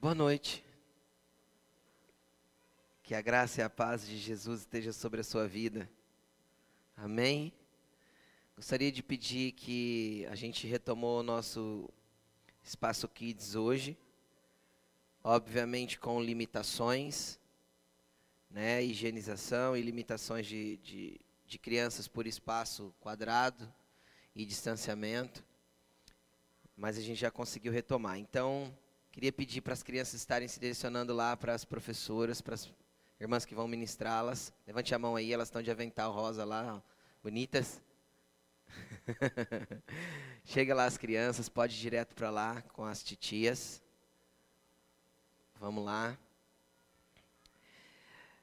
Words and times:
Boa 0.00 0.14
noite. 0.14 0.64
Que 3.02 3.16
a 3.16 3.20
graça 3.20 3.60
e 3.60 3.64
a 3.64 3.68
paz 3.68 4.06
de 4.06 4.16
Jesus 4.16 4.60
esteja 4.60 4.92
sobre 4.92 5.20
a 5.20 5.24
sua 5.24 5.48
vida. 5.48 5.90
Amém. 6.96 7.52
Gostaria 8.54 8.92
de 8.92 9.02
pedir 9.02 9.50
que 9.54 10.24
a 10.30 10.36
gente 10.36 10.68
retomou 10.68 11.18
o 11.18 11.22
nosso 11.24 11.90
espaço 12.62 13.08
Kids 13.08 13.56
hoje. 13.56 13.98
Obviamente 15.24 15.98
com 15.98 16.22
limitações, 16.22 17.40
né, 18.48 18.80
higienização 18.84 19.76
e 19.76 19.82
limitações 19.82 20.46
de, 20.46 20.76
de, 20.76 21.20
de 21.44 21.58
crianças 21.58 22.06
por 22.06 22.24
espaço 22.24 22.94
quadrado 23.00 23.68
e 24.32 24.44
distanciamento. 24.46 25.44
Mas 26.76 26.96
a 26.96 27.00
gente 27.00 27.18
já 27.18 27.32
conseguiu 27.32 27.72
retomar. 27.72 28.16
Então, 28.16 28.72
Queria 29.18 29.32
pedir 29.32 29.62
para 29.62 29.72
as 29.72 29.82
crianças 29.82 30.14
estarem 30.14 30.46
se 30.46 30.60
direcionando 30.60 31.12
lá 31.12 31.36
para 31.36 31.52
as 31.52 31.64
professoras, 31.64 32.40
para 32.40 32.54
as 32.54 32.70
irmãs 33.18 33.44
que 33.44 33.52
vão 33.52 33.66
ministrá-las. 33.66 34.52
Levante 34.64 34.94
a 34.94 34.98
mão 35.00 35.16
aí, 35.16 35.32
elas 35.32 35.48
estão 35.48 35.60
de 35.60 35.72
avental 35.72 36.12
rosa 36.12 36.44
lá, 36.44 36.76
ó, 36.76 36.80
bonitas. 37.20 37.82
Chega 40.44 40.72
lá 40.72 40.84
as 40.84 40.96
crianças, 40.96 41.48
pode 41.48 41.74
ir 41.74 41.80
direto 41.80 42.14
para 42.14 42.30
lá 42.30 42.62
com 42.72 42.84
as 42.84 43.02
titias. 43.02 43.82
Vamos 45.58 45.84
lá. 45.84 46.16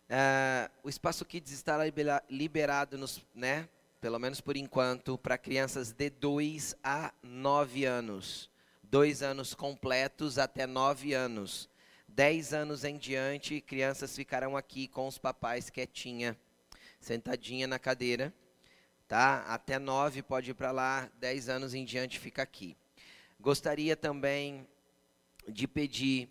Uh, 0.10 0.70
o 0.84 0.90
Espaço 0.90 1.24
Kids 1.24 1.54
está 1.54 1.78
liberado, 2.30 2.98
nos, 2.98 3.24
né, 3.34 3.70
pelo 4.02 4.20
menos 4.20 4.42
por 4.42 4.58
enquanto, 4.58 5.18
para 5.18 5.38
crianças 5.38 5.94
de 5.94 6.10
2 6.10 6.76
a 6.84 7.14
9 7.24 7.86
anos 7.86 8.54
dois 8.96 9.22
anos 9.22 9.54
completos 9.54 10.40
até 10.40 10.66
nove 10.66 11.14
anos. 11.14 11.70
Dez 12.08 12.54
anos 12.54 12.86
em 12.86 12.98
diante, 12.98 13.60
crianças 13.60 14.16
ficarão 14.16 14.56
aqui 14.56 14.88
com 14.88 15.06
os 15.06 15.18
papais 15.18 15.70
quietinha, 15.70 16.38
sentadinha 17.02 17.68
na 17.68 17.78
cadeira, 17.78 18.34
tá? 19.06 19.44
Até 19.50 19.78
nove 19.78 20.24
pode 20.24 20.52
ir 20.52 20.54
para 20.54 20.72
lá, 20.72 21.12
dez 21.20 21.50
anos 21.50 21.74
em 21.74 21.84
diante 21.84 22.18
fica 22.18 22.42
aqui. 22.42 22.78
Gostaria 23.38 23.98
também 23.98 24.66
de 25.46 25.68
pedir 25.68 26.30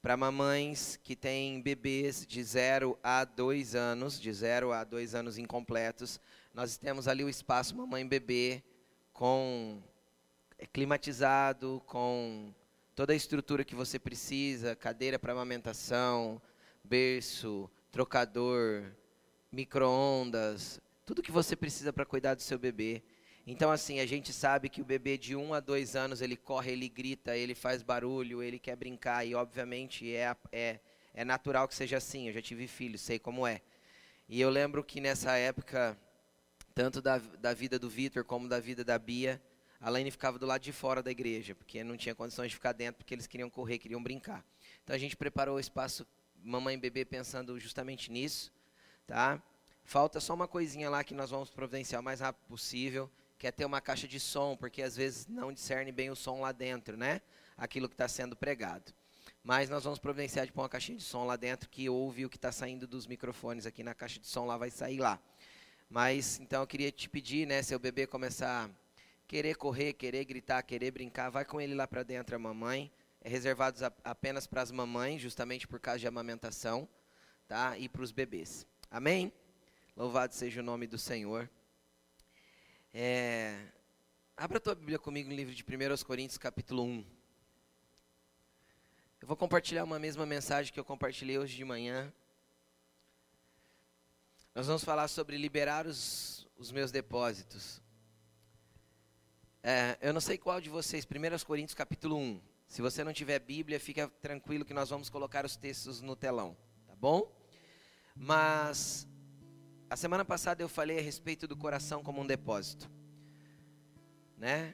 para 0.00 0.16
mamães 0.16 1.00
que 1.02 1.16
têm 1.16 1.60
bebês 1.60 2.24
de 2.24 2.40
0 2.40 2.96
a 3.02 3.24
2 3.24 3.74
anos, 3.74 4.20
de 4.20 4.32
0 4.32 4.70
a 4.70 4.84
2 4.84 5.12
anos 5.16 5.38
incompletos, 5.38 6.20
nós 6.54 6.76
temos 6.76 7.08
ali 7.08 7.24
o 7.24 7.28
espaço 7.28 7.76
mamãe 7.76 8.06
bebê 8.06 8.62
com 9.12 9.82
climatizado, 10.72 11.82
com 11.86 12.54
toda 12.94 13.12
a 13.12 13.16
estrutura 13.16 13.64
que 13.64 13.74
você 13.74 13.98
precisa, 13.98 14.74
cadeira 14.74 15.18
para 15.18 15.32
amamentação, 15.32 16.40
berço, 16.82 17.70
trocador, 17.90 18.92
micro-ondas, 19.52 20.80
tudo 21.04 21.22
que 21.22 21.32
você 21.32 21.54
precisa 21.54 21.92
para 21.92 22.06
cuidar 22.06 22.34
do 22.34 22.42
seu 22.42 22.58
bebê. 22.58 23.02
Então, 23.46 23.70
assim, 23.70 24.00
a 24.00 24.06
gente 24.06 24.32
sabe 24.32 24.68
que 24.68 24.80
o 24.80 24.84
bebê 24.84 25.16
de 25.16 25.36
um 25.36 25.54
a 25.54 25.60
dois 25.60 25.94
anos, 25.94 26.20
ele 26.20 26.36
corre, 26.36 26.72
ele 26.72 26.88
grita, 26.88 27.36
ele 27.36 27.54
faz 27.54 27.82
barulho, 27.82 28.42
ele 28.42 28.58
quer 28.58 28.74
brincar, 28.74 29.24
e 29.24 29.34
obviamente 29.34 30.12
é, 30.12 30.34
é, 30.50 30.80
é 31.14 31.24
natural 31.24 31.68
que 31.68 31.74
seja 31.74 31.98
assim. 31.98 32.26
Eu 32.26 32.32
já 32.32 32.42
tive 32.42 32.66
filhos, 32.66 33.00
sei 33.00 33.18
como 33.18 33.46
é. 33.46 33.60
E 34.28 34.40
eu 34.40 34.50
lembro 34.50 34.82
que 34.82 35.00
nessa 35.00 35.36
época, 35.36 35.96
tanto 36.74 37.00
da, 37.00 37.18
da 37.18 37.54
vida 37.54 37.78
do 37.78 37.88
Vitor 37.88 38.24
como 38.24 38.48
da 38.48 38.58
vida 38.58 38.84
da 38.84 38.98
Bia, 38.98 39.40
a 39.86 39.88
Laine 39.88 40.10
ficava 40.10 40.36
do 40.36 40.44
lado 40.44 40.62
de 40.62 40.72
fora 40.72 41.00
da 41.00 41.12
igreja, 41.12 41.54
porque 41.54 41.84
não 41.84 41.96
tinha 41.96 42.12
condições 42.12 42.48
de 42.48 42.56
ficar 42.56 42.72
dentro, 42.72 42.96
porque 42.96 43.14
eles 43.14 43.28
queriam 43.28 43.48
correr, 43.48 43.78
queriam 43.78 44.02
brincar. 44.02 44.44
Então 44.82 44.96
a 44.96 44.98
gente 44.98 45.16
preparou 45.16 45.58
o 45.58 45.60
espaço 45.60 46.04
mamãe 46.42 46.74
e 46.74 46.76
bebê 46.76 47.04
pensando 47.04 47.56
justamente 47.60 48.10
nisso, 48.10 48.52
tá? 49.06 49.40
Falta 49.84 50.18
só 50.18 50.34
uma 50.34 50.48
coisinha 50.48 50.90
lá 50.90 51.04
que 51.04 51.14
nós 51.14 51.30
vamos 51.30 51.50
providenciar 51.50 52.00
o 52.00 52.04
mais 52.04 52.18
rápido 52.18 52.44
possível, 52.48 53.08
que 53.38 53.46
é 53.46 53.52
ter 53.52 53.64
uma 53.64 53.80
caixa 53.80 54.08
de 54.08 54.18
som, 54.18 54.56
porque 54.56 54.82
às 54.82 54.96
vezes 54.96 55.28
não 55.28 55.52
discerne 55.52 55.92
bem 55.92 56.10
o 56.10 56.16
som 56.16 56.40
lá 56.40 56.50
dentro, 56.50 56.96
né? 56.96 57.20
Aquilo 57.56 57.88
que 57.88 57.94
está 57.94 58.08
sendo 58.08 58.34
pregado. 58.34 58.92
Mas 59.44 59.70
nós 59.70 59.84
vamos 59.84 60.00
providenciar 60.00 60.46
de 60.46 60.52
pôr 60.52 60.62
uma 60.62 60.68
caixinha 60.68 60.98
de 60.98 61.04
som 61.04 61.24
lá 61.24 61.36
dentro 61.36 61.70
que 61.70 61.88
ouve 61.88 62.26
o 62.26 62.28
que 62.28 62.38
está 62.38 62.50
saindo 62.50 62.88
dos 62.88 63.06
microfones 63.06 63.66
aqui 63.66 63.84
na 63.84 63.94
caixa 63.94 64.18
de 64.18 64.26
som 64.26 64.46
lá 64.46 64.56
vai 64.56 64.68
sair 64.68 64.98
lá. 64.98 65.22
Mas 65.88 66.40
então 66.40 66.62
eu 66.62 66.66
queria 66.66 66.90
te 66.90 67.08
pedir, 67.08 67.46
né, 67.46 67.62
seu 67.62 67.78
bebê 67.78 68.04
começar 68.04 68.68
querer 69.26 69.56
correr, 69.56 69.92
querer 69.92 70.24
gritar, 70.24 70.62
querer 70.62 70.90
brincar, 70.90 71.30
vai 71.30 71.44
com 71.44 71.60
ele 71.60 71.74
lá 71.74 71.86
para 71.86 72.02
dentro 72.02 72.36
a 72.36 72.38
mamãe. 72.38 72.92
É 73.20 73.28
reservado 73.28 73.78
apenas 74.04 74.46
para 74.46 74.62
as 74.62 74.70
mamães, 74.70 75.20
justamente 75.20 75.66
por 75.66 75.80
causa 75.80 75.98
de 75.98 76.06
amamentação, 76.06 76.88
tá? 77.48 77.76
E 77.76 77.88
para 77.88 78.02
os 78.02 78.12
bebês. 78.12 78.66
Amém? 78.90 79.32
Louvado 79.96 80.34
seja 80.34 80.60
o 80.60 80.64
nome 80.64 80.86
do 80.86 80.98
Senhor. 80.98 81.50
É... 82.94 83.66
Abra 84.36 84.58
a 84.58 84.60
tua 84.60 84.74
Bíblia 84.74 84.98
comigo 84.98 85.28
no 85.28 85.34
livro 85.34 85.54
de 85.54 85.64
1 85.64 86.04
Coríntios, 86.04 86.38
capítulo 86.38 86.84
1. 86.84 87.04
Eu 89.20 89.26
vou 89.26 89.36
compartilhar 89.36 89.82
uma 89.82 89.98
mesma 89.98 90.24
mensagem 90.24 90.72
que 90.72 90.78
eu 90.78 90.84
compartilhei 90.84 91.38
hoje 91.38 91.56
de 91.56 91.64
manhã. 91.64 92.12
Nós 94.54 94.66
vamos 94.66 94.84
falar 94.84 95.08
sobre 95.08 95.36
liberar 95.36 95.86
os, 95.86 96.46
os 96.56 96.70
meus 96.70 96.92
depósitos. 96.92 97.82
É, 99.68 99.98
eu 100.00 100.12
não 100.12 100.20
sei 100.20 100.38
qual 100.38 100.60
de 100.60 100.70
vocês, 100.70 101.04
1 101.04 101.44
Coríntios 101.44 101.74
capítulo 101.74 102.16
1. 102.16 102.40
Se 102.68 102.80
você 102.80 103.02
não 103.02 103.12
tiver 103.12 103.40
Bíblia, 103.40 103.80
fica 103.80 104.06
tranquilo 104.22 104.64
que 104.64 104.72
nós 104.72 104.90
vamos 104.90 105.10
colocar 105.10 105.44
os 105.44 105.56
textos 105.56 106.00
no 106.00 106.14
telão, 106.14 106.56
tá 106.86 106.94
bom? 106.94 107.36
Mas 108.14 109.08
a 109.90 109.96
semana 109.96 110.24
passada 110.24 110.62
eu 110.62 110.68
falei 110.68 111.00
a 111.00 111.02
respeito 111.02 111.48
do 111.48 111.56
coração 111.56 112.00
como 112.00 112.20
um 112.20 112.26
depósito, 112.28 112.88
né? 114.38 114.72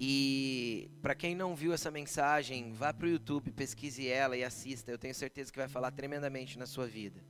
E 0.00 0.90
para 1.02 1.14
quem 1.14 1.34
não 1.34 1.54
viu 1.54 1.74
essa 1.74 1.90
mensagem, 1.90 2.72
vá 2.72 2.94
para 2.94 3.04
o 3.04 3.10
YouTube, 3.10 3.52
pesquise 3.52 4.08
ela 4.08 4.34
e 4.34 4.42
assista. 4.42 4.90
Eu 4.90 4.96
tenho 4.96 5.14
certeza 5.14 5.52
que 5.52 5.58
vai 5.58 5.68
falar 5.68 5.90
tremendamente 5.90 6.58
na 6.58 6.64
sua 6.64 6.86
vida. 6.86 7.22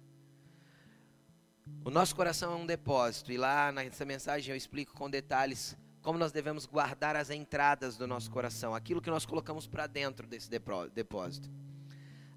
O 1.84 1.90
nosso 1.90 2.14
coração 2.14 2.52
é 2.52 2.56
um 2.56 2.64
depósito 2.64 3.32
e 3.32 3.36
lá 3.36 3.72
nessa 3.72 4.04
mensagem 4.04 4.52
eu 4.52 4.56
explico 4.56 4.94
com 4.94 5.10
detalhes 5.10 5.76
como 6.02 6.18
nós 6.18 6.32
devemos 6.32 6.64
guardar 6.64 7.14
as 7.14 7.30
entradas 7.30 7.96
do 7.96 8.06
nosso 8.06 8.30
coração, 8.30 8.74
aquilo 8.74 9.02
que 9.02 9.10
nós 9.10 9.26
colocamos 9.26 9.66
para 9.66 9.86
dentro 9.86 10.26
desse 10.26 10.48
depósito. 10.48 11.50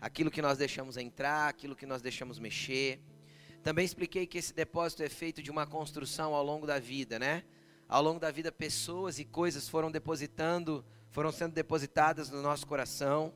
Aquilo 0.01 0.29
que 0.29 0.41
nós 0.41 0.57
deixamos 0.57 0.97
entrar, 0.97 1.47
aquilo 1.47 1.75
que 1.75 1.85
nós 1.85 2.02
deixamos 2.02 2.38
mexer. 2.38 3.00
Também 3.63 3.85
expliquei 3.85 4.28
que 4.28 4.38
esse 4.38 4.53
depósito 4.53 5.02
é 5.02 5.07
feito 5.07 5.41
de 5.41 5.50
uma 5.50 5.66
construção 5.66 6.35
ao 6.35 6.44
longo 6.44 6.68
da 6.68 6.78
vida, 6.78 7.18
né? 7.18 7.44
Ao 7.88 8.03
longo 8.03 8.19
da 8.19 8.29
vida, 8.29 8.52
pessoas 8.52 9.18
e 9.18 9.23
coisas 9.23 9.69
foram 9.69 9.90
depositando, 9.90 10.84
foram 11.09 11.31
sendo 11.31 11.53
depositadas 11.53 12.29
no 12.29 12.41
nosso 12.41 12.68
coração. 12.68 13.34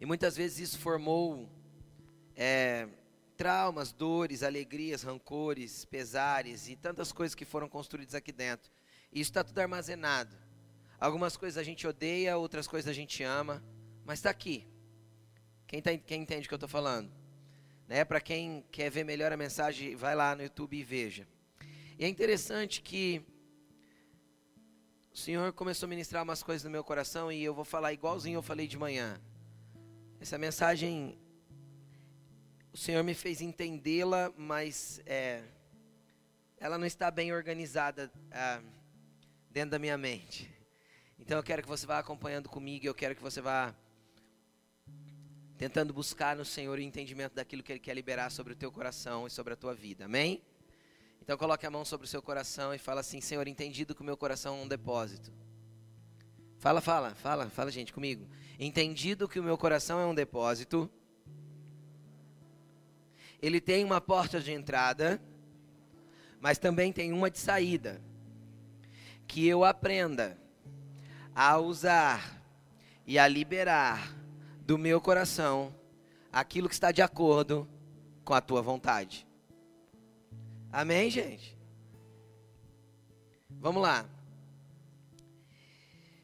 E 0.00 0.06
muitas 0.06 0.36
vezes 0.36 0.60
isso 0.60 0.78
formou 0.78 1.48
é, 2.36 2.86
traumas, 3.36 3.92
dores, 3.92 4.44
alegrias, 4.44 5.02
rancores, 5.02 5.84
pesares 5.84 6.68
e 6.68 6.76
tantas 6.76 7.10
coisas 7.10 7.34
que 7.34 7.44
foram 7.44 7.68
construídas 7.68 8.14
aqui 8.14 8.30
dentro. 8.30 8.77
Isso 9.12 9.30
está 9.30 9.42
tudo 9.42 9.58
armazenado. 9.58 10.36
Algumas 11.00 11.36
coisas 11.36 11.56
a 11.56 11.62
gente 11.62 11.86
odeia, 11.86 12.36
outras 12.36 12.66
coisas 12.66 12.88
a 12.88 12.92
gente 12.92 13.22
ama, 13.22 13.62
mas 14.04 14.18
está 14.18 14.30
aqui. 14.30 14.66
Quem, 15.66 15.80
tá, 15.80 15.96
quem 15.96 16.22
entende 16.22 16.46
o 16.46 16.48
que 16.48 16.54
eu 16.54 16.56
estou 16.56 16.68
falando? 16.68 17.10
Né? 17.86 18.04
Para 18.04 18.20
quem 18.20 18.64
quer 18.70 18.90
ver 18.90 19.04
melhor 19.04 19.32
a 19.32 19.36
mensagem, 19.36 19.94
vai 19.94 20.14
lá 20.14 20.34
no 20.34 20.42
YouTube 20.42 20.76
e 20.76 20.82
veja. 20.82 21.26
E 21.98 22.04
é 22.04 22.08
interessante 22.08 22.82
que 22.82 23.22
o 25.12 25.16
Senhor 25.16 25.52
começou 25.52 25.86
a 25.86 25.90
ministrar 25.90 26.22
umas 26.22 26.42
coisas 26.42 26.64
no 26.64 26.70
meu 26.70 26.84
coração 26.84 27.30
e 27.30 27.42
eu 27.42 27.54
vou 27.54 27.64
falar 27.64 27.92
igualzinho 27.92 28.38
eu 28.38 28.42
falei 28.42 28.66
de 28.66 28.78
manhã. 28.78 29.20
Essa 30.20 30.36
mensagem, 30.36 31.18
o 32.72 32.76
Senhor 32.76 33.02
me 33.04 33.14
fez 33.14 33.40
entendê-la, 33.40 34.32
mas 34.36 35.00
é, 35.06 35.42
ela 36.58 36.76
não 36.76 36.86
está 36.86 37.10
bem 37.10 37.32
organizada. 37.32 38.10
Ah, 38.30 38.60
dentro 39.58 39.72
da 39.72 39.78
minha 39.80 39.98
mente. 39.98 40.48
Então 41.18 41.36
eu 41.36 41.42
quero 41.42 41.62
que 41.62 41.68
você 41.68 41.84
vá 41.84 41.98
acompanhando 41.98 42.48
comigo, 42.48 42.86
eu 42.86 42.94
quero 42.94 43.16
que 43.16 43.20
você 43.20 43.40
vá 43.40 43.74
tentando 45.56 45.92
buscar 45.92 46.36
no 46.36 46.44
Senhor 46.44 46.78
o 46.78 46.80
entendimento 46.80 47.34
daquilo 47.34 47.60
que 47.64 47.72
Ele 47.72 47.80
quer 47.80 47.92
liberar 47.92 48.30
sobre 48.30 48.52
o 48.52 48.56
teu 48.56 48.70
coração 48.70 49.26
e 49.26 49.30
sobre 49.30 49.54
a 49.54 49.56
tua 49.56 49.74
vida. 49.74 50.04
Amém? 50.04 50.40
Então 51.20 51.36
coloque 51.36 51.66
a 51.66 51.70
mão 51.72 51.84
sobre 51.84 52.06
o 52.06 52.08
seu 52.08 52.22
coração 52.22 52.72
e 52.72 52.78
fala 52.78 53.00
assim, 53.00 53.20
Senhor, 53.20 53.48
entendido 53.48 53.96
que 53.96 54.00
o 54.00 54.04
meu 54.04 54.16
coração 54.16 54.56
é 54.56 54.62
um 54.62 54.68
depósito. 54.68 55.32
Fala, 56.60 56.80
fala, 56.80 57.16
fala, 57.16 57.50
fala 57.50 57.72
gente 57.72 57.92
comigo. 57.92 58.28
Entendido 58.60 59.28
que 59.28 59.40
o 59.40 59.42
meu 59.42 59.58
coração 59.58 59.98
é 59.98 60.06
um 60.06 60.14
depósito. 60.14 60.88
Ele 63.42 63.60
tem 63.60 63.84
uma 63.84 64.00
porta 64.00 64.40
de 64.40 64.52
entrada, 64.52 65.20
mas 66.40 66.58
também 66.58 66.92
tem 66.92 67.12
uma 67.12 67.28
de 67.28 67.40
saída 67.40 68.06
que 69.28 69.46
eu 69.46 69.62
aprenda 69.62 70.38
a 71.34 71.58
usar 71.58 72.42
e 73.06 73.18
a 73.18 73.28
liberar 73.28 74.16
do 74.62 74.78
meu 74.78 75.00
coração 75.00 75.72
aquilo 76.32 76.68
que 76.68 76.74
está 76.74 76.90
de 76.90 77.02
acordo 77.02 77.68
com 78.24 78.32
a 78.32 78.40
tua 78.40 78.62
vontade. 78.62 79.28
Amém, 80.72 81.10
gente? 81.10 81.56
Vamos 83.50 83.82
lá. 83.82 84.08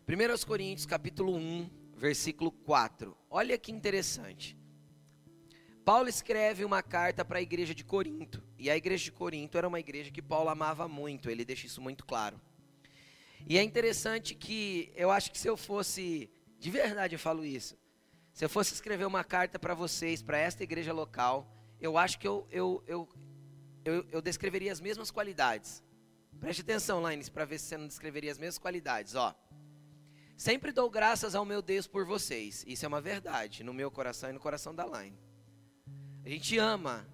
1 0.08 0.46
Coríntios 0.46 0.86
capítulo 0.86 1.36
1, 1.36 1.70
versículo 1.96 2.50
4. 2.50 3.16
Olha 3.30 3.58
que 3.58 3.70
interessante. 3.70 4.58
Paulo 5.84 6.08
escreve 6.08 6.64
uma 6.64 6.82
carta 6.82 7.22
para 7.24 7.38
a 7.38 7.42
igreja 7.42 7.74
de 7.74 7.84
Corinto. 7.84 8.42
E 8.58 8.70
a 8.70 8.76
igreja 8.76 9.04
de 9.04 9.12
Corinto 9.12 9.58
era 9.58 9.68
uma 9.68 9.80
igreja 9.80 10.10
que 10.10 10.22
Paulo 10.22 10.48
amava 10.48 10.88
muito, 10.88 11.28
ele 11.28 11.44
deixa 11.44 11.66
isso 11.66 11.82
muito 11.82 12.06
claro. 12.06 12.40
E 13.46 13.58
é 13.58 13.62
interessante 13.62 14.35
que 14.35 14.93
eu 14.96 15.11
acho 15.11 15.31
que 15.31 15.38
se 15.38 15.49
eu 15.49 15.56
fosse, 15.56 16.31
de 16.58 16.70
verdade 16.70 17.14
eu 17.14 17.19
falo 17.19 17.44
isso, 17.44 17.76
se 18.32 18.44
eu 18.44 18.49
fosse 18.49 18.73
escrever 18.73 19.06
uma 19.06 19.23
carta 19.23 19.58
para 19.58 19.75
vocês, 19.75 20.23
para 20.23 20.38
esta 20.38 20.62
igreja 20.62 20.93
local, 20.93 21.49
eu 21.81 21.99
acho 21.99 22.19
que 22.19 22.26
eu, 22.26 22.49
eu, 22.50 22.82
eu, 22.87 23.08
eu, 23.85 24.06
eu 24.11 24.23
descreveria 24.23 24.73
as 24.73 24.81
mesmas 24.81 25.11
qualidades. 25.11 25.82
Preste 26.41 26.62
atenção, 26.62 27.06
Lines, 27.08 27.29
para 27.29 27.44
ver 27.44 27.58
se 27.58 27.67
você 27.67 27.76
não 27.76 27.87
descreveria 27.87 28.32
as 28.32 28.38
mesmas 28.38 28.58
qualidades. 28.58 29.14
Ó, 29.14 29.35
sempre 30.37 30.73
dou 30.73 30.91
graças 30.91 31.35
ao 31.35 31.44
meu 31.44 31.62
Deus 31.62 31.87
por 31.87 32.05
vocês. 32.06 32.64
Isso 32.67 32.85
é 32.85 32.88
uma 32.88 33.00
verdade, 33.00 33.62
no 33.62 33.75
meu 33.75 33.91
coração 33.91 34.31
e 34.31 34.32
no 34.32 34.41
coração 34.41 34.75
da 34.75 34.85
Line. 34.85 35.19
A 36.25 36.29
gente 36.29 36.58
ama 36.58 37.06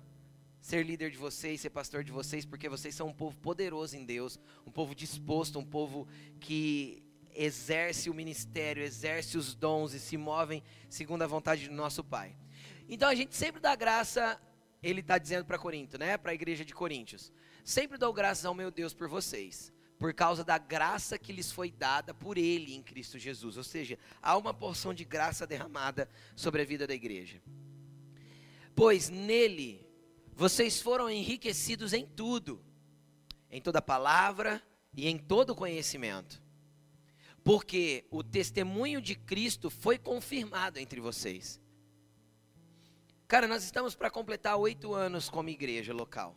ser 0.60 0.84
líder 0.84 1.10
de 1.10 1.16
vocês, 1.16 1.60
ser 1.60 1.70
pastor 1.70 2.04
de 2.04 2.12
vocês, 2.12 2.44
porque 2.44 2.68
vocês 2.68 2.94
são 2.94 3.08
um 3.08 3.12
povo 3.12 3.36
poderoso 3.38 3.96
em 3.96 4.04
Deus, 4.04 4.38
um 4.66 4.70
povo 4.70 4.94
disposto, 4.94 5.58
um 5.58 5.64
povo 5.64 6.06
que 6.38 7.02
exerce 7.34 8.10
o 8.10 8.14
ministério, 8.14 8.82
exerce 8.82 9.38
os 9.38 9.54
dons 9.54 9.94
e 9.94 10.00
se 10.00 10.16
movem 10.16 10.62
segundo 10.88 11.22
a 11.22 11.26
vontade 11.26 11.68
do 11.68 11.74
nosso 11.74 12.04
Pai. 12.04 12.36
Então 12.88 13.08
a 13.08 13.14
gente 13.14 13.34
sempre 13.34 13.60
dá 13.60 13.74
graça, 13.74 14.40
ele 14.82 15.00
está 15.00 15.16
dizendo 15.16 15.44
para 15.44 15.58
Corinto, 15.58 15.98
né? 15.98 16.16
Para 16.18 16.32
a 16.32 16.34
igreja 16.34 16.64
de 16.64 16.74
Coríntios. 16.74 17.32
Sempre 17.64 17.96
dou 17.96 18.12
graças 18.12 18.44
ao 18.44 18.54
meu 18.54 18.70
Deus 18.70 18.92
por 18.92 19.08
vocês, 19.08 19.72
por 19.98 20.12
causa 20.12 20.42
da 20.42 20.58
graça 20.58 21.18
que 21.18 21.32
lhes 21.32 21.52
foi 21.52 21.70
dada 21.70 22.12
por 22.12 22.36
Ele 22.36 22.74
em 22.74 22.82
Cristo 22.82 23.18
Jesus. 23.18 23.56
Ou 23.56 23.64
seja, 23.64 23.98
há 24.20 24.36
uma 24.36 24.52
porção 24.52 24.92
de 24.92 25.04
graça 25.04 25.46
derramada 25.46 26.08
sobre 26.34 26.62
a 26.62 26.64
vida 26.64 26.86
da 26.86 26.94
igreja. 26.94 27.40
Pois 28.74 29.08
nele 29.08 29.89
vocês 30.40 30.80
foram 30.80 31.10
enriquecidos 31.10 31.92
em 31.92 32.06
tudo, 32.06 32.64
em 33.50 33.60
toda 33.60 33.82
palavra 33.82 34.62
e 34.96 35.06
em 35.06 35.18
todo 35.18 35.54
conhecimento, 35.54 36.42
porque 37.44 38.06
o 38.10 38.24
testemunho 38.24 39.02
de 39.02 39.14
Cristo 39.14 39.68
foi 39.68 39.98
confirmado 39.98 40.78
entre 40.78 40.98
vocês. 40.98 41.60
Cara, 43.28 43.46
nós 43.46 43.64
estamos 43.64 43.94
para 43.94 44.10
completar 44.10 44.56
oito 44.56 44.94
anos 44.94 45.28
como 45.28 45.50
igreja 45.50 45.92
local. 45.92 46.34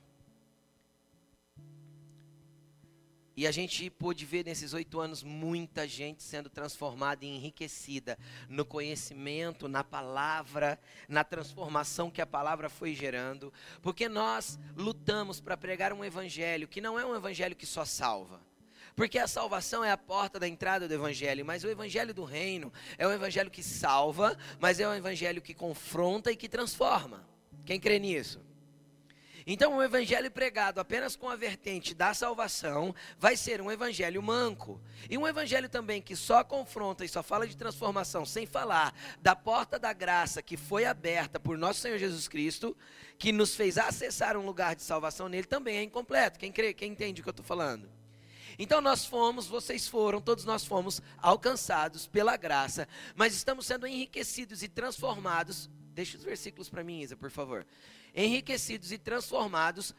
E 3.35 3.47
a 3.47 3.51
gente 3.51 3.89
pôde 3.89 4.25
ver 4.25 4.45
nesses 4.45 4.74
oito 4.74 5.00
anos 5.00 5.24
muita 5.24 5.88
gente 5.88 6.21
sendo 6.21 6.50
transformada 6.50 7.25
e 7.25 7.27
enriquecida 7.27 8.18
no 8.47 8.63
conhecimento, 8.63 9.68
na 9.68 9.83
palavra, 9.83 10.80
na 11.07 11.24
transformação 11.24 12.12
que 12.12 12.21
a 12.21 12.27
palavra 12.27 12.69
foi 12.69 12.94
gerando, 12.94 13.51
porque 13.81 14.07
nós 14.07 14.59
lutamos 14.75 15.41
para 15.41 15.57
pregar 15.57 15.94
um 15.94 16.06
evangelho 16.06 16.68
que 16.68 16.80
não 16.80 17.00
é 17.00 17.06
um 17.06 17.15
evangelho 17.15 17.56
que 17.56 17.65
só 17.65 17.83
salva. 17.83 18.39
Porque 18.95 19.18
a 19.18 19.27
salvação 19.27 19.83
é 19.83 19.91
a 19.91 19.97
porta 19.97 20.39
da 20.39 20.47
entrada 20.47 20.88
do 20.88 20.94
evangelho, 20.94 21.44
mas 21.44 21.63
o 21.63 21.69
evangelho 21.69 22.13
do 22.13 22.24
reino 22.24 22.71
é 23.00 23.07
um 23.07 23.12
evangelho 23.12 23.50
que 23.50 23.63
salva, 23.63 24.38
mas 24.59 24.80
é 24.80 24.88
um 24.88 24.94
evangelho 24.94 25.41
que 25.41 25.56
confronta 25.56 26.31
e 26.31 26.35
que 26.35 26.47
transforma. 26.47 27.27
Quem 27.65 27.80
crê 27.80 27.97
nisso? 27.97 28.39
Então, 29.45 29.78
o 29.78 29.84
evangelho 29.84 30.31
pregado 30.31 30.80
apenas 30.80 31.16
com 31.16 31.30
a 31.30 31.36
vertente 31.36 31.94
da 31.94 32.13
salvação 32.13 32.95
vai 33.19 33.36
ser 33.36 33.62
um 33.62 33.72
evangelho 33.72 34.22
manco. 34.24 34.80
E 35.10 35.18
um 35.18 35.28
evangelho 35.28 35.68
também 35.68 36.01
que 36.01 36.16
só 36.16 36.44
confronta 36.44 37.04
e 37.04 37.10
só 37.10 37.22
fala 37.22 37.45
de 37.45 37.57
transformação, 37.57 38.25
sem 38.25 38.45
falar 38.45 38.94
da 39.22 39.36
porta 39.36 39.78
da 39.78 39.92
graça 39.92 40.42
que 40.42 40.56
foi 40.56 40.86
aberta 40.86 41.40
por 41.40 41.57
nosso 41.57 41.81
Senhor 41.81 41.98
Jesus 41.98 42.28
Cristo, 42.28 42.75
que 43.18 43.31
nos 43.31 43.56
fez 43.56 43.78
acessar 43.78 44.38
um 44.38 44.45
lugar 44.45 44.75
de 44.75 44.84
salvação 44.84 45.28
nele, 45.28 45.48
também 45.48 45.78
é 45.78 45.84
incompleto. 45.84 46.40
Quem 46.40 46.51
crê, 46.51 46.74
quem 46.74 46.92
entende 46.92 47.22
o 47.22 47.24
que 47.24 47.30
eu 47.30 47.31
estou 47.31 47.45
falando? 47.45 47.90
Então 48.57 48.81
nós 48.81 49.06
fomos, 49.06 49.48
vocês 49.48 49.88
foram, 49.88 50.22
todos 50.22 50.45
nós 50.45 50.63
fomos 50.66 51.01
alcançados 51.18 52.07
pela 52.07 52.38
graça, 52.38 52.88
mas 53.16 53.34
estamos 53.34 53.66
sendo 53.66 53.88
enriquecidos 53.88 54.63
e 54.63 54.68
transformados. 54.68 55.69
Deixa 55.94 56.18
os 56.18 56.24
versículos 56.24 56.69
para 56.69 56.84
mim, 56.84 57.01
Isa, 57.01 57.16
por 57.16 57.30
favor 57.31 57.66
enriquecidos 58.13 58.92
e 58.92 58.98
transformados 58.98 59.94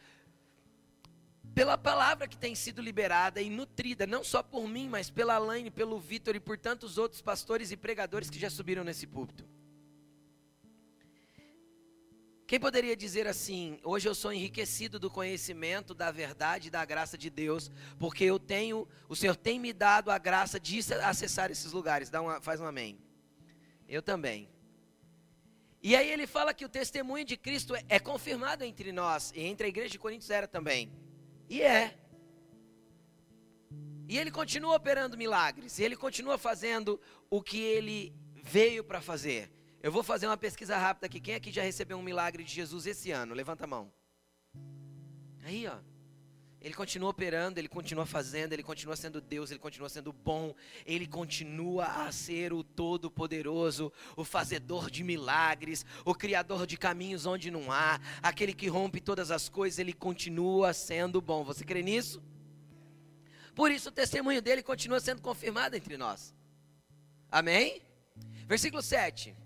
pela 1.54 1.76
palavra 1.76 2.26
que 2.26 2.36
tem 2.36 2.54
sido 2.54 2.82
liberada 2.82 3.40
e 3.40 3.50
nutrida, 3.50 4.06
não 4.06 4.24
só 4.24 4.42
por 4.42 4.66
mim, 4.68 4.88
mas 4.88 5.10
pela 5.10 5.34
Alaine, 5.34 5.70
pelo 5.70 6.00
Vitor 6.00 6.34
e 6.34 6.40
por 6.40 6.58
tantos 6.58 6.98
outros 6.98 7.20
pastores 7.20 7.70
e 7.70 7.76
pregadores 7.76 8.30
que 8.30 8.38
já 8.38 8.50
subiram 8.50 8.82
nesse 8.82 9.06
púlpito. 9.06 9.44
Quem 12.46 12.58
poderia 12.58 12.96
dizer 12.96 13.26
assim: 13.26 13.78
hoje 13.84 14.08
eu 14.08 14.14
sou 14.14 14.32
enriquecido 14.32 14.98
do 14.98 15.10
conhecimento, 15.10 15.94
da 15.94 16.10
verdade 16.10 16.68
e 16.68 16.70
da 16.70 16.84
graça 16.84 17.16
de 17.16 17.30
Deus, 17.30 17.70
porque 17.98 18.24
eu 18.24 18.38
tenho, 18.38 18.86
o 19.08 19.16
Senhor 19.16 19.36
tem 19.36 19.58
me 19.58 19.72
dado 19.72 20.10
a 20.10 20.18
graça 20.18 20.58
de 20.58 20.80
acessar 21.02 21.50
esses 21.50 21.72
lugares. 21.72 22.10
Dá 22.10 22.20
uma, 22.20 22.40
faz 22.40 22.60
um 22.60 22.66
amém. 22.66 22.98
Eu 23.88 24.02
também. 24.02 24.53
E 25.86 25.94
aí 25.94 26.10
ele 26.10 26.26
fala 26.26 26.54
que 26.54 26.64
o 26.64 26.68
testemunho 26.68 27.26
de 27.26 27.36
Cristo 27.36 27.76
é, 27.76 27.84
é 27.90 27.98
confirmado 28.00 28.64
entre 28.64 28.90
nós, 28.90 29.30
e 29.36 29.42
entre 29.42 29.66
a 29.66 29.68
igreja 29.68 29.90
de 29.90 29.98
Coríntios 29.98 30.30
era 30.30 30.48
também. 30.48 30.90
E 31.46 31.60
é. 31.60 31.94
E 34.08 34.18
ele 34.18 34.30
continua 34.30 34.76
operando 34.76 35.14
milagres, 35.14 35.78
e 35.78 35.82
ele 35.82 35.94
continua 35.94 36.38
fazendo 36.38 36.98
o 37.28 37.42
que 37.42 37.60
ele 37.60 38.14
veio 38.42 38.82
para 38.82 39.02
fazer. 39.02 39.52
Eu 39.82 39.92
vou 39.92 40.02
fazer 40.02 40.26
uma 40.26 40.38
pesquisa 40.38 40.74
rápida 40.78 41.06
aqui. 41.06 41.20
Quem 41.20 41.34
aqui 41.34 41.52
já 41.52 41.62
recebeu 41.62 41.98
um 41.98 42.02
milagre 42.02 42.42
de 42.42 42.50
Jesus 42.50 42.86
esse 42.86 43.10
ano? 43.10 43.34
Levanta 43.34 43.64
a 43.64 43.66
mão. 43.66 43.92
Aí, 45.42 45.66
ó. 45.66 45.76
Ele 46.64 46.72
continua 46.72 47.10
operando, 47.10 47.60
ele 47.60 47.68
continua 47.68 48.06
fazendo, 48.06 48.54
ele 48.54 48.62
continua 48.62 48.96
sendo 48.96 49.20
Deus, 49.20 49.50
ele 49.50 49.60
continua 49.60 49.86
sendo 49.90 50.14
bom, 50.14 50.54
ele 50.86 51.06
continua 51.06 51.84
a 51.84 52.10
ser 52.10 52.54
o 52.54 52.64
Todo-Poderoso, 52.64 53.92
o 54.16 54.24
fazedor 54.24 54.90
de 54.90 55.04
milagres, 55.04 55.84
o 56.06 56.14
criador 56.14 56.66
de 56.66 56.78
caminhos 56.78 57.26
onde 57.26 57.50
não 57.50 57.70
há, 57.70 58.00
aquele 58.22 58.54
que 58.54 58.66
rompe 58.66 58.98
todas 58.98 59.30
as 59.30 59.46
coisas, 59.46 59.78
ele 59.78 59.92
continua 59.92 60.72
sendo 60.72 61.20
bom. 61.20 61.44
Você 61.44 61.66
crê 61.66 61.82
nisso? 61.82 62.22
Por 63.54 63.70
isso 63.70 63.90
o 63.90 63.92
testemunho 63.92 64.40
dele 64.40 64.62
continua 64.62 65.00
sendo 65.00 65.20
confirmado 65.20 65.76
entre 65.76 65.98
nós. 65.98 66.34
Amém? 67.30 67.82
Versículo 68.46 68.80
7. 68.80 69.36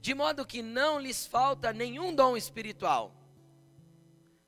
De 0.00 0.14
modo 0.14 0.46
que 0.46 0.62
não 0.62 0.98
lhes 0.98 1.26
falta 1.26 1.74
nenhum 1.74 2.14
dom 2.14 2.38
espiritual. 2.38 3.14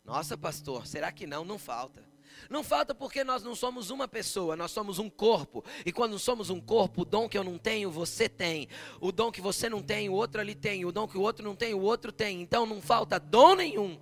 Nossa, 0.02 0.38
pastor, 0.38 0.86
será 0.86 1.12
que 1.12 1.26
não? 1.26 1.44
Não 1.44 1.58
falta. 1.58 2.05
Não 2.48 2.62
falta 2.62 2.94
porque 2.94 3.24
nós 3.24 3.42
não 3.42 3.54
somos 3.54 3.90
uma 3.90 4.06
pessoa, 4.06 4.56
nós 4.56 4.70
somos 4.70 4.98
um 4.98 5.10
corpo. 5.10 5.64
E 5.84 5.92
quando 5.92 6.18
somos 6.18 6.50
um 6.50 6.60
corpo, 6.60 7.02
o 7.02 7.04
dom 7.04 7.28
que 7.28 7.36
eu 7.36 7.44
não 7.44 7.58
tenho, 7.58 7.90
você 7.90 8.28
tem. 8.28 8.68
O 9.00 9.10
dom 9.10 9.30
que 9.32 9.40
você 9.40 9.68
não 9.68 9.82
tem, 9.82 10.08
o 10.08 10.12
outro 10.12 10.40
ali 10.40 10.54
tem. 10.54 10.84
O 10.84 10.92
dom 10.92 11.06
que 11.06 11.18
o 11.18 11.22
outro 11.22 11.44
não 11.44 11.54
tem, 11.54 11.74
o 11.74 11.80
outro 11.80 12.12
tem. 12.12 12.40
Então 12.40 12.66
não 12.66 12.80
falta 12.80 13.18
dom 13.18 13.56
nenhum. 13.56 13.98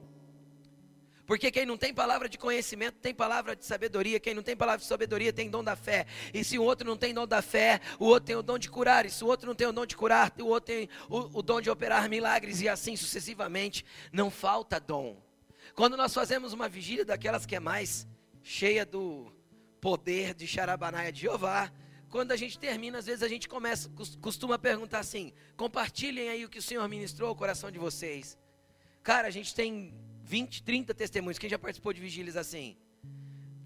Porque 1.27 1.51
quem 1.51 1.65
não 1.65 1.77
tem 1.77 1.95
palavra 1.95 2.29
de 2.29 2.37
conhecimento 2.37 2.97
tem 3.01 3.15
palavra 3.15 3.57
de 3.57 3.65
sabedoria. 3.65 4.21
Quem 4.21 4.35
não 4.35 4.43
tem 4.43 4.55
palavra 4.55 4.81
de 4.81 4.87
sabedoria 4.87 5.33
tem 5.33 5.49
dom 5.49 5.65
da 5.65 5.75
fé. 5.75 6.07
E 6.35 6.45
se 6.45 6.59
o 6.59 6.63
outro 6.63 6.87
não 6.87 6.97
tem 6.97 7.15
dom 7.15 7.27
da 7.27 7.41
fé, 7.41 7.81
o 7.99 8.05
outro 8.05 8.27
tem 8.27 8.37
o 8.37 8.43
dom 8.43 8.59
de 8.59 8.69
curar. 8.69 9.07
E 9.07 9.11
se 9.11 9.25
o 9.25 9.27
outro 9.27 9.47
não 9.47 9.55
tem 9.55 9.67
o 9.67 9.73
dom 9.73 9.87
de 9.87 9.97
curar, 9.97 10.33
o 10.39 10.47
outro 10.47 10.75
tem 10.75 10.89
o, 11.09 11.39
o 11.39 11.43
dom 11.43 11.61
de 11.61 11.71
operar 11.71 12.09
milagres. 12.11 12.61
E 12.61 12.69
assim 12.69 12.95
sucessivamente. 12.95 13.85
Não 14.13 14.31
falta 14.31 14.79
dom. 14.79 15.17
Quando 15.75 15.97
nós 15.97 16.13
fazemos 16.13 16.53
uma 16.53 16.69
vigília 16.69 17.05
daquelas 17.05 17.47
que 17.47 17.57
é 17.57 17.61
mais 17.61 18.07
cheia 18.45 18.85
do 18.85 19.33
poder 19.81 20.35
de 20.35 20.47
Xarabanaia 20.47 21.11
de 21.11 21.23
Jeová. 21.23 21.73
Quando 22.11 22.31
a 22.31 22.37
gente 22.37 22.59
termina, 22.59 22.99
às 22.99 23.07
vezes 23.07 23.23
a 23.23 23.29
gente 23.29 23.49
começa, 23.49 23.91
costuma 24.21 24.57
perguntar 24.59 25.01
assim: 25.01 25.33
compartilhem 25.57 26.29
aí 26.29 26.45
o 26.45 26.49
que 26.49 26.59
o 26.59 26.63
Senhor 26.63 26.87
ministrou 26.89 27.31
ao 27.31 27.35
coração 27.35 27.71
de 27.71 27.79
vocês. 27.79 28.39
Cara, 29.03 29.27
a 29.27 29.31
gente 29.31 29.55
tem 29.55 29.95
20, 30.23 30.63
30 30.63 30.95
testemunhos. 30.95 31.39
Quem 31.39 31.51
já 31.51 31.59
participou 31.59 31.93
de 31.93 32.01
vigílias 32.01 32.37
assim? 32.37 32.77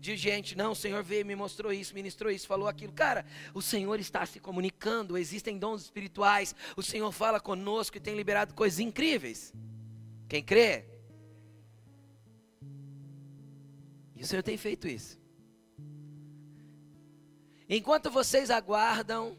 De 0.00 0.16
gente, 0.16 0.56
não, 0.56 0.72
o 0.72 0.76
Senhor 0.76 1.02
veio, 1.02 1.26
me 1.26 1.34
mostrou 1.34 1.72
isso, 1.72 1.92
ministrou 1.92 2.30
isso, 2.30 2.46
falou 2.46 2.68
aquilo. 2.68 2.92
Cara, 2.92 3.26
o 3.52 3.60
Senhor 3.60 3.98
está 3.98 4.24
se 4.24 4.38
comunicando, 4.38 5.18
existem 5.18 5.58
dons 5.58 5.82
espirituais, 5.82 6.54
o 6.76 6.82
Senhor 6.82 7.10
fala 7.10 7.40
conosco 7.40 7.96
e 7.96 8.00
tem 8.00 8.14
liberado 8.14 8.54
coisas 8.54 8.78
incríveis. 8.78 9.52
Quem 10.28 10.42
crê? 10.42 10.97
E 14.18 14.22
o 14.24 14.26
Senhor 14.26 14.42
tem 14.42 14.56
feito 14.56 14.88
isso. 14.88 15.16
Enquanto 17.68 18.10
vocês 18.10 18.50
aguardam 18.50 19.38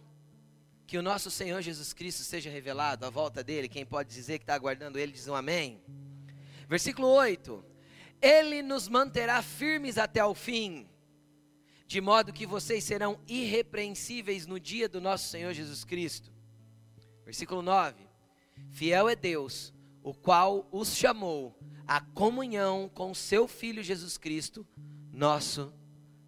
que 0.87 0.97
o 0.97 1.01
nosso 1.01 1.29
Senhor 1.29 1.61
Jesus 1.61 1.91
Cristo 1.91 2.23
seja 2.23 2.49
revelado, 2.49 3.05
a 3.05 3.09
volta 3.09 3.43
dele, 3.43 3.67
quem 3.67 3.85
pode 3.85 4.09
dizer 4.09 4.39
que 4.39 4.43
está 4.43 4.55
aguardando 4.55 4.97
ele, 4.97 5.11
diz 5.11 5.27
um 5.27 5.35
amém. 5.35 5.83
Versículo 6.69 7.09
8: 7.09 7.61
Ele 8.21 8.61
nos 8.61 8.87
manterá 8.87 9.41
firmes 9.41 9.97
até 9.97 10.23
o 10.23 10.33
fim, 10.33 10.87
de 11.85 11.99
modo 11.99 12.31
que 12.31 12.45
vocês 12.45 12.85
serão 12.85 13.19
irrepreensíveis 13.27 14.47
no 14.47 14.57
dia 14.57 14.87
do 14.87 15.01
nosso 15.01 15.27
Senhor 15.27 15.51
Jesus 15.51 15.83
Cristo. 15.83 16.31
Versículo 17.25 17.61
9: 17.61 18.07
Fiel 18.69 19.09
é 19.09 19.15
Deus, 19.15 19.73
o 20.01 20.13
qual 20.13 20.69
os 20.71 20.95
chamou 20.95 21.58
à 21.89 21.99
comunhão 21.99 22.87
com 22.87 23.15
seu 23.15 23.47
Filho 23.47 23.81
Jesus 23.81 24.15
Cristo, 24.15 24.63
nosso 25.11 25.73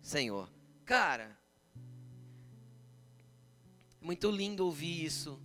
Senhor. 0.01 0.51
Cara, 0.83 1.37
muito 4.01 4.31
lindo 4.31 4.65
ouvir 4.65 5.05
isso 5.05 5.39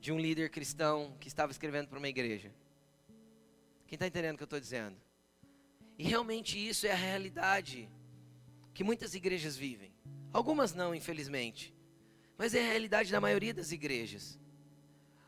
de 0.00 0.10
um 0.10 0.18
líder 0.18 0.48
cristão 0.48 1.14
que 1.20 1.28
estava 1.28 1.52
escrevendo 1.52 1.88
para 1.88 1.98
uma 1.98 2.08
igreja. 2.08 2.50
Quem 3.86 3.96
está 3.96 4.06
entendendo 4.06 4.36
o 4.36 4.38
que 4.38 4.44
eu 4.44 4.46
estou 4.46 4.58
dizendo? 4.58 4.96
E 5.98 6.04
realmente 6.04 6.56
isso 6.58 6.86
é 6.86 6.92
a 6.92 6.96
realidade 6.96 7.86
que 8.72 8.82
muitas 8.82 9.14
igrejas 9.14 9.58
vivem. 9.58 9.92
Algumas 10.32 10.72
não, 10.72 10.94
infelizmente. 10.94 11.74
Mas 12.38 12.54
é 12.54 12.60
a 12.60 12.70
realidade 12.70 13.12
da 13.12 13.20
maioria 13.20 13.52
das 13.52 13.72
igrejas. 13.72 14.40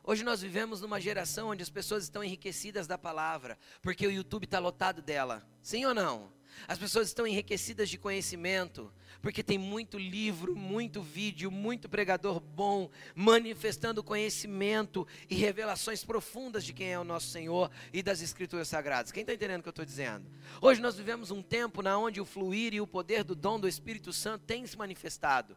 Hoje 0.07 0.23
nós 0.23 0.43
vivemos 0.43 0.83
numa 0.83 1.01
geração 1.01 1.49
onde 1.49 1.63
as 1.63 1.71
pessoas 1.71 2.05
estão 2.05 2.23
enriquecidas 2.23 2.87
da 2.87 2.99
palavra, 2.99 3.59
porque 3.81 4.07
o 4.07 4.11
YouTube 4.11 4.45
está 4.45 4.59
lotado 4.59 5.01
dela. 5.01 5.43
Sim 5.63 5.87
ou 5.87 5.95
não? 5.95 6.31
As 6.69 6.79
pessoas 6.79 7.09
estão 7.09 7.27
enriquecidas 7.27 7.89
de 7.89 7.97
conhecimento, 7.97 8.93
porque 9.23 9.43
tem 9.43 9.57
muito 9.57 9.99
livro, 9.99 10.55
muito 10.55 11.01
vídeo, 11.01 11.51
muito 11.51 11.89
pregador 11.89 12.39
bom, 12.39 12.91
manifestando 13.15 14.05
conhecimento 14.05 15.09
e 15.29 15.37
revelações 15.37 16.05
profundas 16.05 16.67
de 16.67 16.75
quem 16.75 16.93
é 16.93 16.99
o 16.99 17.05
nosso 17.05 17.29
Senhor 17.29 17.71
e 17.91 18.03
das 18.03 18.21
Escrituras 18.21 18.69
Sagradas. 18.69 19.11
Quem 19.11 19.23
está 19.23 19.33
entendendo 19.33 19.61
o 19.61 19.63
que 19.63 19.71
eu 19.71 19.71
estou 19.71 19.87
dizendo? 19.87 20.27
Hoje 20.61 20.83
nós 20.83 20.97
vivemos 20.97 21.31
um 21.31 21.41
tempo 21.41 21.81
na 21.81 21.97
onde 21.97 22.21
o 22.21 22.27
fluir 22.27 22.75
e 22.75 22.81
o 22.81 22.87
poder 22.87 23.25
do 23.25 23.35
dom 23.35 23.59
do 23.59 23.67
Espírito 23.67 24.13
Santo 24.13 24.45
tem 24.45 24.67
se 24.67 24.77
manifestado. 24.77 25.57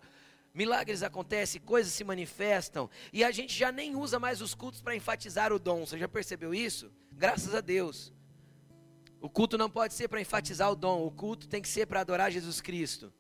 Milagres 0.57 1.03
acontecem, 1.03 1.61
coisas 1.61 1.93
se 1.93 2.03
manifestam, 2.03 2.89
e 3.13 3.23
a 3.23 3.29
gente 3.29 3.55
já 3.55 3.71
nem 3.71 3.95
usa 3.95 4.17
mais 4.17 4.41
os 4.41 4.55
cultos 4.55 4.81
para 4.81 4.95
enfatizar 4.95 5.53
o 5.53 5.59
dom. 5.59 5.85
Você 5.85 5.99
já 5.99 6.07
percebeu 6.07 6.51
isso? 6.51 6.91
Graças 7.11 7.53
a 7.53 7.61
Deus. 7.61 8.11
O 9.21 9.29
culto 9.29 9.55
não 9.55 9.69
pode 9.69 9.93
ser 9.93 10.07
para 10.07 10.19
enfatizar 10.19 10.71
o 10.71 10.75
dom, 10.75 11.05
o 11.05 11.11
culto 11.11 11.47
tem 11.47 11.61
que 11.61 11.67
ser 11.67 11.85
para 11.85 12.01
adorar 12.01 12.31
Jesus 12.31 12.59
Cristo. 12.59 13.13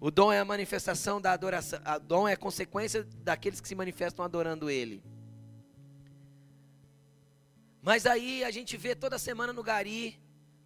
O 0.00 0.10
dom 0.10 0.32
é 0.32 0.40
a 0.40 0.44
manifestação 0.44 1.20
da 1.20 1.30
adoração, 1.30 1.78
o 1.78 2.00
dom 2.00 2.26
é 2.26 2.32
a 2.32 2.36
consequência 2.36 3.04
daqueles 3.22 3.60
que 3.60 3.68
se 3.68 3.76
manifestam 3.76 4.24
adorando 4.24 4.68
Ele. 4.68 5.00
Mas 7.80 8.04
aí 8.04 8.42
a 8.42 8.50
gente 8.50 8.76
vê 8.76 8.96
toda 8.96 9.16
semana 9.16 9.52
no 9.52 9.62
Gari, 9.62 10.20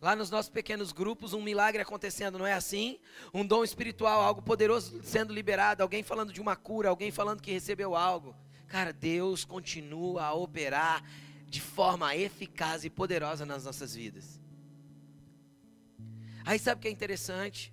lá 0.04 0.14
nos 0.14 0.28
nossos 0.28 0.50
pequenos 0.50 0.92
grupos, 0.92 1.32
um 1.32 1.40
milagre 1.40 1.80
acontecendo, 1.80 2.38
não 2.38 2.46
é 2.46 2.52
assim? 2.52 2.99
Um 3.32 3.44
dom 3.44 3.64
espiritual, 3.64 4.20
algo 4.20 4.42
poderoso 4.42 5.00
sendo 5.02 5.32
liberado, 5.32 5.82
alguém 5.82 6.02
falando 6.02 6.30
de 6.30 6.42
uma 6.42 6.54
cura, 6.54 6.90
alguém 6.90 7.11
falando 7.11 7.40
que 7.40 7.50
recebeu 7.50 7.96
algo. 7.96 8.37
Cara, 8.68 8.92
Deus 8.92 9.46
continua 9.46 10.25
a 10.25 10.34
operar 10.34 11.02
de 11.46 11.58
forma 11.58 12.14
eficaz 12.14 12.84
e 12.84 12.90
poderosa 12.90 13.46
nas 13.46 13.64
nossas 13.64 13.94
vidas. 13.94 14.38
Aí 16.44 16.58
sabe 16.58 16.80
o 16.80 16.82
que 16.82 16.88
é 16.88 16.90
interessante? 16.90 17.73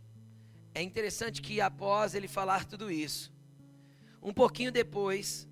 É 0.74 0.82
interessante 0.82 1.42
que 1.42 1.60
após 1.60 2.16
ele 2.16 2.30
falar 2.30 2.64
tudo 2.64 2.90
isso, 2.90 3.30
um 4.24 4.34
pouquinho 4.34 4.72
depois, 4.72 5.50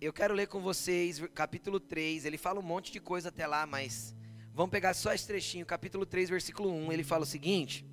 eu 0.00 0.12
quero 0.12 0.32
ler 0.32 0.46
com 0.46 0.60
vocês 0.60 1.20
capítulo 1.34 1.80
3. 1.80 2.24
Ele 2.24 2.38
fala 2.38 2.60
um 2.60 2.62
monte 2.62 2.92
de 2.92 3.00
coisa 3.00 3.30
até 3.30 3.48
lá, 3.48 3.66
mas 3.66 4.14
vamos 4.54 4.70
pegar 4.70 4.94
só 4.94 5.12
esse 5.12 5.26
trechinho, 5.26 5.66
capítulo 5.66 6.06
3, 6.06 6.30
versículo 6.30 6.70
1. 6.70 6.92
Ele 6.92 7.04
fala 7.04 7.24
o 7.24 7.26
seguinte: 7.26 7.84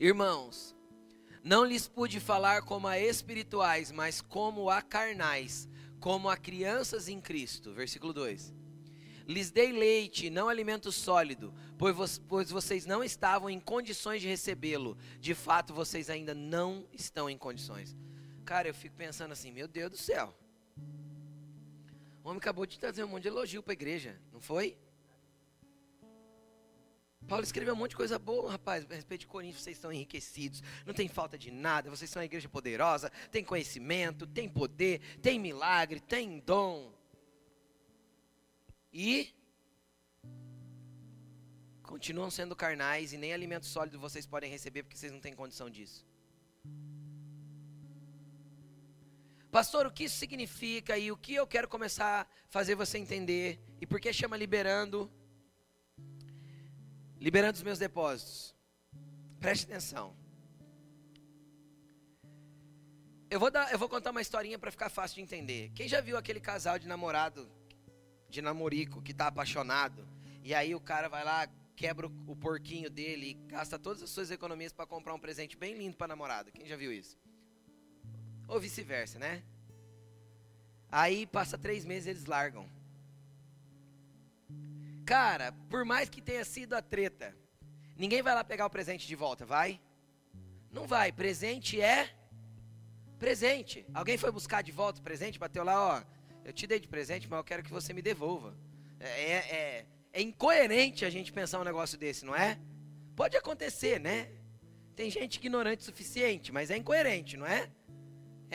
Irmãos, 0.00 0.74
não 1.44 1.64
lhes 1.64 1.86
pude 1.86 2.18
falar 2.20 2.62
como 2.62 2.86
a 2.86 2.98
espirituais, 2.98 3.92
mas 3.92 4.22
como 4.22 4.70
a 4.70 4.80
carnais 4.80 5.68
como 6.02 6.28
a 6.28 6.36
crianças 6.36 7.08
em 7.08 7.20
Cristo. 7.20 7.72
Versículo 7.72 8.12
2. 8.12 8.52
Lhes 9.24 9.52
dei 9.52 9.70
leite, 9.70 10.28
não 10.28 10.48
alimento 10.48 10.90
sólido, 10.90 11.54
pois 11.78 12.50
vocês 12.50 12.84
não 12.84 13.04
estavam 13.04 13.48
em 13.48 13.60
condições 13.60 14.20
de 14.20 14.26
recebê-lo. 14.26 14.98
De 15.20 15.32
fato, 15.32 15.72
vocês 15.72 16.10
ainda 16.10 16.34
não 16.34 16.84
estão 16.92 17.30
em 17.30 17.38
condições. 17.38 17.96
Cara, 18.44 18.66
eu 18.66 18.74
fico 18.74 18.96
pensando 18.96 19.30
assim, 19.30 19.52
meu 19.52 19.68
Deus 19.68 19.92
do 19.92 19.96
céu. 19.96 20.36
O 22.22 22.28
homem 22.28 22.38
acabou 22.38 22.64
de 22.64 22.78
trazer 22.78 23.02
um 23.02 23.08
monte 23.08 23.22
de 23.22 23.28
elogio 23.28 23.62
para 23.62 23.72
a 23.72 23.74
igreja, 23.74 24.20
não 24.32 24.40
foi? 24.40 24.78
Paulo 27.26 27.44
escreveu 27.44 27.74
um 27.74 27.76
monte 27.76 27.90
de 27.90 27.96
coisa 27.96 28.18
boa, 28.18 28.50
rapaz, 28.52 28.84
a 28.90 28.94
respeito 28.94 29.22
de 29.22 29.26
Coríntios, 29.26 29.62
vocês 29.62 29.76
estão 29.76 29.92
enriquecidos, 29.92 30.62
não 30.84 30.92
tem 30.92 31.08
falta 31.08 31.38
de 31.38 31.50
nada, 31.50 31.90
vocês 31.90 32.10
são 32.10 32.20
uma 32.20 32.26
igreja 32.26 32.48
poderosa, 32.48 33.10
tem 33.30 33.44
conhecimento, 33.44 34.26
tem 34.26 34.48
poder, 34.48 35.00
tem 35.20 35.38
milagre, 35.38 36.00
tem 36.00 36.40
dom. 36.40 36.92
E 38.92 39.34
continuam 41.82 42.30
sendo 42.30 42.54
carnais 42.54 43.12
e 43.12 43.18
nem 43.18 43.32
alimento 43.32 43.66
sólido 43.66 43.98
vocês 43.98 44.26
podem 44.26 44.50
receber 44.50 44.82
porque 44.82 44.96
vocês 44.96 45.12
não 45.12 45.20
têm 45.20 45.34
condição 45.34 45.70
disso. 45.70 46.04
Pastor, 49.52 49.86
o 49.86 49.92
que 49.92 50.04
isso 50.04 50.16
significa 50.16 50.98
e 50.98 51.12
o 51.12 51.16
que 51.16 51.34
eu 51.34 51.46
quero 51.46 51.68
começar 51.68 52.22
a 52.22 52.26
fazer 52.50 52.74
você 52.74 52.98
entender 52.98 53.60
e 53.80 53.86
por 53.86 54.00
que 54.00 54.12
chama 54.12 54.36
liberando? 54.36 55.08
liberando 57.22 57.56
os 57.56 57.62
meus 57.62 57.78
depósitos. 57.78 58.52
Preste 59.38 59.64
atenção. 59.64 60.16
Eu 63.30 63.38
vou, 63.38 63.48
dar, 63.48 63.72
eu 63.72 63.78
vou 63.78 63.88
contar 63.88 64.10
uma 64.10 64.20
historinha 64.20 64.58
para 64.58 64.72
ficar 64.72 64.90
fácil 64.90 65.14
de 65.14 65.22
entender. 65.22 65.70
Quem 65.72 65.86
já 65.86 66.00
viu 66.00 66.16
aquele 66.16 66.40
casal 66.40 66.80
de 66.80 66.88
namorado, 66.88 67.48
de 68.28 68.42
namorico, 68.42 69.00
que 69.00 69.12
está 69.12 69.28
apaixonado, 69.28 70.06
e 70.42 70.52
aí 70.52 70.74
o 70.74 70.80
cara 70.80 71.08
vai 71.08 71.24
lá, 71.24 71.48
quebra 71.76 72.08
o, 72.08 72.36
porquinho 72.36 72.90
dele 72.90 73.34
gasta 73.46 73.78
todas 73.78 74.02
as 74.02 74.10
suas 74.10 74.30
economias 74.32 74.72
para 74.72 74.84
comprar 74.84 75.14
um 75.14 75.20
presente 75.20 75.56
bem 75.56 75.78
lindo 75.78 75.96
para 75.96 76.08
namorada. 76.08 76.50
Quem 76.50 76.66
já 76.66 76.76
viu 76.76 76.92
isso? 76.92 77.16
Ou 78.52 78.60
vice-versa, 78.60 79.18
né? 79.18 79.42
Aí 80.90 81.26
passa 81.26 81.56
três 81.56 81.86
meses 81.86 82.06
eles 82.06 82.26
largam. 82.26 82.68
Cara, 85.06 85.52
por 85.70 85.86
mais 85.86 86.10
que 86.10 86.20
tenha 86.20 86.44
sido 86.44 86.74
a 86.74 86.82
treta, 86.82 87.34
ninguém 87.96 88.20
vai 88.20 88.34
lá 88.34 88.44
pegar 88.44 88.66
o 88.66 88.70
presente 88.70 89.06
de 89.06 89.16
volta, 89.16 89.46
vai? 89.46 89.80
Não 90.70 90.86
vai. 90.86 91.10
Presente 91.10 91.80
é 91.80 92.14
presente. 93.18 93.86
Alguém 93.94 94.18
foi 94.18 94.30
buscar 94.30 94.60
de 94.62 94.70
volta 94.70 95.00
o 95.00 95.02
presente, 95.02 95.38
bateu 95.38 95.64
lá, 95.64 95.78
ó. 95.96 96.02
Eu 96.44 96.52
te 96.52 96.66
dei 96.66 96.78
de 96.78 96.88
presente, 96.88 97.26
mas 97.26 97.38
eu 97.38 97.44
quero 97.44 97.62
que 97.62 97.70
você 97.70 97.94
me 97.94 98.02
devolva. 98.02 98.54
É, 99.00 99.08
é, 99.08 99.36
é, 99.60 99.86
é 100.12 100.20
incoerente 100.20 101.06
a 101.06 101.10
gente 101.10 101.32
pensar 101.32 101.58
um 101.58 101.64
negócio 101.64 101.96
desse, 101.96 102.26
não 102.26 102.36
é? 102.36 102.58
Pode 103.16 103.34
acontecer, 103.34 103.98
né? 103.98 104.30
Tem 104.94 105.10
gente 105.10 105.36
ignorante 105.36 105.80
o 105.80 105.84
suficiente, 105.86 106.52
mas 106.52 106.70
é 106.70 106.76
incoerente, 106.76 107.38
não 107.38 107.46
é? 107.46 107.70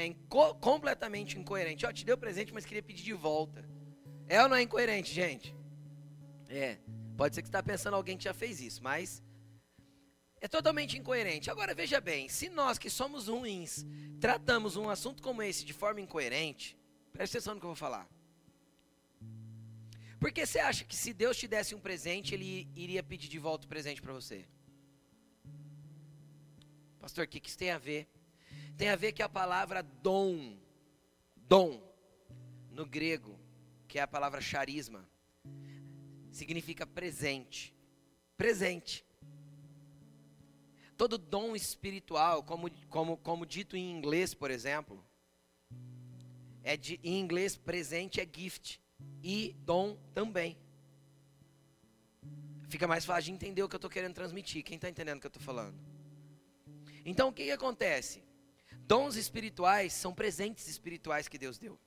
É 0.01 0.05
inco 0.05 0.53
completamente 0.69 1.39
incoerente. 1.39 1.83
Ó, 1.83 1.91
te 1.91 2.05
deu 2.05 2.15
presente, 2.15 2.53
mas 2.53 2.65
queria 2.67 2.83
pedir 2.83 3.03
de 3.03 3.13
volta. 3.13 3.67
É 4.27 4.39
ou 4.43 4.47
não 4.47 4.55
é 4.55 4.61
incoerente, 4.61 5.11
gente? 5.11 5.55
É, 6.47 6.77
pode 7.17 7.33
ser 7.33 7.41
que 7.41 7.47
está 7.47 7.63
pensando 7.63 7.95
alguém 7.95 8.15
que 8.15 8.23
já 8.23 8.33
fez 8.41 8.61
isso, 8.61 8.83
mas 8.83 9.23
é 10.39 10.47
totalmente 10.47 10.95
incoerente. 10.99 11.49
Agora 11.49 11.73
veja 11.73 11.99
bem, 11.99 12.29
se 12.29 12.47
nós 12.47 12.77
que 12.77 12.91
somos 12.91 13.27
ruins 13.27 13.87
tratamos 14.19 14.75
um 14.75 14.87
assunto 14.87 15.23
como 15.23 15.41
esse 15.41 15.65
de 15.65 15.73
forma 15.73 15.99
incoerente, 15.99 16.77
preste 17.11 17.35
atenção 17.35 17.55
no 17.55 17.59
que 17.59 17.65
eu 17.65 17.69
vou 17.69 17.75
falar. 17.75 18.07
Por 20.19 20.31
que 20.31 20.45
você 20.45 20.59
acha 20.59 20.85
que 20.85 20.95
se 20.95 21.11
Deus 21.11 21.37
te 21.37 21.47
desse 21.47 21.73
um 21.73 21.79
presente, 21.79 22.35
Ele 22.35 22.69
iria 22.75 23.01
pedir 23.01 23.29
de 23.29 23.39
volta 23.39 23.65
o 23.65 23.69
presente 23.69 23.99
para 23.99 24.13
você? 24.13 24.47
Pastor, 26.99 27.25
o 27.25 27.27
que, 27.27 27.39
que 27.39 27.49
isso 27.49 27.57
tem 27.57 27.71
a 27.71 27.79
ver? 27.79 28.07
Tem 28.77 28.89
a 28.89 28.95
ver 28.95 29.11
que 29.11 29.23
a 29.23 29.29
palavra 29.29 29.81
dom, 29.81 30.55
dom, 31.35 31.81
no 32.69 32.85
grego, 32.85 33.39
que 33.87 33.97
é 33.97 34.03
a 34.03 34.07
palavra 34.07 34.39
charisma, 34.39 35.09
significa 36.31 36.85
presente. 36.85 37.73
Presente. 38.37 39.03
Todo 40.95 41.17
dom 41.17 41.55
espiritual, 41.55 42.43
como, 42.43 42.69
como, 42.87 43.17
como 43.17 43.45
dito 43.47 43.75
em 43.75 43.91
inglês, 43.91 44.35
por 44.35 44.51
exemplo, 44.51 45.03
é 46.63 46.77
de, 46.77 46.99
em 47.03 47.19
inglês 47.19 47.55
presente 47.55 48.21
é 48.21 48.27
gift 48.31 48.79
e 49.23 49.55
dom 49.59 49.97
também. 50.13 50.55
Fica 52.69 52.87
mais 52.87 53.05
fácil 53.05 53.23
de 53.25 53.31
entender 53.31 53.63
o 53.63 53.69
que 53.69 53.75
eu 53.75 53.79
estou 53.79 53.89
querendo 53.89 54.13
transmitir. 54.13 54.63
Quem 54.63 54.75
está 54.75 54.89
entendendo 54.89 55.17
o 55.17 55.21
que 55.21 55.27
eu 55.27 55.29
estou 55.29 55.41
falando? 55.41 55.75
Então, 57.05 57.29
o 57.29 57.33
que, 57.33 57.45
que 57.45 57.51
acontece? 57.51 58.21
Dons 58.87 59.17
espirituais 59.17 59.91
são 59.91 60.13
presentes 60.13 60.65
espirituais 60.67 61.27
que 61.27 61.37
Deus 61.37 61.57
deu. 61.57 61.77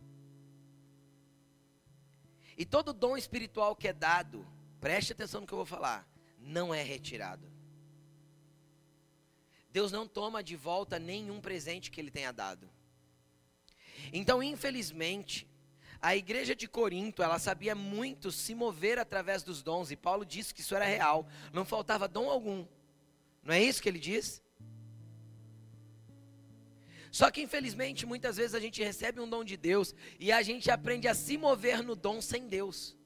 E 2.58 2.66
todo 2.66 2.92
dom 2.92 3.16
espiritual 3.16 3.74
que 3.74 3.88
é 3.88 3.92
dado, 3.92 4.46
preste 4.82 5.12
atenção 5.14 5.40
no 5.40 5.46
que 5.46 5.54
eu 5.54 5.56
vou 5.56 5.64
falar, 5.64 6.06
não 6.38 6.74
é 6.74 6.82
retirado. 6.82 7.50
Deus 9.72 9.90
não 9.90 10.06
toma 10.06 10.42
de 10.42 10.56
volta 10.56 10.98
nenhum 10.98 11.40
presente 11.40 11.90
que 11.90 11.98
ele 11.98 12.10
tenha 12.10 12.32
dado. 12.32 12.68
Então, 14.12 14.42
infelizmente, 14.42 15.48
a 16.02 16.14
igreja 16.14 16.54
de 16.54 16.68
Corinto, 16.68 17.22
ela 17.22 17.38
sabia 17.38 17.74
muito 17.74 18.30
se 18.30 18.54
mover 18.54 18.98
através 18.98 19.42
dos 19.42 19.62
dons, 19.62 19.90
e 19.90 19.96
Paulo 19.96 20.26
disse 20.26 20.52
que 20.52 20.60
isso 20.60 20.74
era 20.74 20.84
real, 20.84 21.26
não 21.50 21.64
faltava 21.64 22.06
dom 22.06 22.28
algum. 22.28 22.66
Não 23.42 23.54
é 23.54 23.62
isso 23.62 23.80
que 23.80 23.88
ele 23.88 23.98
diz? 23.98 24.42
Só 27.10 27.30
que 27.30 27.42
infelizmente 27.42 28.06
muitas 28.06 28.36
vezes 28.36 28.54
a 28.54 28.60
gente 28.60 28.82
recebe 28.82 29.20
um 29.20 29.28
dom 29.28 29.42
de 29.42 29.56
Deus 29.56 29.94
e 30.18 30.30
a 30.30 30.42
gente 30.42 30.70
aprende 30.70 31.08
a 31.08 31.14
se 31.14 31.36
mover 31.36 31.82
no 31.82 31.96
dom 31.96 32.20
sem 32.20 32.46
Deus. 32.46 32.96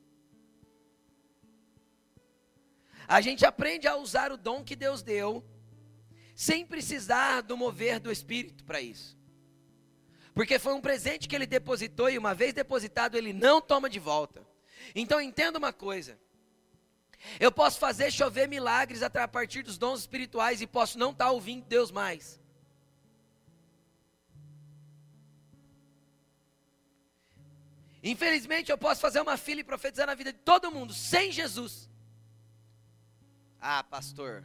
A 3.06 3.20
gente 3.20 3.44
aprende 3.44 3.86
a 3.86 3.96
usar 3.96 4.32
o 4.32 4.36
dom 4.36 4.62
que 4.62 4.76
Deus 4.76 5.02
deu 5.02 5.44
sem 6.34 6.66
precisar 6.66 7.42
do 7.42 7.56
mover 7.56 8.00
do 8.00 8.10
Espírito 8.10 8.64
para 8.64 8.80
isso. 8.80 9.16
Porque 10.34 10.58
foi 10.58 10.74
um 10.74 10.80
presente 10.80 11.28
que 11.28 11.36
ele 11.36 11.46
depositou 11.46 12.10
e 12.10 12.18
uma 12.18 12.34
vez 12.34 12.52
depositado 12.52 13.16
ele 13.16 13.32
não 13.32 13.60
toma 13.60 13.88
de 13.88 14.00
volta. 14.00 14.44
Então 14.94 15.20
entenda 15.20 15.58
uma 15.58 15.72
coisa. 15.72 16.18
Eu 17.38 17.52
posso 17.52 17.78
fazer 17.78 18.10
chover 18.10 18.48
milagres 18.48 19.02
a 19.02 19.28
partir 19.28 19.62
dos 19.62 19.78
dons 19.78 20.00
espirituais 20.00 20.60
e 20.60 20.66
posso 20.66 20.98
não 20.98 21.10
estar 21.10 21.26
tá 21.26 21.30
ouvindo 21.30 21.64
Deus 21.64 21.90
mais. 21.90 22.40
Infelizmente, 28.04 28.70
eu 28.70 28.76
posso 28.76 29.00
fazer 29.00 29.18
uma 29.22 29.38
fila 29.38 29.62
e 29.62 29.64
profetizar 29.64 30.06
na 30.06 30.14
vida 30.14 30.30
de 30.30 30.38
todo 30.38 30.70
mundo 30.70 30.92
sem 30.92 31.32
Jesus. 31.32 31.88
Ah, 33.58 33.82
pastor, 33.82 34.44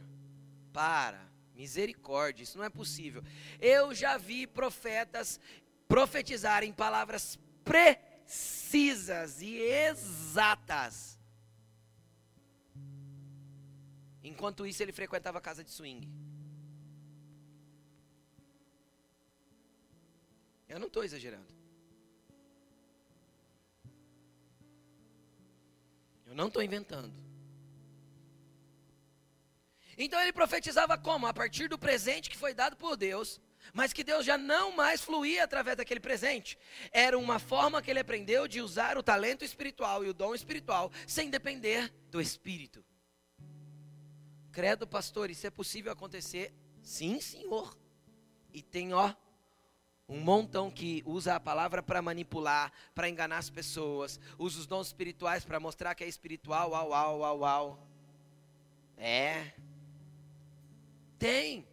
para, 0.72 1.20
misericórdia, 1.54 2.42
isso 2.42 2.56
não 2.56 2.64
é 2.64 2.70
possível. 2.70 3.22
Eu 3.60 3.94
já 3.94 4.16
vi 4.16 4.46
profetas 4.46 5.38
profetizarem 5.86 6.72
palavras 6.72 7.38
precisas 7.62 9.42
e 9.42 9.56
exatas. 9.58 11.20
Enquanto 14.22 14.66
isso, 14.66 14.82
ele 14.82 14.92
frequentava 14.92 15.36
a 15.36 15.40
casa 15.42 15.62
de 15.62 15.70
swing. 15.70 16.08
Eu 20.66 20.78
não 20.78 20.86
estou 20.86 21.04
exagerando. 21.04 21.59
Eu 26.30 26.36
não 26.36 26.46
estou 26.46 26.62
inventando. 26.62 27.12
Então 29.98 30.20
ele 30.20 30.32
profetizava 30.32 30.96
como? 30.96 31.26
A 31.26 31.34
partir 31.34 31.68
do 31.68 31.76
presente 31.76 32.30
que 32.30 32.36
foi 32.36 32.54
dado 32.54 32.76
por 32.76 32.96
Deus, 32.96 33.40
mas 33.74 33.92
que 33.92 34.04
Deus 34.04 34.24
já 34.24 34.38
não 34.38 34.70
mais 34.76 35.02
fluía 35.02 35.42
através 35.42 35.76
daquele 35.76 35.98
presente. 35.98 36.56
Era 36.92 37.18
uma 37.18 37.40
forma 37.40 37.82
que 37.82 37.90
ele 37.90 37.98
aprendeu 37.98 38.46
de 38.46 38.60
usar 38.60 38.96
o 38.96 39.02
talento 39.02 39.44
espiritual 39.44 40.04
e 40.04 40.08
o 40.08 40.14
dom 40.14 40.32
espiritual 40.32 40.92
sem 41.04 41.30
depender 41.30 41.92
do 42.12 42.20
Espírito. 42.20 42.84
Credo, 44.52 44.86
pastor, 44.86 45.30
isso 45.30 45.48
é 45.48 45.50
possível 45.50 45.90
acontecer? 45.90 46.54
Sim, 46.80 47.20
senhor. 47.20 47.76
E 48.54 48.62
tem, 48.62 48.94
ó, 48.94 49.12
um 50.10 50.20
montão 50.20 50.68
que 50.68 51.04
usa 51.06 51.36
a 51.36 51.40
palavra 51.40 51.80
para 51.80 52.02
manipular, 52.02 52.72
para 52.96 53.08
enganar 53.08 53.38
as 53.38 53.48
pessoas, 53.48 54.18
usa 54.36 54.58
os 54.58 54.66
dons 54.66 54.88
espirituais 54.88 55.44
para 55.44 55.60
mostrar 55.60 55.94
que 55.94 56.02
é 56.02 56.08
espiritual, 56.08 56.72
uau, 56.72 56.88
uau, 56.90 57.18
uau, 57.20 57.38
uau. 57.38 57.88
É. 58.98 59.52
Tem. 61.16 61.64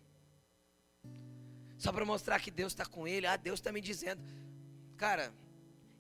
Só 1.79 1.91
para 1.91 2.05
mostrar 2.05 2.39
que 2.39 2.51
Deus 2.51 2.73
está 2.73 2.85
com 2.85 3.07
ele, 3.07 3.25
ah, 3.25 3.35
Deus 3.35 3.59
está 3.59 3.71
me 3.71 3.81
dizendo. 3.81 4.21
Cara, 4.95 5.33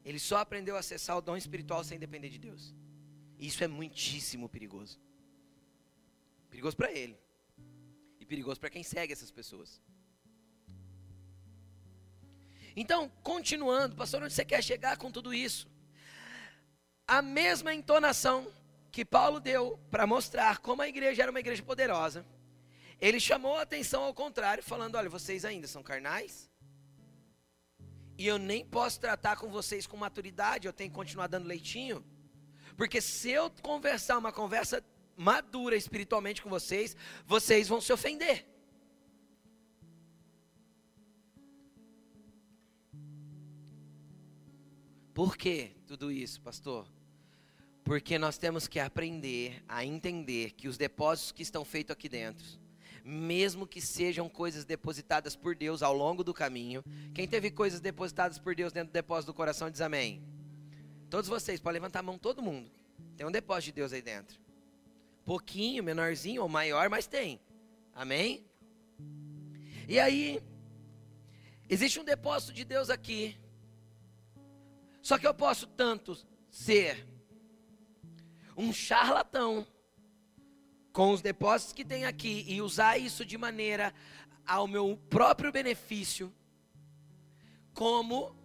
ele 0.05 0.19
só 0.19 0.37
aprendeu 0.37 0.75
a 0.75 0.79
acessar 0.79 1.17
o 1.17 1.21
dom 1.21 1.35
espiritual 1.35 1.83
sem 1.83 1.97
depender 1.97 2.29
de 2.29 2.37
Deus. 2.37 2.73
Isso 3.39 3.63
é 3.63 3.67
muitíssimo 3.67 4.47
perigoso. 4.47 4.99
Perigoso 6.51 6.77
para 6.77 6.91
ele. 6.91 7.17
E 8.19 8.25
perigoso 8.25 8.59
para 8.59 8.69
quem 8.69 8.83
segue 8.83 9.11
essas 9.11 9.31
pessoas. 9.31 9.81
Então, 12.79 13.11
continuando, 13.23 13.95
pastor, 13.95 14.21
onde 14.21 14.33
você 14.33 14.45
quer 14.45 14.63
chegar 14.63 14.97
com 14.97 15.09
tudo 15.11 15.33
isso? 15.33 15.67
A 17.07 17.23
mesma 17.23 17.73
entonação 17.73 18.53
que 18.91 19.03
Paulo 19.03 19.39
deu 19.39 19.79
para 19.89 20.05
mostrar 20.05 20.59
como 20.59 20.83
a 20.83 20.87
igreja 20.87 21.23
era 21.23 21.31
uma 21.31 21.39
igreja 21.39 21.63
poderosa, 21.63 22.23
ele 23.01 23.19
chamou 23.19 23.57
a 23.57 23.63
atenção 23.63 24.03
ao 24.03 24.13
contrário, 24.13 24.63
falando: 24.63 24.93
olha, 24.93 25.09
vocês 25.09 25.43
ainda 25.43 25.65
são 25.65 25.81
carnais, 25.81 26.51
e 28.15 28.27
eu 28.27 28.37
nem 28.37 28.63
posso 28.63 28.99
tratar 28.99 29.37
com 29.37 29.49
vocês 29.49 29.87
com 29.87 29.97
maturidade, 29.97 30.67
eu 30.67 30.73
tenho 30.73 30.91
que 30.91 30.95
continuar 30.95 31.25
dando 31.25 31.47
leitinho, 31.47 32.05
porque 32.77 33.01
se 33.01 33.31
eu 33.31 33.49
conversar 33.63 34.19
uma 34.19 34.31
conversa 34.31 34.85
madura 35.15 35.75
espiritualmente 35.75 36.43
com 36.43 36.49
vocês, 36.51 36.95
vocês 37.25 37.67
vão 37.67 37.81
se 37.81 37.91
ofender. 37.91 38.45
Por 45.17 45.35
que 45.35 45.71
tudo 45.87 46.11
isso, 46.11 46.39
pastor? 46.41 46.85
Porque 47.83 48.19
nós 48.19 48.37
temos 48.37 48.67
que 48.67 48.79
aprender 48.79 49.63
a 49.67 49.83
entender 49.83 50.51
que 50.51 50.67
os 50.67 50.77
depósitos 50.77 51.31
que 51.31 51.41
estão 51.41 51.65
feitos 51.65 51.91
aqui 51.91 52.07
dentro, 52.07 52.45
mesmo 53.03 53.65
que 53.65 53.81
sejam 53.81 54.29
coisas 54.29 54.63
depositadas 54.63 55.35
por 55.35 55.55
Deus 55.55 55.81
ao 55.81 55.91
longo 55.91 56.23
do 56.23 56.35
caminho, 56.35 56.83
quem 57.15 57.27
teve 57.27 57.49
coisas 57.49 57.79
depositadas 57.79 58.37
por 58.37 58.53
Deus 58.53 58.71
dentro 58.71 58.91
do 58.91 58.93
depósito 58.93 59.31
do 59.31 59.35
coração 59.35 59.71
diz 59.71 59.81
amém. 59.81 60.21
Todos 61.09 61.27
vocês, 61.27 61.59
podem 61.59 61.81
levantar 61.81 62.01
a 62.01 62.03
mão, 62.03 62.19
todo 62.19 62.43
mundo. 62.43 62.69
Tem 63.15 63.25
um 63.25 63.31
depósito 63.31 63.71
de 63.71 63.71
Deus 63.71 63.93
aí 63.93 64.03
dentro. 64.03 64.39
Pouquinho, 65.25 65.83
menorzinho 65.83 66.43
ou 66.43 66.47
maior, 66.47 66.91
mas 66.91 67.07
tem. 67.07 67.41
Amém? 67.91 68.45
E 69.87 69.99
aí, 69.99 70.39
existe 71.67 71.99
um 71.99 72.03
depósito 72.03 72.53
de 72.53 72.63
Deus 72.63 72.91
aqui 72.91 73.35
só 75.07 75.17
que 75.17 75.25
eu 75.25 75.33
posso 75.33 75.65
tanto 75.67 76.17
ser 76.51 77.07
um 78.57 78.73
charlatão 78.73 79.65
com 80.91 81.11
os 81.11 81.21
depósitos 81.21 81.71
que 81.71 81.85
tem 81.85 82.03
aqui 82.03 82.43
e 82.45 82.61
usar 82.61 82.97
isso 82.97 83.23
de 83.23 83.37
maneira 83.37 83.93
ao 84.45 84.67
meu 84.67 84.97
próprio 85.09 85.49
benefício, 85.49 86.29
como 87.73 88.35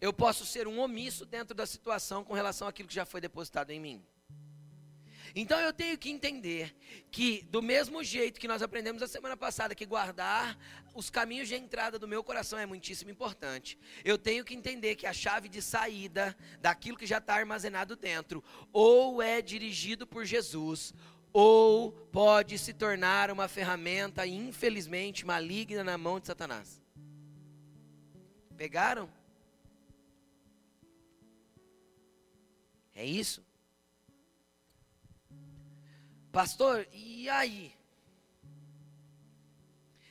eu 0.00 0.12
posso 0.12 0.46
ser 0.46 0.68
um 0.68 0.78
omisso 0.78 1.26
dentro 1.26 1.52
da 1.52 1.66
situação 1.66 2.22
com 2.22 2.32
relação 2.32 2.68
àquilo 2.68 2.88
que 2.88 2.94
já 2.94 3.04
foi 3.04 3.20
depositado 3.20 3.72
em 3.72 3.80
mim. 3.80 4.06
Então 5.34 5.58
eu 5.60 5.72
tenho 5.72 5.98
que 5.98 6.10
entender 6.10 6.74
que, 7.10 7.42
do 7.50 7.62
mesmo 7.62 8.02
jeito 8.02 8.40
que 8.40 8.48
nós 8.48 8.62
aprendemos 8.62 9.02
a 9.02 9.08
semana 9.08 9.36
passada, 9.36 9.74
que 9.74 9.86
guardar 9.86 10.58
os 10.94 11.10
caminhos 11.10 11.48
de 11.48 11.54
entrada 11.54 11.98
do 11.98 12.08
meu 12.08 12.24
coração 12.24 12.58
é 12.58 12.64
muitíssimo 12.64 13.10
importante, 13.10 13.78
eu 14.04 14.16
tenho 14.16 14.44
que 14.44 14.54
entender 14.54 14.96
que 14.96 15.06
a 15.06 15.12
chave 15.12 15.48
de 15.48 15.60
saída 15.60 16.36
daquilo 16.60 16.96
que 16.96 17.06
já 17.06 17.18
está 17.18 17.34
armazenado 17.34 17.96
dentro, 17.96 18.42
ou 18.72 19.20
é 19.20 19.42
dirigido 19.42 20.06
por 20.06 20.24
Jesus, 20.24 20.94
ou 21.32 21.92
pode 21.92 22.58
se 22.58 22.72
tornar 22.72 23.30
uma 23.30 23.46
ferramenta, 23.46 24.26
infelizmente, 24.26 25.26
maligna 25.26 25.84
na 25.84 25.98
mão 25.98 26.18
de 26.18 26.26
Satanás. 26.26 26.80
Pegaram? 28.56 29.12
É 32.94 33.04
isso? 33.04 33.45
Pastor, 36.36 36.86
e 36.92 37.30
aí? 37.30 37.74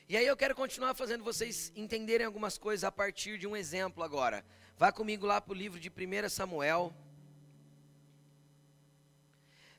E 0.08 0.16
aí 0.16 0.26
eu 0.26 0.36
quero 0.36 0.56
continuar 0.56 0.92
fazendo 0.92 1.22
vocês 1.22 1.70
entenderem 1.76 2.26
algumas 2.26 2.58
coisas 2.58 2.82
a 2.82 2.90
partir 2.90 3.38
de 3.38 3.46
um 3.46 3.56
exemplo 3.56 4.02
agora. 4.02 4.44
Vá 4.76 4.90
comigo 4.90 5.24
lá 5.24 5.40
para 5.40 5.52
o 5.52 5.56
livro 5.56 5.78
de 5.78 5.88
1 5.88 6.28
Samuel, 6.28 6.92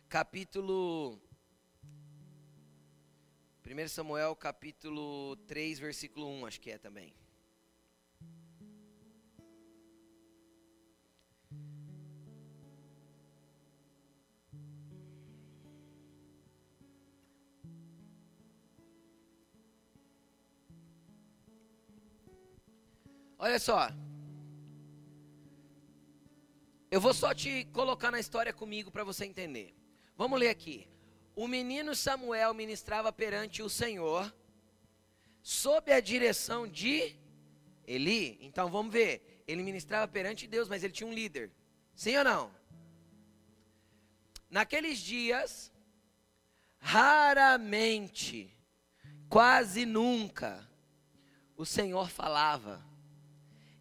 capítulo. 0.07 1.19
1 3.69 3.88
Samuel, 3.89 4.33
capítulo 4.33 5.36
3, 5.47 5.79
versículo 5.79 6.29
1, 6.29 6.45
acho 6.45 6.62
que 6.62 6.71
é 6.71 6.77
também. 6.77 7.13
Olha 23.39 23.60
só. 23.60 23.89
Eu 26.89 27.00
vou 27.00 27.13
só 27.13 27.34
te 27.34 27.65
colocar 27.65 28.10
na 28.10 28.19
história 28.19 28.52
comigo 28.52 28.89
para 28.89 29.04
você 29.04 29.26
entender. 29.26 29.76
Vamos 30.15 30.39
ler 30.39 30.50
aqui. 30.50 30.88
O 31.36 31.47
menino 31.47 31.93
Samuel 31.93 32.54
ministrava 32.54 33.13
perante 33.13 33.62
o 33.62 33.69
Senhor, 33.69 34.34
sob 35.43 35.91
a 35.91 36.00
direção 36.00 36.67
de 36.67 37.15
Eli. 37.86 38.39
Então 38.41 38.71
vamos 38.71 38.91
ver. 38.91 39.43
Ele 39.47 39.62
ministrava 39.62 40.08
perante 40.08 40.47
Deus, 40.47 40.67
mas 40.67 40.84
ele 40.84 40.93
tinha 40.93 41.08
um 41.08 41.13
líder. 41.13 41.52
Sim 41.95 42.17
ou 42.17 42.23
não? 42.23 42.52
Naqueles 44.50 44.97
dias, 44.97 45.71
raramente, 46.80 48.52
quase 49.30 49.86
nunca, 49.86 50.67
o 51.56 51.65
Senhor 51.65 52.10
falava 52.10 52.84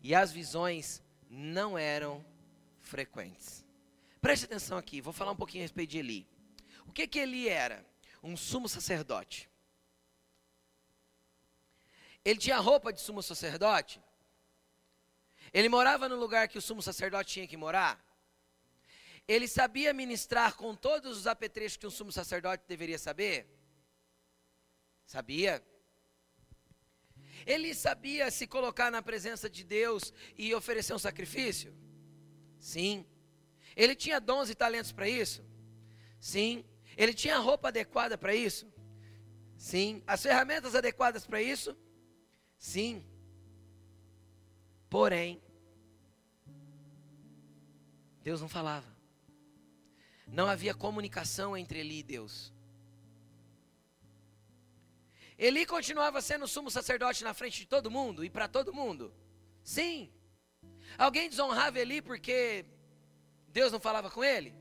e 0.07 0.15
as 0.15 0.31
visões 0.31 1.03
não 1.29 1.77
eram 1.77 2.25
frequentes. 2.81 3.67
Preste 4.21 4.45
atenção 4.45 4.79
aqui, 4.79 5.01
vou 5.01 5.13
falar 5.13 5.33
um 5.33 5.37
pouquinho 5.37 5.63
a 5.63 5.67
respeito 5.67 5.91
de 5.91 5.99
Eli. 5.99 6.29
O 6.87 6.93
que 6.93 7.09
que 7.09 7.19
Eli 7.19 7.49
era? 7.49 7.85
Um 8.23 8.37
sumo 8.37 8.69
sacerdote. 8.69 9.51
Ele 12.25 12.39
tinha 12.39 12.57
roupa 12.59 12.93
de 12.93 13.01
sumo 13.01 13.21
sacerdote? 13.21 14.01
Ele 15.53 15.69
morava 15.69 16.09
no 16.09 16.15
lugar 16.15 16.47
que 16.47 16.59
o 16.59 16.63
sumo 16.63 16.81
sacerdote 16.81 17.33
tinha 17.33 17.49
que 17.49 17.57
morar? 17.57 18.01
Ele 19.27 19.49
sabia 19.49 19.93
ministrar 19.93 20.55
com 20.55 20.73
todos 20.77 21.19
os 21.19 21.27
apetrechos 21.27 21.79
que 21.79 21.87
um 21.87 21.91
sumo 21.91 22.13
sacerdote 22.13 22.63
deveria 22.69 22.97
saber? 22.97 23.45
Sabia? 25.05 25.61
Ele 27.47 27.73
sabia 27.73 28.29
se 28.31 28.45
colocar 28.47 28.91
na 28.91 29.01
presença 29.01 29.49
de 29.49 29.63
Deus 29.63 30.13
e 30.37 30.53
oferecer 30.53 30.93
um 30.93 30.99
sacrifício? 30.99 31.73
Sim. 32.59 33.07
Ele 33.77 33.95
tinha 33.95 34.21
dons 34.21 34.51
e 34.51 34.55
talentos 34.55 34.91
para 34.91 35.09
isso? 35.09 35.45
Sim. 36.21 36.65
Ele 36.97 37.15
tinha 37.15 37.37
a 37.37 37.41
roupa 37.41 37.69
adequada 37.69 38.19
para 38.19 38.35
isso? 38.35 38.67
Sim. 39.57 40.03
As 40.07 40.23
ferramentas 40.23 40.75
adequadas 40.75 41.25
para 41.25 41.41
isso? 41.41 41.77
Sim. 42.59 43.05
Porém, 44.91 45.41
Deus 48.23 48.41
não 48.41 48.49
falava. 48.49 48.93
Não 50.27 50.49
havia 50.49 50.75
comunicação 50.75 51.57
entre 51.57 51.79
ele 51.79 52.01
e 52.01 52.03
Deus. 52.03 52.53
Eli 55.39 55.67
continuava 55.67 56.21
sendo 56.23 56.49
sumo 56.49 56.71
sacerdote 56.71 57.23
na 57.23 57.35
frente 57.35 57.61
de 57.61 57.67
todo 57.67 57.91
mundo 57.91 58.25
e 58.25 58.31
para 58.31 58.49
todo 58.49 58.73
mundo? 58.73 59.15
Sim. 59.63 60.11
Alguém 60.97 61.29
desonrava 61.29 61.79
Eli 61.79 62.01
porque 62.01 62.65
Deus 63.49 63.71
não 63.71 63.81
falava 63.81 64.11
com 64.11 64.25
ele? 64.25 64.55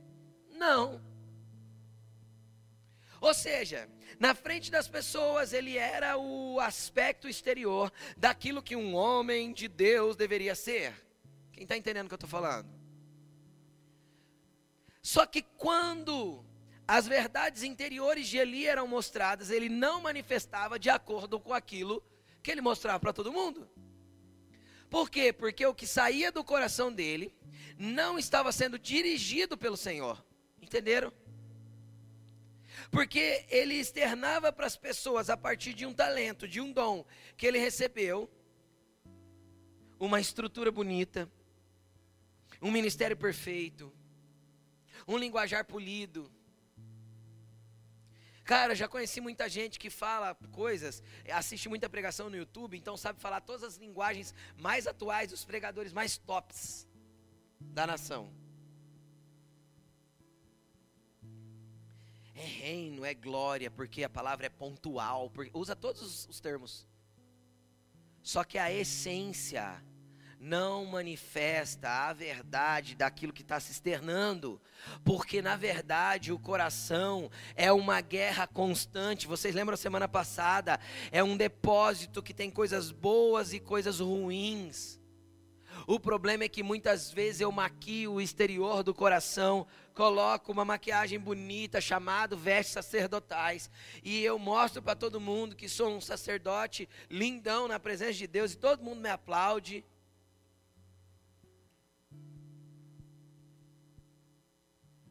Não. 0.51 1.01
Ou 3.21 3.33
seja, 3.33 3.89
na 4.19 4.35
frente 4.35 4.69
das 4.69 4.88
pessoas 4.88 5.53
ele 5.53 5.77
era 5.77 6.17
o 6.17 6.59
aspecto 6.59 7.27
exterior 7.27 7.91
daquilo 8.15 8.61
que 8.61 8.75
um 8.75 8.93
homem 8.93 9.51
de 9.51 9.67
Deus 9.67 10.15
deveria 10.15 10.53
ser. 10.53 10.93
Quem 11.51 11.63
está 11.63 11.75
entendendo 11.75 12.05
o 12.05 12.09
que 12.09 12.13
eu 12.13 12.17
estou 12.17 12.29
falando? 12.29 12.69
Só 15.01 15.25
que 15.25 15.41
quando 15.41 16.44
as 16.87 17.07
verdades 17.07 17.63
interiores 17.63 18.27
de 18.27 18.37
Eli 18.37 18.67
eram 18.67 18.87
mostradas, 18.87 19.49
ele 19.49 19.69
não 19.69 20.01
manifestava 20.01 20.77
de 20.77 20.89
acordo 20.89 21.39
com 21.39 21.53
aquilo 21.53 22.03
que 22.43 22.51
ele 22.51 22.61
mostrava 22.61 22.99
para 22.99 23.13
todo 23.13 23.33
mundo. 23.33 23.67
Por 24.89 25.09
quê? 25.09 25.33
Porque 25.33 25.65
o 25.65 25.73
que 25.73 25.87
saía 25.87 26.31
do 26.31 26.43
coração 26.43 26.93
dele 26.93 27.33
não 27.77 28.19
estava 28.19 28.51
sendo 28.51 28.77
dirigido 28.77 29.57
pelo 29.57 29.75
Senhor. 29.75 30.23
Entenderam? 30.61 31.11
Porque 32.91 33.45
ele 33.49 33.73
externava 33.73 34.53
para 34.53 34.67
as 34.67 34.77
pessoas, 34.77 35.29
a 35.29 35.35
partir 35.35 35.73
de 35.73 35.85
um 35.85 35.93
talento, 35.93 36.47
de 36.47 36.61
um 36.61 36.71
dom 36.71 37.03
que 37.35 37.47
ele 37.47 37.57
recebeu, 37.57 38.29
uma 39.99 40.19
estrutura 40.19 40.71
bonita, 40.71 41.29
um 42.61 42.69
ministério 42.69 43.17
perfeito, 43.17 43.91
um 45.07 45.17
linguajar 45.17 45.65
polido, 45.65 46.31
Cara, 48.45 48.75
já 48.75 48.88
conheci 48.88 49.19
muita 49.19 49.49
gente 49.49 49.79
que 49.79 49.89
fala 49.89 50.36
coisas, 50.51 51.01
assiste 51.31 51.67
muita 51.67 51.89
pregação 51.89 52.29
no 52.29 52.38
YouTube, 52.38 52.77
então 52.77 52.95
sabe 52.95 53.19
falar 53.19 53.41
todas 53.41 53.63
as 53.63 53.77
linguagens 53.77 54.36
mais 54.55 54.86
atuais 54.86 55.31
dos 55.31 55.43
pregadores 55.43 55.91
mais 55.91 56.15
tops 56.15 56.88
da 57.60 57.88
nação. 57.88 58.31
É 62.36 62.45
reino, 62.45 63.03
é 63.03 63.15
glória, 63.15 63.71
porque 63.71 64.03
a 64.03 64.10
palavra 64.10 64.45
é 64.45 64.49
pontual, 64.49 65.31
usa 65.51 65.75
todos 65.75 66.27
os 66.27 66.39
termos. 66.39 66.88
Só 68.21 68.43
que 68.43 68.60
a 68.60 68.71
essência 68.71 69.84
não 70.45 70.86
manifesta 70.86 71.89
a 71.89 72.13
verdade 72.13 72.93
daquilo 72.93 73.34
que 73.34 73.41
está 73.41 73.60
se 73.60 73.71
externando, 73.71 74.62
porque 75.03 75.41
na 75.41 75.55
verdade 75.55 76.31
o 76.31 76.38
coração 76.38 77.31
é 77.55 77.71
uma 77.71 77.99
guerra 77.99 78.45
constante. 78.45 79.25
Vocês 79.25 79.55
lembram 79.55 79.75
semana 79.75 80.08
passada? 80.08 80.79
É 81.12 81.23
um 81.23 81.36
depósito 81.36 82.21
que 82.21 82.31
tem 82.31 82.51
coisas 82.51 82.91
boas 82.91 83.53
e 83.53 83.60
coisas 83.60 83.99
ruins. 83.99 84.99
O 85.88 85.99
problema 85.99 86.43
é 86.43 86.47
que 86.47 86.62
muitas 86.62 87.12
vezes 87.12 87.41
eu 87.41 87.51
maquio 87.51 88.13
o 88.13 88.21
exterior 88.21 88.84
do 88.84 88.93
coração, 88.93 89.65
coloco 89.95 90.51
uma 90.51 90.63
maquiagem 90.63 91.19
bonita 91.19 91.81
chamado 91.81 92.38
vestes 92.38 92.73
sacerdotais, 92.73 93.69
e 94.03 94.23
eu 94.23 94.38
mostro 94.38 94.81
para 94.81 94.95
todo 94.95 95.19
mundo 95.19 95.55
que 95.55 95.67
sou 95.67 95.89
um 95.89 95.99
sacerdote 95.99 96.88
lindão 97.10 97.67
na 97.67 97.79
presença 97.79 98.13
de 98.13 98.27
Deus 98.27 98.53
e 98.53 98.58
todo 98.58 98.84
mundo 98.84 99.01
me 99.01 99.10
aplaude. 99.10 99.84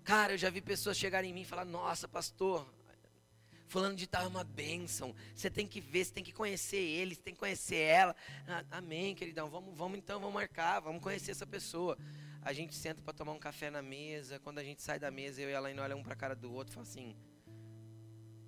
Cara, 0.05 0.35
eu 0.35 0.39
já 0.39 0.51
vi 0.51 0.61
pessoas 0.61 0.99
chegarem 0.99 1.31
em 1.31 1.33
mim 1.33 1.41
e 1.41 1.47
falar: 1.47 1.65
Nossa, 1.65 2.07
pastor, 2.07 2.69
falando 3.67 3.97
de 3.97 4.07
tal 4.07 4.25
é 4.25 4.29
uma 4.29 4.45
bênção. 4.45 5.15
Você 5.35 5.49
tem 5.49 5.67
que 5.67 5.81
ver, 5.81 6.05
você 6.05 6.13
tem 6.13 6.23
que 6.23 6.33
conhecer 6.33 6.77
ele, 6.77 7.15
você 7.15 7.23
tem 7.23 7.33
que 7.33 7.41
conhecer 7.41 7.77
ela. 7.77 8.15
Ah, 8.47 8.63
amém, 8.71 9.15
queridão. 9.15 9.49
Vamos, 9.49 9.75
vamos 9.75 9.97
então, 9.97 10.21
vamos 10.21 10.35
marcar, 10.35 10.81
vamos 10.81 11.03
conhecer 11.03 11.31
essa 11.31 11.47
pessoa. 11.47 11.97
A 12.43 12.53
gente 12.53 12.75
senta 12.75 13.01
para 13.01 13.15
tomar 13.15 13.33
um 13.33 13.39
café 13.39 13.71
na 13.71 13.81
mesa. 13.81 14.39
Quando 14.39 14.59
a 14.59 14.63
gente 14.63 14.83
sai 14.83 14.99
da 14.99 15.11
mesa, 15.11 15.41
eu 15.41 15.49
e 15.49 15.53
ela 15.53 15.71
olha 15.71 15.97
um 15.97 16.03
para 16.03 16.13
a 16.13 16.17
cara 16.17 16.37
do 16.37 16.53
outro 16.53 16.73
e 16.73 16.75
fala 16.75 16.87
assim: 16.87 17.17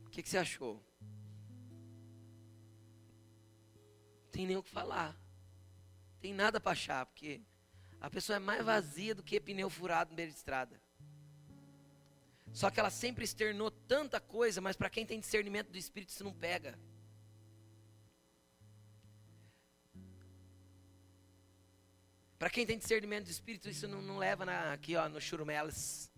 O 0.04 0.10
que, 0.10 0.22
que 0.22 0.28
você 0.28 0.36
achou? 0.36 0.74
Não 4.24 4.30
tem 4.30 4.46
nem 4.46 4.58
o 4.58 4.62
que 4.62 4.70
falar. 4.70 5.18
Tem 6.20 6.34
nada 6.34 6.60
para 6.60 6.72
achar, 6.72 7.06
porque 7.06 7.40
a 7.98 8.10
pessoa 8.10 8.36
é 8.36 8.40
mais 8.40 8.62
vazia 8.62 9.14
do 9.14 9.22
que 9.22 9.40
pneu 9.40 9.70
furado 9.70 10.10
no 10.10 10.16
meio 10.16 10.28
de 10.28 10.36
estrada. 10.36 10.78
Só 12.56 12.70
que 12.70 12.80
ela 12.80 12.88
sempre 12.88 13.22
externou 13.22 13.70
tanta 13.70 14.18
coisa, 14.18 14.62
mas 14.62 14.76
para 14.78 14.88
quem 14.88 15.04
tem 15.04 15.20
discernimento 15.20 15.68
do 15.68 15.76
Espírito, 15.76 16.08
isso 16.08 16.24
não 16.24 16.32
pega. 16.32 16.78
Para 22.38 22.48
quem 22.48 22.64
tem 22.64 22.78
discernimento 22.78 23.26
do 23.26 23.30
Espírito, 23.30 23.68
isso 23.68 23.86
não, 23.86 24.00
não 24.00 24.16
leva 24.16 24.46
na, 24.46 24.72
aqui 24.72 24.96
ó, 24.96 25.06
no 25.06 25.20
churumelas. 25.20 26.10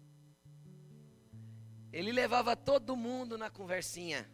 Ele 1.92 2.12
levava 2.12 2.54
todo 2.54 2.94
mundo 2.94 3.36
na 3.36 3.50
conversinha. 3.50 4.30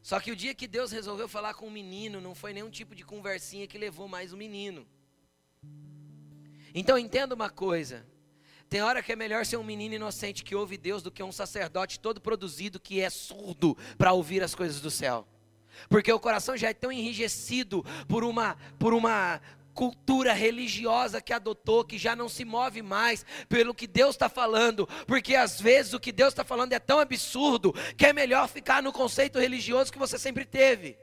Só 0.00 0.18
que 0.20 0.32
o 0.32 0.36
dia 0.36 0.54
que 0.54 0.66
Deus 0.66 0.90
resolveu 0.90 1.28
falar 1.28 1.52
com 1.52 1.66
o 1.66 1.70
menino, 1.70 2.18
não 2.18 2.34
foi 2.34 2.54
nenhum 2.54 2.70
tipo 2.70 2.94
de 2.94 3.04
conversinha 3.04 3.66
que 3.66 3.76
levou 3.76 4.08
mais 4.08 4.32
o 4.32 4.38
menino. 4.38 4.88
Então 6.74 6.96
entenda 6.96 7.34
uma 7.34 7.50
coisa: 7.50 8.10
tem 8.72 8.80
hora 8.80 9.02
que 9.02 9.12
é 9.12 9.16
melhor 9.16 9.44
ser 9.44 9.58
um 9.58 9.62
menino 9.62 9.96
inocente 9.96 10.42
que 10.42 10.54
ouve 10.54 10.78
Deus 10.78 11.02
do 11.02 11.10
que 11.10 11.22
um 11.22 11.30
sacerdote 11.30 12.00
todo 12.00 12.22
produzido 12.22 12.80
que 12.80 13.02
é 13.02 13.10
surdo 13.10 13.76
para 13.98 14.14
ouvir 14.14 14.42
as 14.42 14.54
coisas 14.54 14.80
do 14.80 14.90
céu. 14.90 15.28
Porque 15.90 16.10
o 16.10 16.18
coração 16.18 16.56
já 16.56 16.70
é 16.70 16.72
tão 16.72 16.90
enrijecido 16.90 17.84
por 18.08 18.24
uma 18.24 18.56
por 18.78 18.94
uma 18.94 19.42
cultura 19.74 20.32
religiosa 20.32 21.20
que 21.20 21.34
adotou, 21.34 21.84
que 21.84 21.98
já 21.98 22.16
não 22.16 22.30
se 22.30 22.46
move 22.46 22.80
mais 22.80 23.26
pelo 23.46 23.74
que 23.74 23.86
Deus 23.86 24.14
está 24.14 24.30
falando, 24.30 24.88
porque 25.06 25.34
às 25.34 25.60
vezes 25.60 25.92
o 25.92 26.00
que 26.00 26.10
Deus 26.10 26.32
está 26.32 26.42
falando 26.42 26.72
é 26.72 26.78
tão 26.78 26.98
absurdo 26.98 27.74
que 27.94 28.06
é 28.06 28.12
melhor 28.14 28.48
ficar 28.48 28.82
no 28.82 28.90
conceito 28.90 29.38
religioso 29.38 29.92
que 29.92 29.98
você 29.98 30.18
sempre 30.18 30.46
teve. 30.46 30.96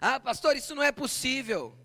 Ah, 0.00 0.18
pastor, 0.18 0.56
isso 0.56 0.74
não 0.74 0.82
é 0.82 0.90
possível. 0.90 1.78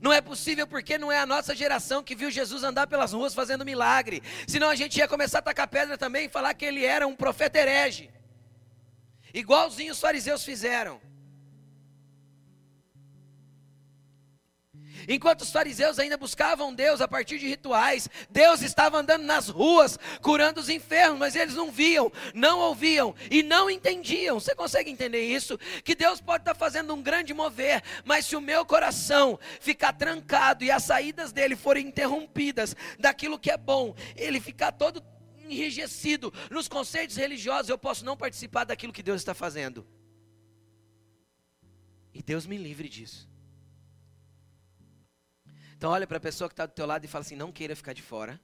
Não 0.00 0.12
é 0.12 0.20
possível 0.20 0.66
porque 0.66 0.98
não 0.98 1.10
é 1.10 1.18
a 1.18 1.26
nossa 1.26 1.54
geração 1.54 2.02
que 2.02 2.14
viu 2.14 2.30
Jesus 2.30 2.62
andar 2.62 2.86
pelas 2.86 3.12
ruas 3.12 3.34
fazendo 3.34 3.64
milagre. 3.64 4.22
Senão 4.46 4.68
a 4.68 4.74
gente 4.74 4.98
ia 4.98 5.08
começar 5.08 5.38
a 5.38 5.42
tacar 5.42 5.68
pedra 5.68 5.96
também 5.96 6.26
e 6.26 6.28
falar 6.28 6.54
que 6.54 6.64
ele 6.64 6.84
era 6.84 7.06
um 7.06 7.16
profeta 7.16 7.58
herege. 7.58 8.10
Igualzinho 9.32 9.92
os 9.92 10.00
fariseus 10.00 10.44
fizeram. 10.44 11.00
Enquanto 15.12 15.40
os 15.40 15.50
fariseus 15.50 15.98
ainda 15.98 16.16
buscavam 16.16 16.72
Deus 16.72 17.00
a 17.00 17.08
partir 17.08 17.40
de 17.40 17.48
rituais, 17.48 18.08
Deus 18.30 18.62
estava 18.62 18.96
andando 18.96 19.24
nas 19.24 19.48
ruas, 19.48 19.98
curando 20.22 20.60
os 20.60 20.68
enfermos, 20.68 21.18
mas 21.18 21.34
eles 21.34 21.56
não 21.56 21.72
viam, 21.72 22.12
não 22.32 22.60
ouviam 22.60 23.12
e 23.28 23.42
não 23.42 23.68
entendiam. 23.68 24.38
Você 24.38 24.54
consegue 24.54 24.88
entender 24.88 25.24
isso? 25.24 25.58
Que 25.82 25.96
Deus 25.96 26.20
pode 26.20 26.42
estar 26.42 26.54
fazendo 26.54 26.94
um 26.94 27.02
grande 27.02 27.34
mover, 27.34 27.82
mas 28.04 28.24
se 28.24 28.36
o 28.36 28.40
meu 28.40 28.64
coração 28.64 29.36
ficar 29.58 29.94
trancado 29.94 30.62
e 30.62 30.70
as 30.70 30.84
saídas 30.84 31.32
dele 31.32 31.56
forem 31.56 31.88
interrompidas 31.88 32.76
daquilo 32.96 33.36
que 33.36 33.50
é 33.50 33.56
bom, 33.56 33.96
ele 34.14 34.40
ficar 34.40 34.70
todo 34.70 35.02
enrijecido 35.38 36.32
nos 36.52 36.68
conceitos 36.68 37.16
religiosos, 37.16 37.68
eu 37.68 37.76
posso 37.76 38.04
não 38.04 38.16
participar 38.16 38.62
daquilo 38.62 38.92
que 38.92 39.02
Deus 39.02 39.20
está 39.20 39.34
fazendo. 39.34 39.84
E 42.14 42.22
Deus 42.22 42.46
me 42.46 42.56
livre 42.56 42.88
disso. 42.88 43.29
Então 45.80 45.92
olha 45.92 46.06
para 46.06 46.18
a 46.18 46.20
pessoa 46.20 46.46
que 46.46 46.52
está 46.52 46.66
do 46.66 46.74
teu 46.74 46.84
lado 46.84 47.06
e 47.06 47.08
fala 47.08 47.24
assim: 47.24 47.34
não 47.34 47.50
queira 47.50 47.74
ficar 47.74 47.94
de 47.94 48.02
fora 48.02 48.38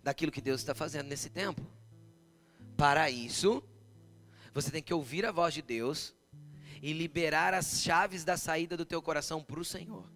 daquilo 0.00 0.30
que 0.30 0.40
Deus 0.40 0.60
está 0.60 0.72
fazendo 0.72 1.08
nesse 1.08 1.28
tempo. 1.28 1.60
Para 2.76 3.10
isso, 3.10 3.60
você 4.54 4.70
tem 4.70 4.80
que 4.80 4.94
ouvir 4.94 5.26
a 5.26 5.32
voz 5.32 5.52
de 5.52 5.60
Deus 5.60 6.14
e 6.80 6.92
liberar 6.92 7.52
as 7.52 7.82
chaves 7.82 8.24
da 8.24 8.36
saída 8.36 8.76
do 8.76 8.84
teu 8.84 9.02
coração 9.02 9.42
para 9.42 9.58
o 9.58 9.64
Senhor. 9.64 10.08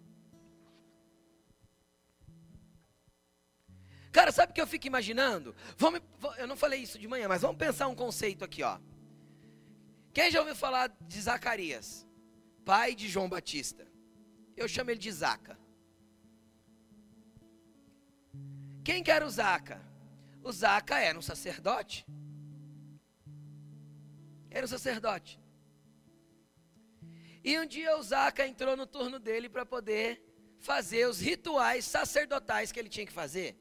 Cara, 4.09 4.31
sabe 4.31 4.53
o 4.53 4.55
que 4.55 4.61
eu 4.61 4.67
fico 4.67 4.87
imaginando? 4.87 5.53
Vamos, 5.77 5.99
eu 6.37 6.47
não 6.47 6.55
falei 6.55 6.79
isso 6.79 6.97
de 6.97 7.09
manhã, 7.09 7.27
mas 7.27 7.41
vamos 7.41 7.57
pensar 7.57 7.89
um 7.89 7.95
conceito 7.95 8.45
aqui, 8.45 8.63
ó. 8.63 8.79
Quem 10.13 10.31
já 10.31 10.39
ouviu 10.39 10.55
falar 10.55 10.95
de 11.01 11.21
Zacarias? 11.21 12.07
Pai 12.63 12.95
de 12.95 13.09
João 13.09 13.27
Batista. 13.27 13.85
Eu 14.55 14.69
chamo 14.69 14.89
ele 14.89 14.99
de 15.01 15.11
Zaca. 15.11 15.61
Quem 18.83 19.01
que 19.01 19.11
era 19.11 19.25
o 19.25 19.29
Zaca? 19.29 19.81
O 20.43 20.51
Zaca 20.51 20.99
era 20.99 21.17
um 21.17 21.21
sacerdote. 21.21 22.05
Era 24.49 24.65
um 24.65 24.69
sacerdote. 24.69 25.39
E 27.43 27.57
um 27.59 27.65
dia 27.65 27.97
o 27.97 28.03
Zaca 28.03 28.45
entrou 28.45 28.75
no 28.75 28.85
turno 28.85 29.19
dele 29.19 29.49
para 29.49 29.65
poder 29.65 30.21
fazer 30.59 31.07
os 31.07 31.19
rituais 31.19 31.85
sacerdotais 31.85 32.71
que 32.71 32.79
ele 32.79 32.89
tinha 32.89 33.05
que 33.05 33.11
fazer. 33.11 33.57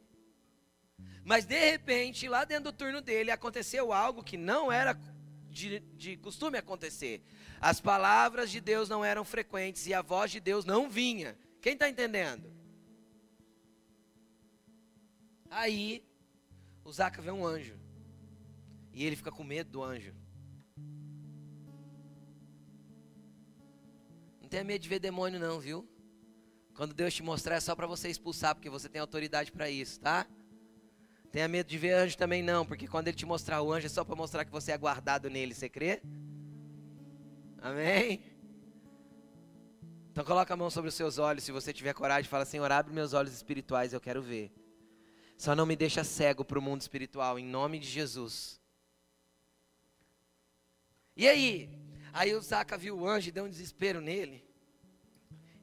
Mas 1.24 1.44
de 1.44 1.58
repente, 1.70 2.28
lá 2.28 2.44
dentro 2.44 2.64
do 2.64 2.72
turno 2.72 3.00
dele, 3.00 3.30
aconteceu 3.30 3.92
algo 3.92 4.24
que 4.24 4.36
não 4.36 4.70
era 4.72 4.98
de, 5.48 5.80
de 5.80 6.16
costume 6.16 6.58
acontecer. 6.58 7.22
As 7.60 7.80
palavras 7.80 8.50
de 8.50 8.60
Deus 8.60 8.88
não 8.88 9.04
eram 9.04 9.24
frequentes 9.24 9.86
e 9.86 9.94
a 9.94 10.02
voz 10.02 10.32
de 10.32 10.40
Deus 10.40 10.64
não 10.64 10.90
vinha. 10.90 11.38
Quem 11.60 11.74
está 11.74 11.88
entendendo? 11.88 12.52
Aí, 15.52 16.02
o 16.82 16.90
Zaca 16.90 17.20
vê 17.20 17.30
um 17.30 17.46
anjo. 17.46 17.78
E 18.90 19.04
ele 19.04 19.16
fica 19.16 19.30
com 19.30 19.44
medo 19.44 19.70
do 19.70 19.82
anjo. 19.82 20.14
Não 24.40 24.48
tenha 24.48 24.64
medo 24.64 24.80
de 24.80 24.88
ver 24.88 24.98
demônio, 24.98 25.38
não, 25.38 25.60
viu? 25.60 25.86
Quando 26.74 26.94
Deus 26.94 27.12
te 27.12 27.22
mostrar 27.22 27.56
é 27.56 27.60
só 27.60 27.76
para 27.76 27.86
você 27.86 28.08
expulsar, 28.08 28.54
porque 28.54 28.70
você 28.70 28.88
tem 28.88 28.98
autoridade 28.98 29.52
para 29.52 29.68
isso, 29.68 30.00
tá? 30.00 30.26
Tenha 31.30 31.46
medo 31.48 31.66
de 31.66 31.76
ver 31.76 31.92
anjo 31.92 32.16
também 32.16 32.42
não, 32.42 32.64
porque 32.64 32.88
quando 32.88 33.08
ele 33.08 33.16
te 33.16 33.26
mostrar 33.26 33.60
o 33.60 33.70
anjo 33.70 33.86
é 33.86 33.90
só 33.90 34.04
para 34.04 34.16
mostrar 34.16 34.46
que 34.46 34.50
você 34.50 34.72
é 34.72 34.78
guardado 34.78 35.28
nele, 35.28 35.54
você 35.54 35.68
crê? 35.68 36.00
Amém? 37.58 38.24
Então 40.10 40.24
coloca 40.24 40.54
a 40.54 40.56
mão 40.56 40.70
sobre 40.70 40.88
os 40.88 40.94
seus 40.94 41.18
olhos, 41.18 41.44
se 41.44 41.52
você 41.52 41.74
tiver 41.74 41.92
coragem, 41.92 42.28
fala 42.28 42.46
Senhor, 42.46 42.72
abre 42.72 42.92
meus 42.92 43.12
olhos 43.12 43.34
espirituais, 43.34 43.92
eu 43.92 44.00
quero 44.00 44.22
ver. 44.22 44.50
Só 45.42 45.56
não 45.56 45.66
me 45.66 45.74
deixa 45.74 46.04
cego 46.04 46.44
para 46.44 46.56
o 46.56 46.62
mundo 46.62 46.82
espiritual, 46.82 47.36
em 47.36 47.44
nome 47.44 47.80
de 47.80 47.88
Jesus. 47.88 48.60
E 51.16 51.28
aí? 51.28 51.68
Aí 52.12 52.32
o 52.32 52.40
Zaca 52.40 52.78
viu 52.78 52.96
o 52.96 53.08
anjo 53.08 53.28
e 53.28 53.32
deu 53.32 53.46
um 53.46 53.48
desespero 53.48 54.00
nele. 54.00 54.48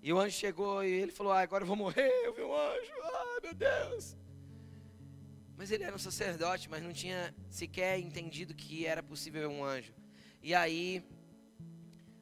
E 0.04 0.12
o 0.12 0.20
anjo 0.20 0.36
chegou 0.36 0.84
e 0.84 0.90
ele 0.90 1.14
falou: 1.14 1.32
ah, 1.32 1.40
agora 1.40 1.64
eu 1.64 1.68
vou 1.70 1.78
morrer. 1.78 2.12
Eu 2.26 2.34
vi 2.34 2.42
um 2.42 2.54
anjo, 2.54 2.92
ai 3.04 3.40
meu 3.42 3.54
Deus. 3.54 4.18
Mas 5.56 5.72
ele 5.72 5.86
era 5.86 5.96
um 5.96 6.06
sacerdote, 6.10 6.70
mas 6.70 6.84
não 6.84 6.92
tinha 6.92 7.34
sequer 7.50 8.00
entendido 8.00 8.54
que 8.54 8.86
era 8.86 9.02
possível 9.02 9.50
um 9.50 9.64
anjo. 9.64 9.94
E 10.44 10.54
aí, 10.54 11.02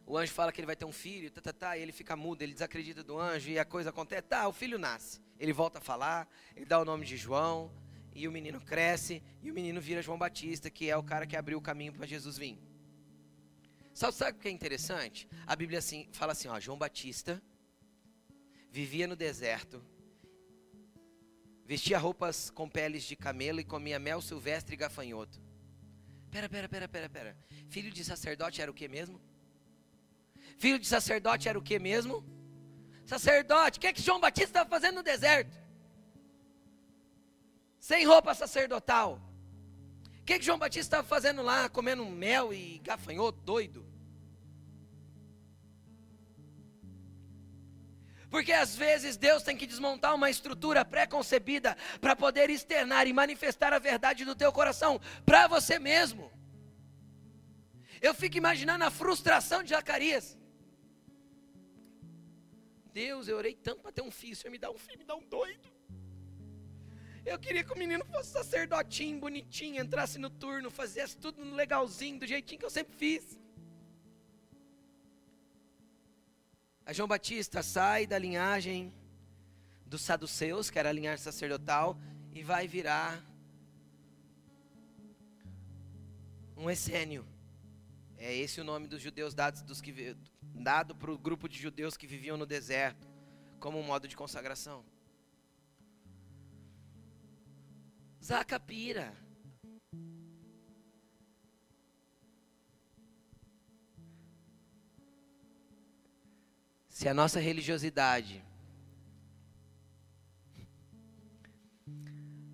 o 0.07 0.17
anjo 0.17 0.31
fala 0.31 0.53
que 0.53 0.61
ele 0.61 0.65
vai 0.65 0.75
ter 0.75 0.85
um 0.85 0.91
filho, 0.91 1.29
tá, 1.29 1.41
tá, 1.41 1.51
tá, 1.51 1.77
e 1.77 1.81
ele 1.81 1.91
fica 1.91 2.15
mudo, 2.15 2.41
ele 2.41 2.53
desacredita 2.53 3.03
do 3.03 3.19
anjo, 3.19 3.49
e 3.49 3.59
a 3.59 3.65
coisa 3.65 3.89
acontece, 3.89 4.21
tá, 4.21 4.47
o 4.47 4.53
filho 4.53 4.79
nasce. 4.79 5.21
Ele 5.37 5.51
volta 5.51 5.79
a 5.79 5.81
falar, 5.81 6.29
ele 6.55 6.65
dá 6.65 6.79
o 6.79 6.85
nome 6.85 7.05
de 7.05 7.17
João, 7.17 7.69
e 8.15 8.25
o 8.25 8.31
menino 8.31 8.61
cresce, 8.61 9.21
e 9.43 9.51
o 9.51 9.53
menino 9.53 9.81
vira 9.81 10.01
João 10.01 10.17
Batista, 10.17 10.69
que 10.69 10.89
é 10.89 10.95
o 10.95 11.03
cara 11.03 11.27
que 11.27 11.35
abriu 11.35 11.57
o 11.57 11.61
caminho 11.61 11.91
para 11.91 12.05
Jesus 12.05 12.37
vir. 12.37 12.57
Sabe, 13.93 14.15
sabe 14.15 14.37
o 14.37 14.41
que 14.41 14.47
é 14.47 14.51
interessante? 14.51 15.27
A 15.45 15.57
Bíblia 15.57 15.79
assim, 15.79 16.07
fala 16.13 16.31
assim, 16.31 16.47
ó, 16.47 16.57
João 16.57 16.77
Batista 16.77 17.43
vivia 18.71 19.07
no 19.07 19.15
deserto, 19.15 19.83
vestia 21.65 21.99
roupas 21.99 22.49
com 22.49 22.69
peles 22.69 23.03
de 23.03 23.17
camelo 23.17 23.59
e 23.59 23.65
comia 23.65 23.99
mel 23.99 24.21
silvestre 24.21 24.73
e 24.73 24.77
gafanhoto. 24.77 25.41
Pera, 26.31 26.47
pera, 26.47 26.69
pera, 26.69 26.87
pera, 26.87 27.09
pera. 27.09 27.37
Filho 27.67 27.91
de 27.91 28.05
sacerdote 28.05 28.61
era 28.61 28.71
o 28.71 28.73
que 28.73 28.87
mesmo? 28.87 29.19
Filho 30.57 30.79
de 30.79 30.87
sacerdote 30.87 31.47
era 31.47 31.57
o 31.57 31.61
que 31.61 31.77
mesmo? 31.77 32.25
Sacerdote, 33.05 33.77
o 33.77 33.81
que, 33.81 33.87
é 33.87 33.93
que 33.93 34.01
João 34.01 34.19
Batista 34.19 34.49
estava 34.49 34.69
fazendo 34.69 34.95
no 34.95 35.03
deserto? 35.03 35.55
Sem 37.79 38.05
roupa 38.05 38.33
sacerdotal. 38.33 39.21
O 40.19 40.23
que, 40.25 40.33
é 40.33 40.39
que 40.39 40.45
João 40.45 40.57
Batista 40.57 40.97
estava 40.97 41.07
fazendo 41.07 41.41
lá, 41.41 41.69
comendo 41.69 42.03
mel 42.05 42.53
e 42.53 42.79
gafanhoto, 42.79 43.39
doido? 43.41 43.87
Porque 48.29 48.51
às 48.51 48.75
vezes 48.75 49.15
Deus 49.15 49.41
tem 49.41 49.55
que 49.55 49.65
desmontar 49.65 50.13
uma 50.13 50.29
estrutura 50.29 50.83
pré-concebida 50.83 51.77
para 52.01 52.15
poder 52.15 52.49
externar 52.49 53.07
e 53.07 53.13
manifestar 53.13 53.71
a 53.71 53.79
verdade 53.79 54.25
do 54.25 54.35
teu 54.35 54.51
coração 54.51 54.99
para 55.25 55.47
você 55.47 55.79
mesmo. 55.79 56.29
Eu 58.01 58.13
fico 58.13 58.37
imaginando 58.37 58.83
a 58.83 58.91
frustração 58.91 59.63
de 59.63 59.69
Zacarias. 59.69 60.36
Deus, 62.99 63.27
eu 63.27 63.37
orei 63.41 63.55
tanto 63.67 63.81
para 63.83 63.91
ter 63.91 64.03
um 64.09 64.13
filho, 64.19 64.33
o 64.33 64.35
Senhor 64.35 64.51
me 64.51 64.61
dá 64.65 64.69
um 64.75 64.79
filho, 64.85 64.99
me 65.01 65.09
dá 65.11 65.15
um 65.15 65.25
doido. 65.37 65.67
Eu 67.31 67.37
queria 67.37 67.63
que 67.63 67.73
o 67.75 67.77
menino 67.77 68.03
fosse 68.13 68.29
sacerdotinho, 68.31 69.19
bonitinho, 69.19 69.83
entrasse 69.83 70.17
no 70.17 70.29
turno, 70.43 70.71
fizesse 70.71 71.15
tudo 71.25 71.43
legalzinho, 71.61 72.19
do 72.21 72.25
jeitinho 72.25 72.59
que 72.61 72.65
eu 72.65 72.75
sempre 72.77 72.95
fiz. 72.95 73.37
A 76.85 76.93
João 76.93 77.07
Batista 77.07 77.61
sai 77.61 78.07
da 78.07 78.17
linhagem 78.17 78.79
dos 79.85 80.01
saduceus, 80.01 80.69
que 80.71 80.79
era 80.79 80.89
a 80.89 80.97
linhagem 80.99 81.23
sacerdotal, 81.23 81.99
e 82.33 82.41
vai 82.41 82.65
virar 82.67 83.11
um 86.55 86.67
essênio. 86.75 87.23
É 88.17 88.33
esse 88.43 88.59
o 88.59 88.63
nome 88.63 88.87
dos 88.87 89.01
judeus 89.01 89.33
dados 89.35 89.61
dos 89.61 89.81
que 89.81 89.91
dado 90.57 90.95
para 90.95 91.11
o 91.11 91.17
grupo 91.17 91.47
de 91.47 91.57
judeus 91.57 91.95
que 91.95 92.07
viviam 92.07 92.37
no 92.37 92.45
deserto, 92.45 93.07
como 93.59 93.79
um 93.79 93.83
modo 93.83 94.07
de 94.07 94.15
consagração. 94.15 94.83
Zacapira. 98.23 99.13
Se 106.89 107.07
a 107.07 107.13
nossa 107.13 107.39
religiosidade 107.39 108.43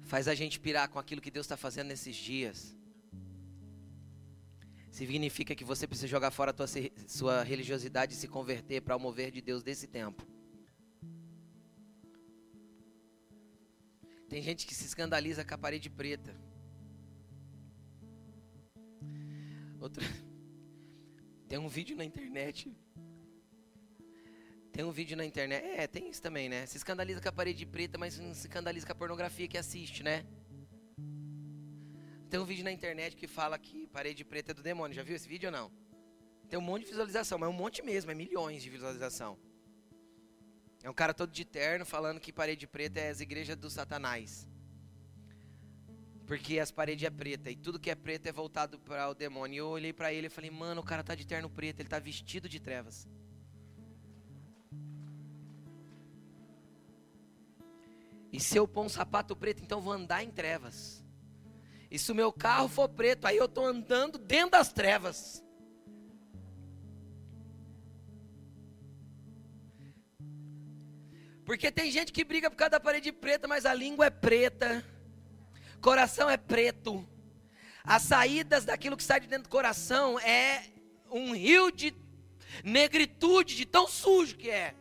faz 0.03 0.27
a 0.27 0.35
gente 0.35 0.59
pirar 0.59 0.89
com 0.89 0.99
aquilo 0.99 1.21
que 1.21 1.31
Deus 1.31 1.45
está 1.45 1.57
fazendo 1.57 1.87
nesses 1.87 2.15
dias, 2.15 2.75
significa 4.93 5.55
que 5.55 5.63
você 5.63 5.87
precisa 5.87 6.07
jogar 6.07 6.29
fora 6.29 6.53
tua, 6.53 6.67
sua 7.07 7.41
religiosidade 7.43 8.13
e 8.13 8.15
se 8.15 8.27
converter 8.27 8.79
para 8.81 8.95
o 8.95 8.99
mover 8.99 9.31
de 9.31 9.41
Deus 9.41 9.63
desse 9.63 9.87
tempo. 9.87 10.25
Tem 14.29 14.41
gente 14.41 14.67
que 14.67 14.75
se 14.75 14.85
escandaliza 14.85 15.43
com 15.43 15.53
a 15.53 15.57
parede 15.57 15.89
preta. 15.89 16.35
Outra... 19.79 20.03
Tem 21.49 21.57
um 21.57 21.67
vídeo 21.67 21.95
na 21.97 22.05
internet. 22.05 22.71
Tem 24.71 24.85
um 24.85 24.91
vídeo 24.91 25.17
na 25.17 25.25
internet. 25.25 25.63
É, 25.63 25.85
tem 25.85 26.09
isso 26.09 26.19
também, 26.19 26.49
né? 26.49 26.65
Se 26.65 26.77
escandaliza 26.77 27.21
com 27.21 27.29
a 27.29 27.31
parede 27.31 27.63
preta, 27.63 27.95
mas 27.95 28.17
não 28.17 28.33
se 28.33 28.47
escandaliza 28.47 28.87
com 28.87 28.91
a 28.91 28.95
pornografia 28.95 29.47
que 29.47 29.55
assiste, 29.57 30.01
né? 30.01 30.25
Tem 32.33 32.39
um 32.39 32.45
vídeo 32.45 32.63
na 32.63 32.71
internet 32.71 33.15
que 33.15 33.27
fala 33.27 33.59
que 33.59 33.85
parede 33.85 34.25
preta 34.25 34.53
é 34.53 34.53
do 34.55 34.63
demônio. 34.63 34.95
Já 34.95 35.03
viu 35.03 35.15
esse 35.15 35.27
vídeo 35.27 35.49
ou 35.49 35.51
não? 35.51 35.71
Tem 36.49 36.57
um 36.57 36.63
monte 36.63 36.81
de 36.81 36.89
visualização, 36.89 37.37
mas 37.37 37.45
é 37.45 37.49
um 37.51 37.55
monte 37.55 37.83
mesmo, 37.83 38.09
é 38.09 38.15
milhões 38.15 38.63
de 38.63 38.71
visualização. 38.71 39.37
É 40.81 40.89
um 40.89 40.95
cara 40.95 41.13
todo 41.13 41.31
de 41.31 41.45
terno 41.45 41.85
falando 41.85 42.19
que 42.19 42.33
parede 42.33 42.65
preta 42.65 42.99
é 42.99 43.09
as 43.11 43.19
igrejas 43.19 43.55
do 43.55 43.69
Satanás. 43.69 44.49
Porque 46.25 46.57
as 46.57 46.71
paredes 46.71 47.05
é 47.05 47.11
preta 47.11 47.51
e 47.51 47.55
tudo 47.55 47.79
que 47.79 47.91
é 47.91 47.93
preto 47.93 48.25
é 48.25 48.31
voltado 48.31 48.79
para 48.79 49.07
o 49.07 49.13
demônio. 49.13 49.53
E 49.53 49.59
eu 49.59 49.67
olhei 49.67 49.93
para 49.93 50.11
ele 50.11 50.25
e 50.25 50.29
falei: 50.31 50.49
"Mano, 50.49 50.81
o 50.81 50.83
cara 50.83 51.03
tá 51.03 51.13
de 51.13 51.27
terno 51.27 51.51
preto, 51.51 51.81
ele 51.81 51.89
tá 51.89 51.99
vestido 51.99 52.49
de 52.49 52.59
trevas". 52.59 53.07
E 58.31 58.39
se 58.39 58.57
eu 58.57 58.67
pôr 58.67 58.85
um 58.85 58.89
sapato 58.89 59.35
preto, 59.35 59.61
então 59.61 59.79
vou 59.79 59.93
andar 59.93 60.23
em 60.23 60.31
trevas. 60.31 61.02
E 61.93 61.99
se 61.99 62.11
o 62.11 62.15
meu 62.15 62.33
carro 62.33 62.67
for 62.67 62.89
preto, 62.89 63.27
aí 63.27 63.37
eu 63.37 63.45
estou 63.45 63.67
andando 63.67 64.17
dentro 64.17 64.49
das 64.49 64.73
trevas. 64.73 65.43
Porque 71.45 71.71
tem 71.71 71.91
gente 71.91 72.11
que 72.11 72.23
briga 72.23 72.49
por 72.49 72.57
causa 72.57 72.71
da 72.71 72.79
parede 72.79 73.11
preta, 73.11 73.47
mas 73.47 73.63
a 73.63 73.75
língua 73.75 74.07
é 74.07 74.09
preta, 74.09 74.83
coração 75.81 76.27
é 76.27 76.35
preto. 76.35 77.07
As 77.83 78.01
saídas 78.01 78.65
daquilo 78.65 78.97
que 78.97 79.03
sai 79.03 79.19
de 79.19 79.27
dentro 79.27 79.43
do 79.43 79.49
coração 79.49 80.19
é 80.19 80.63
um 81.11 81.35
rio 81.35 81.69
de 81.69 81.93
negritude, 82.63 83.55
de 83.55 83.67
tão 83.67 83.87
sujo 83.87 84.35
que 84.35 84.49
é. 84.49 84.73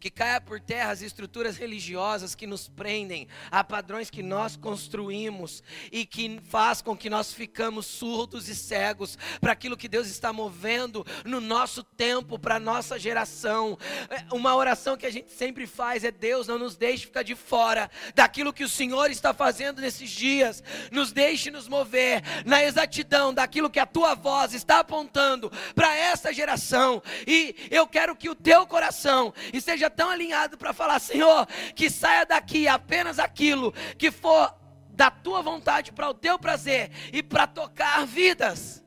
Que 0.00 0.10
caia 0.10 0.40
por 0.40 0.58
terra 0.58 0.92
as 0.92 1.02
estruturas 1.02 1.58
religiosas 1.58 2.34
que 2.34 2.46
nos 2.46 2.66
prendem 2.66 3.28
a 3.50 3.62
padrões 3.62 4.08
que 4.08 4.22
nós 4.22 4.56
construímos 4.56 5.62
e 5.92 6.06
que 6.06 6.40
faz 6.44 6.80
com 6.80 6.96
que 6.96 7.10
nós 7.10 7.34
ficamos 7.34 7.84
surdos 7.84 8.48
e 8.48 8.54
cegos 8.54 9.18
para 9.40 9.52
aquilo 9.52 9.76
que 9.76 9.88
Deus 9.88 10.06
está 10.08 10.32
movendo 10.32 11.06
no 11.24 11.40
nosso 11.40 11.82
tempo, 11.84 12.38
para 12.38 12.56
a 12.56 12.60
nossa 12.60 12.98
geração. 12.98 13.78
É, 14.08 14.34
uma 14.34 14.56
oração 14.56 14.96
que 14.96 15.04
a 15.04 15.10
gente 15.10 15.30
sempre 15.32 15.66
faz 15.66 16.02
é: 16.02 16.10
Deus, 16.10 16.46
não 16.46 16.58
nos 16.58 16.76
deixe 16.76 17.04
ficar 17.04 17.22
de 17.22 17.34
fora 17.34 17.90
daquilo 18.14 18.54
que 18.54 18.64
o 18.64 18.68
Senhor 18.68 19.10
está 19.10 19.34
fazendo 19.34 19.82
nesses 19.82 20.08
dias, 20.08 20.62
nos 20.90 21.12
deixe 21.12 21.50
nos 21.50 21.68
mover 21.68 22.22
na 22.46 22.64
exatidão 22.64 23.34
daquilo 23.34 23.68
que 23.68 23.78
a 23.78 23.86
tua 23.86 24.14
voz 24.14 24.54
está 24.54 24.80
apontando 24.80 25.52
para 25.74 25.94
essa 25.94 26.32
geração, 26.32 27.02
e 27.26 27.54
eu 27.70 27.86
quero 27.86 28.16
que 28.16 28.30
o 28.30 28.34
teu 28.34 28.66
coração 28.66 29.34
esteja 29.52 29.89
tão 29.90 30.08
alinhado 30.08 30.56
para 30.56 30.72
falar: 30.72 30.98
Senhor, 30.98 31.46
que 31.74 31.90
saia 31.90 32.24
daqui 32.24 32.66
apenas 32.66 33.18
aquilo 33.18 33.72
que 33.98 34.10
for 34.10 34.54
da 34.90 35.10
tua 35.10 35.40
vontade 35.42 35.92
para 35.92 36.10
o 36.10 36.14
teu 36.14 36.38
prazer 36.38 36.90
e 37.12 37.22
para 37.22 37.46
tocar 37.46 38.06
vidas. 38.06 38.84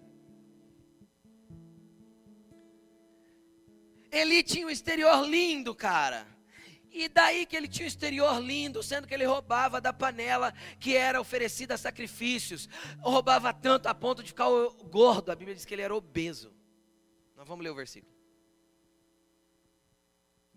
Eli 4.11 4.43
tinha 4.43 4.67
um 4.67 4.69
exterior 4.69 5.27
lindo, 5.27 5.73
cara. 5.73 6.27
E 6.91 7.09
daí 7.09 7.47
que 7.47 7.55
ele 7.55 7.67
tinha 7.67 7.85
um 7.85 7.87
exterior 7.87 8.39
lindo, 8.39 8.83
sendo 8.83 9.07
que 9.07 9.13
ele 9.15 9.25
roubava 9.25 9.81
da 9.81 9.91
panela 9.91 10.53
que 10.79 10.95
era 10.95 11.19
oferecida 11.19 11.73
a 11.73 11.77
sacrifícios. 11.77 12.69
Roubava 12.99 13.51
tanto 13.51 13.87
a 13.87 13.95
ponto 13.95 14.21
de 14.21 14.29
ficar 14.29 14.45
gordo. 14.91 15.31
A 15.31 15.35
Bíblia 15.35 15.55
diz 15.55 15.65
que 15.65 15.73
ele 15.73 15.81
era 15.81 15.95
obeso. 15.95 16.53
Nós 17.35 17.47
vamos 17.47 17.63
ler 17.63 17.71
o 17.71 17.75
versículo 17.75 18.12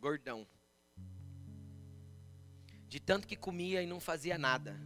gordão. 0.06 0.46
De 2.86 3.00
tanto 3.00 3.26
que 3.26 3.34
comia 3.34 3.82
e 3.82 3.86
não 3.86 3.98
fazia 3.98 4.38
nada. 4.38 4.80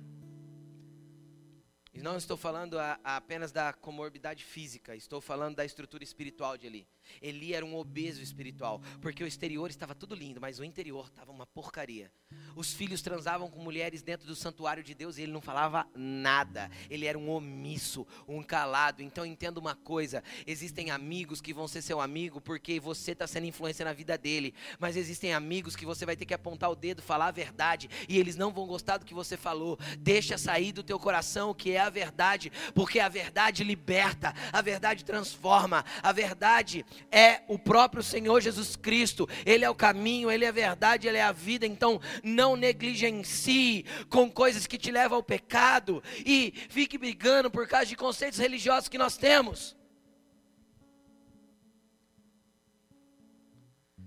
E 1.93 2.01
não 2.01 2.17
estou 2.17 2.39
falando 2.39 2.79
a, 2.79 2.99
a 3.05 3.17
apenas 3.17 3.53
da 3.53 3.71
comorbidade 3.75 4.43
física, 4.43 4.97
estou 4.97 5.21
falando 5.21 5.57
da 5.57 5.65
estrutura 5.65 6.03
espiritual 6.03 6.57
de 6.57 6.67
Eli. 6.69 6.89
Eli 7.21 7.55
era 7.55 7.65
um 7.65 7.77
obeso 7.77 8.23
espiritual, 8.23 8.81
porque 9.01 9.23
o 9.23 9.27
exterior 9.27 9.71
estava 9.71 9.95
tudo 9.95 10.15
lindo, 10.15 10.41
mas 10.41 10.59
o 10.59 10.65
interior 10.65 11.07
estava 11.07 11.31
uma 11.31 11.47
porcaria. 11.47 12.11
Os 12.55 12.73
filhos 12.73 13.03
transavam 13.03 13.49
com 13.51 13.61
mulheres 13.61 14.03
dentro 14.03 14.27
do 14.27 14.37
santuário 14.37 14.83
de 14.83 14.95
Deus 14.95 15.19
e 15.19 15.23
ele 15.23 15.33
não 15.33 15.41
falava 15.41 15.87
nada. 15.95 16.71
Ele 16.89 17.07
era 17.07 17.19
um 17.19 17.31
omisso, 17.31 18.07
um 18.27 18.43
calado. 18.43 19.03
Então 19.03 19.25
entenda 19.25 19.59
uma 19.59 19.75
coisa: 19.75 20.23
existem 20.47 20.91
amigos 20.91 21.41
que 21.41 21.55
vão 21.55 21.67
ser 21.67 21.83
seu 21.83 22.01
amigo 22.01 22.41
porque 22.41 22.79
você 22.79 23.13
está 23.13 23.27
sendo 23.27 23.47
influência 23.47 23.85
na 23.85 23.93
vida 23.93 24.17
dele, 24.19 24.55
mas 24.79 24.97
existem 24.97 25.33
amigos 25.33 25.77
que 25.77 25.87
você 25.87 26.05
vai 26.05 26.17
ter 26.17 26.25
que 26.25 26.35
apontar 26.35 26.71
o 26.71 26.77
dedo, 26.77 27.03
falar 27.03 27.29
a 27.29 27.33
verdade 27.33 27.89
e 28.09 28.19
eles 28.19 28.37
não 28.37 28.53
vão 28.53 28.67
gostar 28.67 28.99
do 28.99 29.05
que 29.05 29.15
você 29.15 29.37
falou. 29.37 29.79
Deixa 29.99 30.39
sair 30.39 30.73
do 30.73 30.83
teu 30.83 30.99
coração 30.99 31.51
o 31.51 31.55
que 31.55 31.73
é 31.73 31.81
a 31.81 31.91
verdade, 31.91 32.53
porque 32.75 33.01
a 33.01 33.09
verdade 33.09 33.65
liberta, 33.65 34.35
a 34.53 34.61
verdade 34.63 35.05
transforma, 35.05 35.85
a 36.03 36.13
verdade 36.13 36.85
é 37.11 37.43
o 37.49 37.59
próprio 37.59 38.03
Senhor 38.03 38.41
Jesus 38.41 38.77
Cristo. 38.77 39.29
Ele 39.45 39.65
é 39.65 39.71
o 39.71 39.75
caminho, 39.75 40.31
ele 40.31 40.45
é 40.45 40.49
a 40.49 40.53
verdade, 40.53 41.07
ele 41.07 41.19
é 41.19 41.23
a 41.23 41.33
vida. 41.33 41.67
Então, 41.67 42.01
não 42.23 42.57
negligencie 42.57 43.85
com 44.09 44.31
coisas 44.31 44.67
que 44.67 44.79
te 44.79 44.91
levam 44.91 45.17
ao 45.17 45.23
pecado 45.23 46.03
e 46.25 46.53
fique 46.69 46.99
brigando 46.99 47.51
por 47.51 47.67
causa 47.67 47.87
de 47.87 47.97
conceitos 47.97 48.39
religiosos 48.39 48.89
que 48.89 48.99
nós 48.99 49.17
temos. 49.17 49.77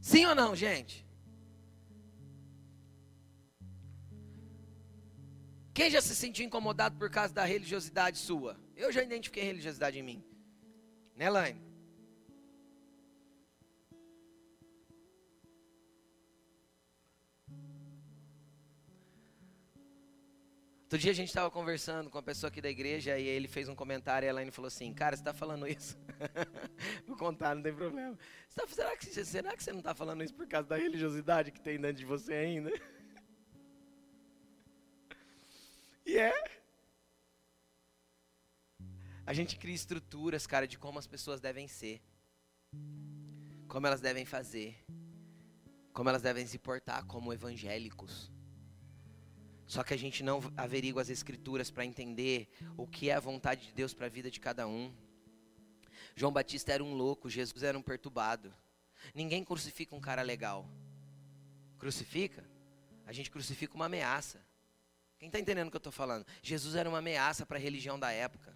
Sim 0.02 0.26
ou 0.26 0.36
não, 0.36 0.54
gente? 0.54 1.04
Quem 5.74 5.90
já 5.90 6.02
se 6.02 6.16
sentiu 6.16 6.46
incomodado 6.46 6.98
por 6.98 7.10
causa 7.10 7.34
da 7.34 7.46
religiosidade 7.46 8.18
sua? 8.18 8.60
Eu 8.76 8.92
já 8.92 9.02
identifiquei 9.02 9.44
religiosidade 9.44 9.98
em 9.98 10.04
mim. 10.04 10.24
Né, 11.16 11.30
Laine? 11.30 11.73
Outro 20.94 21.02
dia 21.02 21.12
a 21.12 21.16
gente 21.16 21.30
estava 21.30 21.50
conversando 21.50 22.08
com 22.08 22.20
uma 22.20 22.24
pessoa 22.24 22.50
aqui 22.50 22.62
da 22.62 22.70
igreja 22.70 23.18
e 23.18 23.28
ele 23.28 23.48
fez 23.48 23.68
um 23.68 23.74
comentário 23.74 24.28
e 24.28 24.30
a 24.30 24.52
falou 24.52 24.68
assim: 24.68 24.94
Cara, 24.94 25.16
você 25.16 25.22
está 25.22 25.34
falando 25.34 25.68
isso? 25.68 25.98
Vou 27.08 27.18
contar, 27.18 27.56
não 27.56 27.64
tem 27.64 27.74
problema. 27.74 28.16
Tá, 28.54 28.68
será, 28.68 28.96
que, 28.96 29.08
será 29.08 29.58
que 29.58 29.64
você 29.64 29.72
não 29.72 29.80
está 29.80 29.96
falando 29.96 30.24
isso 30.24 30.36
por 30.36 30.48
causa 30.48 30.68
da 30.68 30.78
religiosidade 30.78 31.52
que 31.52 31.60
tem 31.60 31.82
dentro 31.82 31.98
de 31.98 32.06
você 32.06 32.34
ainda? 32.34 32.70
e 36.06 36.16
é. 36.16 36.32
A 39.26 39.34
gente 39.34 39.58
cria 39.58 39.74
estruturas, 39.74 40.46
cara, 40.46 40.68
de 40.68 40.78
como 40.78 41.00
as 41.00 41.08
pessoas 41.08 41.42
devem 41.42 41.68
ser, 41.68 42.04
como 43.68 43.88
elas 43.88 44.00
devem 44.00 44.26
fazer, 44.26 44.78
como 45.92 46.08
elas 46.08 46.22
devem 46.22 46.46
se 46.46 46.60
portar 46.60 47.04
como 47.08 47.34
evangélicos. 47.34 48.32
Só 49.66 49.84
que 49.84 49.94
a 49.94 49.98
gente 49.98 50.24
não 50.24 50.42
averigua 50.58 51.02
as 51.02 51.10
escrituras 51.10 51.72
para 51.72 51.86
entender 51.86 52.50
o 52.78 52.86
que 52.86 53.10
é 53.10 53.14
a 53.14 53.20
vontade 53.20 53.68
de 53.68 53.74
Deus 53.74 53.94
para 53.94 54.08
a 54.08 54.10
vida 54.10 54.30
de 54.30 54.40
cada 54.40 54.68
um. 54.68 54.94
João 56.16 56.32
Batista 56.32 56.72
era 56.72 56.84
um 56.84 56.94
louco, 56.94 57.30
Jesus 57.30 57.64
era 57.64 57.78
um 57.78 57.82
perturbado. 57.82 58.54
Ninguém 59.14 59.44
crucifica 59.44 59.96
um 59.96 60.02
cara 60.02 60.22
legal. 60.22 60.70
Crucifica? 61.78 62.48
A 63.06 63.12
gente 63.12 63.32
crucifica 63.32 63.76
uma 63.76 63.86
ameaça. 63.86 64.40
Quem 65.18 65.28
está 65.28 65.40
entendendo 65.40 65.68
o 65.68 65.72
que 65.72 65.78
eu 65.78 65.80
estou 65.80 65.92
falando? 65.92 66.26
Jesus 66.42 66.76
era 66.76 66.88
uma 66.88 67.00
ameaça 67.00 67.46
para 67.46 67.58
a 67.58 67.60
religião 67.60 67.98
da 67.98 68.12
época. 68.12 68.54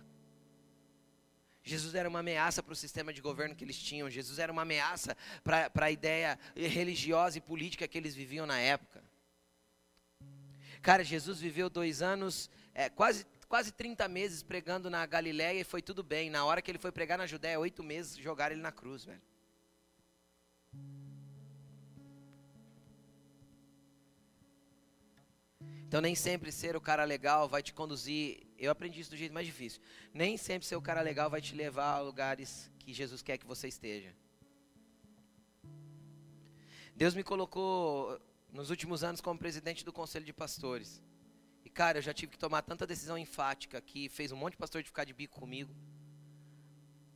Jesus 1.63 1.95
era 1.95 2.07
uma 2.07 2.19
ameaça 2.19 2.63
para 2.63 2.71
o 2.71 2.75
sistema 2.75 3.13
de 3.13 3.21
governo 3.21 3.55
que 3.55 3.63
eles 3.63 3.77
tinham. 3.77 4.09
Jesus 4.09 4.39
era 4.39 4.51
uma 4.51 4.61
ameaça 4.61 5.17
para 5.43 5.85
a 5.85 5.91
ideia 5.91 6.39
religiosa 6.55 7.37
e 7.37 7.41
política 7.41 7.87
que 7.87 7.97
eles 7.97 8.15
viviam 8.15 8.45
na 8.45 8.57
época. 8.57 8.96
Cara, 10.81 11.03
Jesus 11.03 11.39
viveu 11.39 11.69
dois 11.69 12.01
anos, 12.01 12.49
é, 12.73 12.89
quase, 12.89 13.25
quase 13.47 13.71
30 13.71 14.07
meses 14.07 14.43
pregando 14.43 14.89
na 14.89 15.05
Galiléia 15.05 15.61
e 15.61 15.63
foi 15.63 15.81
tudo 15.81 16.03
bem. 16.03 16.29
Na 16.29 16.45
hora 16.45 16.61
que 16.61 16.69
ele 16.71 16.77
foi 16.77 16.91
pregar 16.91 17.17
na 17.17 17.25
Judéia, 17.25 17.59
oito 17.59 17.83
meses, 17.83 18.17
jogaram 18.17 18.53
ele 18.53 18.61
na 18.61 18.71
cruz, 18.71 19.05
velho. 19.05 19.21
Então 25.87 26.01
nem 26.01 26.15
sempre 26.15 26.51
ser 26.51 26.75
o 26.75 26.81
cara 26.81 27.05
legal 27.05 27.47
vai 27.47 27.63
te 27.63 27.73
conduzir. 27.73 28.45
Eu 28.57 28.71
aprendi 28.71 28.99
isso 28.99 29.09
do 29.09 29.15
jeito 29.15 29.33
mais 29.33 29.45
difícil. 29.45 29.81
Nem 30.13 30.35
sempre 30.35 30.67
ser 30.67 30.75
o 30.75 30.81
cara 30.81 31.01
legal 31.01 31.29
vai 31.29 31.39
te 31.39 31.55
levar 31.55 31.93
a 31.93 32.01
lugares 32.01 32.69
que 32.77 32.93
Jesus 32.93 33.21
quer 33.21 33.37
que 33.37 33.45
você 33.45 33.69
esteja. 33.69 34.13
Deus 36.93 37.15
me 37.15 37.23
colocou 37.23 38.19
nos 38.51 38.69
últimos 38.69 39.03
anos 39.03 39.21
como 39.21 39.39
presidente 39.39 39.83
do 39.83 39.93
conselho 39.93 40.25
de 40.25 40.33
pastores. 40.33 41.03
E 41.63 41.69
cara, 41.69 41.97
eu 41.97 42.01
já 42.01 42.13
tive 42.13 42.31
que 42.31 42.37
tomar 42.37 42.61
tanta 42.61 42.87
decisão 42.87 43.17
enfática 43.17 43.81
que 43.81 44.09
fez 44.09 44.31
um 44.31 44.37
monte 44.37 44.53
de 44.53 44.57
pastor 44.57 44.81
de 44.81 44.87
ficar 44.87 45.03
de 45.03 45.13
bico 45.13 45.39
comigo. 45.39 45.75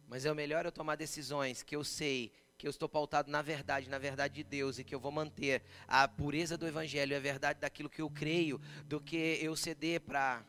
Mas 0.08 0.26
é 0.26 0.34
melhor 0.34 0.66
eu 0.66 0.72
tomar 0.72 0.96
decisões 0.96 1.64
que 1.64 1.76
eu 1.76 1.84
sei 1.84 2.32
que 2.58 2.68
eu 2.68 2.70
estou 2.70 2.88
pautado 2.88 3.32
na 3.32 3.42
verdade, 3.42 3.90
na 3.90 3.98
verdade 3.98 4.36
de 4.36 4.44
Deus 4.44 4.78
e 4.78 4.84
que 4.84 4.94
eu 4.94 5.00
vou 5.00 5.12
manter 5.12 5.64
a 5.88 6.08
pureza 6.08 6.56
do 6.56 6.68
evangelho 6.68 7.18
a 7.18 7.20
verdade 7.20 7.60
daquilo 7.60 7.90
que 7.90 8.04
eu 8.04 8.10
creio, 8.10 8.62
do 8.86 9.02
que 9.02 9.40
eu 9.42 9.56
ceder 9.56 10.02
para 10.02 10.46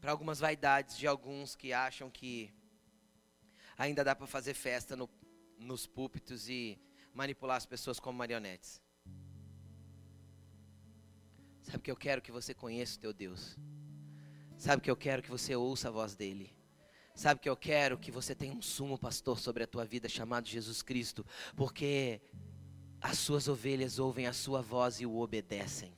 para 0.00 0.10
algumas 0.10 0.38
vaidades 0.38 0.96
de 0.96 1.06
alguns 1.06 1.54
que 1.54 1.72
acham 1.72 2.08
que 2.08 2.50
ainda 3.76 4.02
dá 4.02 4.14
para 4.14 4.26
fazer 4.26 4.54
festa 4.54 4.96
no, 4.96 5.10
nos 5.58 5.86
púlpitos 5.86 6.48
e 6.48 6.78
manipular 7.16 7.56
as 7.56 7.64
pessoas 7.64 7.98
como 7.98 8.18
marionetes. 8.18 8.82
Sabe 11.62 11.82
que 11.82 11.90
eu 11.90 11.96
quero 11.96 12.20
que 12.20 12.30
você 12.30 12.52
conheça 12.52 12.98
o 12.98 13.00
teu 13.00 13.12
Deus. 13.12 13.56
Sabe 14.58 14.82
que 14.82 14.90
eu 14.90 14.96
quero 14.96 15.22
que 15.22 15.30
você 15.30 15.56
ouça 15.56 15.88
a 15.88 15.90
voz 15.90 16.14
dele. 16.14 16.54
Sabe 17.14 17.40
que 17.40 17.48
eu 17.48 17.56
quero 17.56 17.98
que 17.98 18.10
você 18.10 18.34
tenha 18.34 18.54
um 18.54 18.60
sumo 18.60 18.98
pastor 18.98 19.38
sobre 19.38 19.64
a 19.64 19.66
tua 19.66 19.86
vida 19.86 20.08
chamado 20.08 20.46
Jesus 20.46 20.82
Cristo, 20.82 21.24
porque 21.56 22.20
as 23.00 23.18
suas 23.18 23.48
ovelhas 23.48 23.98
ouvem 23.98 24.26
a 24.26 24.34
sua 24.34 24.60
voz 24.60 25.00
e 25.00 25.06
o 25.06 25.16
obedecem. 25.16 25.96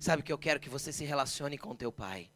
Sabe 0.00 0.24
que 0.24 0.32
eu 0.32 0.38
quero 0.38 0.58
que 0.58 0.68
você 0.68 0.92
se 0.92 1.04
relacione 1.04 1.56
com 1.56 1.74
teu 1.74 1.92
pai. 1.92 2.28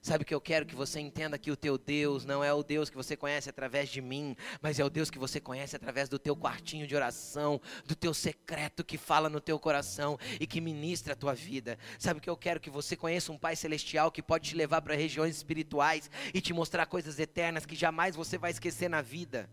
Sabe 0.00 0.24
que 0.24 0.34
eu 0.34 0.40
quero 0.40 0.64
que 0.64 0.74
você 0.74 1.00
entenda 1.00 1.38
que 1.38 1.50
o 1.50 1.56
teu 1.56 1.76
Deus 1.76 2.24
não 2.24 2.42
é 2.42 2.52
o 2.52 2.62
Deus 2.62 2.88
que 2.88 2.96
você 2.96 3.16
conhece 3.16 3.50
através 3.50 3.88
de 3.88 4.00
mim, 4.00 4.36
mas 4.62 4.78
é 4.78 4.84
o 4.84 4.90
Deus 4.90 5.10
que 5.10 5.18
você 5.18 5.40
conhece 5.40 5.74
através 5.74 6.08
do 6.08 6.18
teu 6.18 6.36
quartinho 6.36 6.86
de 6.86 6.94
oração, 6.94 7.60
do 7.84 7.94
teu 7.94 8.14
secreto 8.14 8.84
que 8.84 8.96
fala 8.96 9.28
no 9.28 9.40
teu 9.40 9.58
coração 9.58 10.18
e 10.40 10.46
que 10.46 10.60
ministra 10.60 11.12
a 11.12 11.16
tua 11.16 11.34
vida. 11.34 11.78
Sabe 11.98 12.20
que 12.20 12.30
eu 12.30 12.36
quero 12.36 12.60
que 12.60 12.70
você 12.70 12.96
conheça 12.96 13.32
um 13.32 13.38
Pai 13.38 13.56
celestial 13.56 14.10
que 14.10 14.22
pode 14.22 14.48
te 14.48 14.56
levar 14.56 14.82
para 14.82 14.94
regiões 14.94 15.36
espirituais 15.36 16.10
e 16.32 16.40
te 16.40 16.52
mostrar 16.52 16.86
coisas 16.86 17.18
eternas 17.18 17.66
que 17.66 17.74
jamais 17.74 18.14
você 18.14 18.38
vai 18.38 18.50
esquecer 18.50 18.88
na 18.88 19.02
vida. 19.02 19.48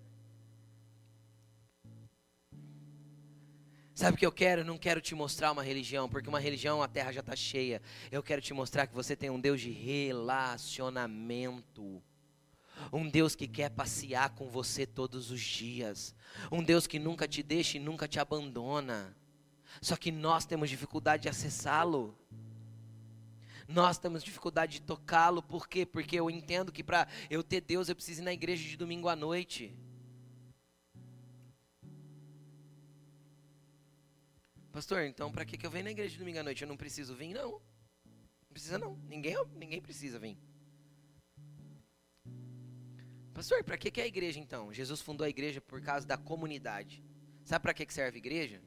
Sabe 3.96 4.16
o 4.16 4.18
que 4.18 4.26
eu 4.26 4.32
quero? 4.32 4.60
Eu 4.60 4.66
não 4.66 4.78
quero 4.78 5.00
te 5.00 5.16
mostrar 5.16 5.54
uma 5.54 5.64
religião, 5.64 6.10
porque 6.10 6.28
uma 6.28 6.41
religião 6.41 6.84
a 6.84 6.88
terra 6.88 7.14
já 7.14 7.22
está 7.22 7.34
cheia. 7.34 7.82
Eu 8.12 8.22
quero 8.22 8.41
te 8.41 8.54
mostrar 8.54 8.88
que 8.88 8.93
você 8.93 9.16
tem 9.16 9.30
um 9.30 9.39
Deus 9.39 9.62
de 9.62 9.72
relacionamento. 9.72 12.04
Um 12.91 13.10
Deus 13.10 13.38
que 13.38 13.48
quer 13.48 13.70
passear 13.70 14.32
com 14.32 14.50
você 14.50 14.86
todos 14.86 15.32
os 15.32 15.39
dias. 15.39 16.14
Um 16.52 16.62
Deus 16.62 16.86
que 16.86 17.00
nunca 17.00 17.26
te 17.26 17.41
deixa 17.41 17.78
e 17.78 17.80
nunca 17.80 18.06
te 18.06 18.20
abandona. 18.20 19.16
Só 19.82 19.96
que 19.96 20.12
nós 20.12 20.46
temos 20.46 20.70
dificuldade 20.70 21.24
de 21.24 21.30
acessá-lo. 21.30 22.20
Nós 23.66 23.98
temos 23.98 24.26
dificuldade 24.26 24.74
de 24.74 24.82
tocá-lo, 24.82 25.41
por 25.41 25.70
quê? 25.70 25.86
Porque 25.86 26.20
eu 26.20 26.30
entendo 26.30 26.70
que 26.70 26.84
para 26.84 27.08
eu 27.30 27.41
ter 27.41 27.62
Deus 27.62 27.88
eu 27.88 27.96
preciso 27.96 28.22
ir 28.22 28.26
na 28.26 28.34
igreja 28.34 28.68
de 28.68 28.76
domingo 28.76 29.08
à 29.08 29.16
noite. 29.16 29.74
Pastor, 34.76 35.04
então 35.04 35.32
para 35.32 35.46
que, 35.46 35.58
que 35.58 35.66
eu 35.66 35.72
venho 35.72 35.86
na 35.86 35.92
igreja 35.92 36.12
de 36.12 36.18
domingo 36.18 36.38
à 36.38 36.44
noite? 36.44 36.62
Eu 36.62 36.68
não 36.68 36.76
preciso 36.76 37.16
vir? 37.16 37.34
Não. 37.34 37.52
Não 37.52 38.52
precisa 38.52 38.78
não. 38.78 38.98
Ninguém, 39.08 39.34
ninguém 39.54 39.82
precisa 39.82 40.20
vir. 40.20 40.38
Pastor, 43.34 43.64
para 43.64 43.78
que, 43.78 43.90
que 43.90 44.02
é 44.02 44.04
a 44.04 44.08
igreja 44.08 44.38
então? 44.38 44.74
Jesus 44.74 45.00
fundou 45.00 45.24
a 45.24 45.30
igreja 45.30 45.62
por 45.62 45.82
causa 45.82 46.06
da 46.06 46.18
comunidade. 46.18 47.02
Sabe 47.46 47.64
para 47.64 47.74
que, 47.74 47.86
que 47.86 47.94
serve 47.94 48.18
a 48.18 48.20
igreja? 48.20 48.62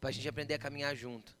Para 0.00 0.08
a 0.08 0.12
gente 0.12 0.28
aprender 0.28 0.54
a 0.54 0.58
caminhar 0.58 0.96
junto. 0.96 1.38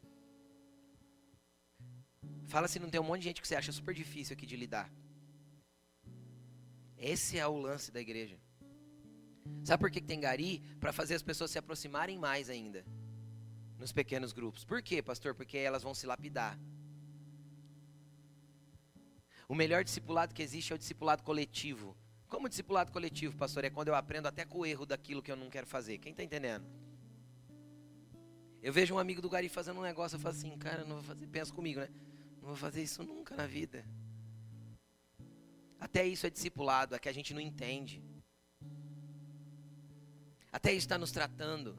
Fala 2.46 2.68
se 2.68 2.78
não 2.78 2.90
tem 2.90 3.00
um 3.00 3.04
monte 3.04 3.22
de 3.22 3.24
gente 3.24 3.42
que 3.42 3.48
você 3.48 3.56
acha 3.56 3.72
super 3.72 3.96
difícil 3.96 4.34
aqui 4.34 4.46
de 4.46 4.54
lidar. 4.54 4.88
Esse 6.96 7.36
é 7.36 7.44
o 7.48 7.56
lance 7.56 7.90
da 7.90 8.00
igreja. 8.00 8.38
Sabe 9.64 9.80
por 9.80 9.90
que, 9.90 10.00
que 10.00 10.06
tem 10.06 10.20
gari? 10.20 10.62
Para 10.78 10.92
fazer 10.92 11.16
as 11.16 11.22
pessoas 11.22 11.50
se 11.50 11.58
aproximarem 11.58 12.16
mais 12.16 12.48
ainda 12.48 12.86
nos 13.78 13.92
pequenos 13.92 14.32
grupos. 14.32 14.64
Por 14.64 14.82
quê, 14.82 15.02
pastor? 15.02 15.34
Porque 15.34 15.58
elas 15.58 15.82
vão 15.82 15.94
se 15.94 16.06
lapidar. 16.06 16.58
O 19.48 19.54
melhor 19.54 19.84
discipulado 19.84 20.34
que 20.34 20.42
existe 20.42 20.72
é 20.72 20.76
o 20.76 20.78
discipulado 20.78 21.22
coletivo. 21.22 21.96
Como 22.28 22.48
discipulado 22.48 22.90
coletivo, 22.90 23.36
pastor? 23.36 23.64
É 23.64 23.70
quando 23.70 23.88
eu 23.88 23.94
aprendo 23.94 24.26
até 24.26 24.44
com 24.44 24.58
o 24.58 24.66
erro 24.66 24.86
daquilo 24.86 25.22
que 25.22 25.30
eu 25.30 25.36
não 25.36 25.50
quero 25.50 25.66
fazer. 25.66 25.98
Quem 25.98 26.12
está 26.12 26.22
entendendo? 26.22 26.64
Eu 28.62 28.72
vejo 28.72 28.94
um 28.94 28.98
amigo 28.98 29.20
do 29.20 29.28
Gari 29.28 29.48
fazendo 29.48 29.78
um 29.78 29.82
negócio, 29.82 30.16
eu 30.16 30.20
falo 30.20 30.34
assim, 30.34 30.56
cara, 30.56 30.84
não 30.84 30.96
vou 30.96 31.04
fazer, 31.04 31.26
pensa 31.26 31.52
comigo, 31.52 31.80
né? 31.80 31.88
Não 32.40 32.48
vou 32.48 32.56
fazer 32.56 32.82
isso 32.82 33.02
nunca 33.02 33.36
na 33.36 33.46
vida. 33.46 33.84
Até 35.78 36.06
isso 36.06 36.26
é 36.26 36.30
discipulado, 36.30 36.94
é 36.94 36.98
que 36.98 37.08
a 37.08 37.12
gente 37.12 37.34
não 37.34 37.40
entende. 37.40 38.02
Até 40.50 40.70
isso 40.70 40.86
está 40.86 40.96
nos 40.96 41.12
tratando. 41.12 41.76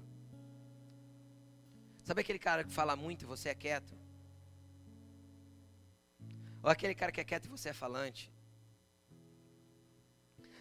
Sabe 2.05 2.21
aquele 2.21 2.37
cara 2.37 2.63
que 2.63 2.71
fala 2.71 2.95
muito 2.95 3.23
e 3.23 3.25
você 3.25 3.49
é 3.49 3.55
quieto? 3.55 3.93
Ou 6.61 6.69
aquele 6.69 6.93
cara 6.93 7.11
que 7.11 7.19
é 7.19 7.23
quieto 7.23 7.45
e 7.45 7.49
você 7.49 7.69
é 7.69 7.73
falante? 7.73 8.31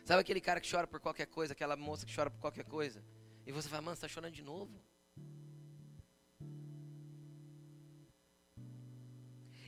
Sabe 0.06 0.22
aquele 0.22 0.40
cara 0.40 0.58
que 0.58 0.70
chora 0.70 0.86
por 0.86 1.00
qualquer 1.00 1.26
coisa, 1.26 1.52
aquela 1.52 1.76
moça 1.76 2.06
que 2.06 2.14
chora 2.14 2.30
por 2.30 2.40
qualquer 2.40 2.64
coisa? 2.64 3.04
E 3.46 3.52
você 3.52 3.68
fala, 3.68 3.82
mano, 3.82 3.94
você 3.94 4.06
está 4.06 4.08
chorando 4.08 4.32
de 4.32 4.42
novo? 4.42 4.82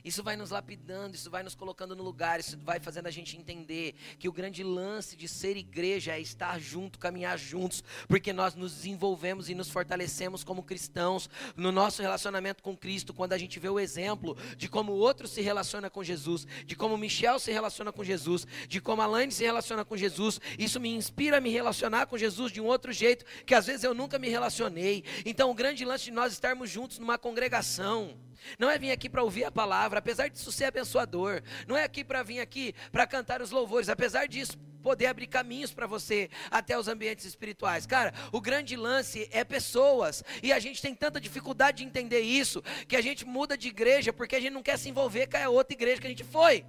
Isso 0.07 0.23
vai 0.23 0.37
nos 0.37 0.51
lapidando, 0.51 1.17
isso 1.17 1.29
vai 1.29 1.43
nos 1.43 1.53
colocando 1.53 1.93
no 1.93 2.01
lugar, 2.01 2.39
isso 2.39 2.57
vai 2.63 2.79
fazendo 2.79 3.07
a 3.07 3.11
gente 3.11 3.35
entender 3.35 3.93
que 4.17 4.29
o 4.29 4.31
grande 4.31 4.63
lance 4.63 5.17
de 5.17 5.27
ser 5.27 5.57
igreja 5.57 6.13
é 6.13 6.21
estar 6.21 6.57
junto, 6.61 6.97
caminhar 6.97 7.37
juntos, 7.37 7.83
porque 8.07 8.31
nós 8.31 8.55
nos 8.55 8.73
desenvolvemos 8.73 9.49
e 9.49 9.53
nos 9.53 9.69
fortalecemos 9.69 10.45
como 10.45 10.63
cristãos 10.63 11.29
no 11.57 11.73
nosso 11.73 12.01
relacionamento 12.01 12.63
com 12.63 12.75
Cristo, 12.75 13.13
quando 13.13 13.33
a 13.33 13.37
gente 13.37 13.59
vê 13.59 13.67
o 13.67 13.81
exemplo 13.81 14.37
de 14.55 14.69
como 14.69 14.93
o 14.93 14.97
outro 14.97 15.27
se 15.27 15.41
relaciona 15.41 15.89
com 15.89 16.01
Jesus, 16.01 16.47
de 16.65 16.73
como 16.73 16.97
Michel 16.97 17.37
se 17.37 17.51
relaciona 17.51 17.91
com 17.91 18.01
Jesus, 18.01 18.47
de 18.69 18.79
como 18.79 19.01
Alaine 19.01 19.33
se 19.33 19.43
relaciona 19.43 19.83
com 19.83 19.97
Jesus. 19.97 20.39
Isso 20.57 20.79
me 20.79 20.87
inspira 20.87 21.39
a 21.39 21.41
me 21.41 21.49
relacionar 21.49 22.05
com 22.05 22.17
Jesus 22.17 22.53
de 22.53 22.61
um 22.61 22.65
outro 22.65 22.93
jeito 22.93 23.25
que 23.45 23.53
às 23.53 23.67
vezes 23.67 23.83
eu 23.83 23.93
nunca 23.93 24.17
me 24.17 24.29
relacionei. 24.29 25.03
Então, 25.25 25.51
o 25.51 25.53
grande 25.53 25.83
lance 25.83 26.05
de 26.05 26.11
nós 26.11 26.31
estarmos 26.31 26.69
juntos 26.69 26.97
numa 26.97 27.17
congregação 27.17 28.17
não 28.57 28.69
é 28.69 28.77
vir 28.77 28.91
aqui 28.91 29.09
para 29.09 29.23
ouvir 29.23 29.43
a 29.43 29.51
palavra, 29.51 29.99
apesar 29.99 30.29
disso 30.29 30.51
ser 30.51 30.65
abençoador. 30.65 31.41
Não 31.67 31.77
é 31.77 31.83
aqui 31.83 32.03
para 32.03 32.23
vir 32.23 32.39
aqui 32.39 32.73
para 32.91 33.07
cantar 33.07 33.41
os 33.41 33.51
louvores, 33.51 33.89
apesar 33.89 34.27
disso 34.27 34.57
poder 34.87 35.07
abrir 35.07 35.27
caminhos 35.27 35.73
para 35.73 35.85
você 35.85 36.29
até 36.49 36.77
os 36.79 36.87
ambientes 36.87 37.25
espirituais. 37.25 37.85
Cara, 37.85 38.13
o 38.31 38.39
grande 38.39 38.75
lance 38.75 39.27
é 39.31 39.43
pessoas. 39.43 40.23
E 40.41 40.53
a 40.53 40.59
gente 40.59 40.81
tem 40.81 40.95
tanta 40.95 41.19
dificuldade 41.19 41.79
de 41.79 41.83
entender 41.83 42.21
isso, 42.21 42.63
que 42.87 42.95
a 42.95 43.01
gente 43.01 43.25
muda 43.25 43.57
de 43.57 43.67
igreja 43.67 44.13
porque 44.13 44.35
a 44.35 44.39
gente 44.39 44.53
não 44.53 44.63
quer 44.63 44.77
se 44.77 44.89
envolver 44.89 45.27
com 45.27 45.37
a 45.37 45.49
outra 45.49 45.73
igreja 45.73 45.99
que 45.99 46.07
a 46.07 46.09
gente 46.09 46.23
foi. 46.23 46.65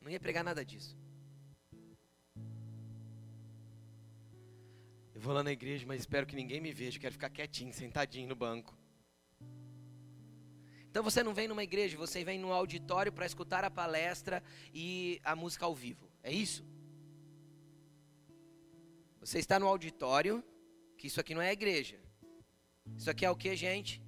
Não 0.00 0.10
ia 0.10 0.20
pregar 0.20 0.44
nada 0.44 0.64
disso. 0.64 0.96
Eu 5.14 5.20
vou 5.20 5.34
lá 5.34 5.42
na 5.42 5.52
igreja, 5.52 5.84
mas 5.86 6.00
espero 6.00 6.26
que 6.26 6.36
ninguém 6.36 6.60
me 6.60 6.72
veja. 6.72 6.98
Quero 6.98 7.12
ficar 7.12 7.28
quietinho, 7.28 7.72
sentadinho 7.72 8.28
no 8.28 8.36
banco. 8.36 8.76
Então 10.96 11.04
você 11.04 11.22
não 11.22 11.34
vem 11.34 11.46
numa 11.46 11.62
igreja, 11.62 11.94
você 11.98 12.24
vem 12.24 12.38
num 12.38 12.54
auditório 12.54 13.12
para 13.12 13.26
escutar 13.26 13.62
a 13.62 13.70
palestra 13.70 14.42
e 14.72 15.20
a 15.22 15.36
música 15.36 15.66
ao 15.66 15.74
vivo. 15.74 16.10
É 16.22 16.32
isso? 16.32 16.64
Você 19.20 19.38
está 19.38 19.60
no 19.60 19.66
auditório, 19.66 20.42
que 20.96 21.06
isso 21.06 21.20
aqui 21.20 21.34
não 21.34 21.42
é 21.42 21.52
igreja. 21.52 22.00
Isso 22.96 23.10
aqui 23.10 23.26
é 23.26 23.30
o 23.30 23.36
que, 23.36 23.54
gente? 23.54 24.02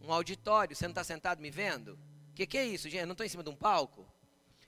Um 0.00 0.12
auditório. 0.12 0.76
Você 0.76 0.84
não 0.84 0.92
está 0.92 1.02
sentado 1.02 1.42
me 1.42 1.50
vendo? 1.50 1.98
O 2.30 2.34
que, 2.34 2.46
que 2.46 2.58
é 2.58 2.64
isso, 2.64 2.88
gente? 2.88 3.00
Eu 3.00 3.06
não 3.08 3.14
estou 3.14 3.26
em 3.26 3.28
cima 3.28 3.42
de 3.42 3.50
um 3.50 3.56
palco? 3.56 4.06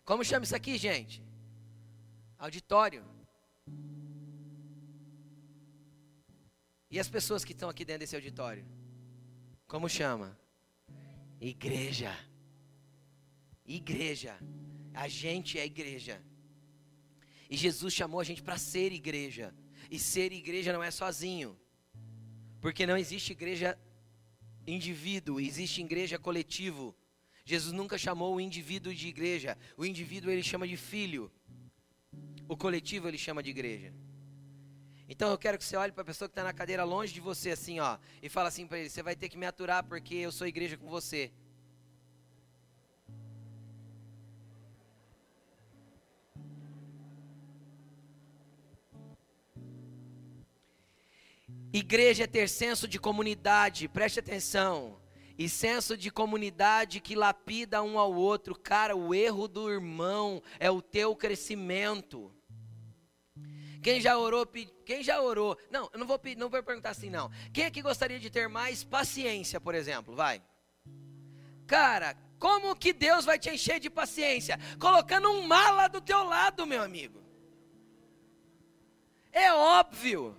Como 0.04 0.24
chama 0.24 0.44
isso 0.44 0.56
aqui, 0.56 0.76
gente? 0.76 1.24
Auditório. 2.36 3.04
E 6.90 6.98
as 6.98 7.08
pessoas 7.08 7.44
que 7.44 7.52
estão 7.52 7.68
aqui 7.68 7.84
dentro 7.84 8.00
desse 8.00 8.16
auditório? 8.16 8.66
Como 9.68 9.88
chama? 9.88 10.36
Igreja. 11.40 12.16
Igreja. 13.64 14.38
A 14.94 15.08
gente 15.08 15.58
é 15.58 15.66
igreja. 15.66 16.22
E 17.50 17.56
Jesus 17.56 17.92
chamou 17.92 18.20
a 18.20 18.24
gente 18.24 18.42
para 18.42 18.58
ser 18.58 18.92
igreja. 18.92 19.54
E 19.90 19.98
ser 19.98 20.32
igreja 20.32 20.72
não 20.72 20.82
é 20.82 20.90
sozinho. 20.90 21.58
Porque 22.60 22.86
não 22.86 22.96
existe 22.96 23.32
igreja 23.32 23.78
indivíduo, 24.66 25.38
existe 25.40 25.80
igreja 25.80 26.18
coletivo. 26.18 26.96
Jesus 27.44 27.72
nunca 27.72 27.96
chamou 27.96 28.34
o 28.34 28.40
indivíduo 28.40 28.92
de 28.92 29.06
igreja. 29.06 29.56
O 29.76 29.86
indivíduo 29.86 30.30
ele 30.30 30.42
chama 30.42 30.66
de 30.66 30.76
filho. 30.76 31.30
O 32.48 32.56
coletivo 32.56 33.06
ele 33.06 33.18
chama 33.18 33.42
de 33.42 33.50
igreja. 33.50 33.94
Então 35.08 35.30
eu 35.30 35.38
quero 35.38 35.56
que 35.56 35.64
você 35.64 35.76
olhe 35.76 35.92
para 35.92 36.02
a 36.02 36.06
pessoa 36.06 36.28
que 36.28 36.32
está 36.32 36.42
na 36.42 36.52
cadeira 36.52 36.82
longe 36.82 37.12
de 37.12 37.20
você, 37.20 37.50
assim, 37.50 37.78
ó, 37.78 37.96
e 38.20 38.28
fala 38.28 38.48
assim 38.48 38.66
para 38.66 38.78
ele: 38.78 38.88
você 38.88 39.02
vai 39.02 39.14
ter 39.14 39.28
que 39.28 39.38
me 39.38 39.46
aturar 39.46 39.84
porque 39.84 40.14
eu 40.16 40.32
sou 40.32 40.46
igreja 40.46 40.76
com 40.76 40.88
você. 40.88 41.30
Igreja 51.72 52.24
é 52.24 52.26
ter 52.26 52.48
senso 52.48 52.88
de 52.88 52.98
comunidade, 52.98 53.86
preste 53.86 54.18
atenção. 54.18 54.98
E 55.38 55.46
senso 55.46 55.94
de 55.94 56.10
comunidade 56.10 57.00
que 57.00 57.14
lapida 57.14 57.82
um 57.82 57.98
ao 57.98 58.14
outro. 58.14 58.58
Cara, 58.58 58.96
o 58.96 59.14
erro 59.14 59.46
do 59.46 59.70
irmão 59.70 60.42
é 60.58 60.70
o 60.70 60.80
teu 60.80 61.14
crescimento. 61.14 62.32
Quem 63.86 64.00
já 64.00 64.18
orou, 64.18 64.44
quem 64.84 65.00
já 65.00 65.22
orou? 65.22 65.56
Não, 65.70 65.88
eu 65.92 66.00
não 66.00 66.08
vou, 66.08 66.20
não 66.36 66.48
vou 66.48 66.60
perguntar 66.60 66.90
assim 66.90 67.08
não. 67.08 67.30
Quem 67.52 67.70
que 67.70 67.80
gostaria 67.80 68.18
de 68.18 68.28
ter 68.28 68.48
mais 68.48 68.82
paciência, 68.82 69.60
por 69.60 69.76
exemplo? 69.76 70.12
Vai. 70.12 70.42
Cara, 71.68 72.16
como 72.36 72.74
que 72.74 72.92
Deus 72.92 73.24
vai 73.24 73.38
te 73.38 73.48
encher 73.48 73.78
de 73.78 73.88
paciência? 73.88 74.58
Colocando 74.80 75.30
um 75.30 75.42
mala 75.42 75.86
do 75.86 76.00
teu 76.00 76.24
lado, 76.24 76.66
meu 76.66 76.82
amigo. 76.82 77.22
É 79.30 79.52
óbvio. 79.52 80.36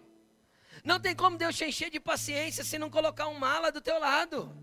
Não 0.84 1.00
tem 1.00 1.16
como 1.16 1.38
Deus 1.38 1.56
te 1.56 1.64
encher 1.64 1.90
de 1.90 2.02
paciência 2.02 2.66
se 2.66 2.78
não 2.78 2.90
colocar 2.90 3.30
um 3.30 3.40
mala 3.40 3.72
do 3.72 3.80
teu 3.80 3.98
lado. 3.98 4.54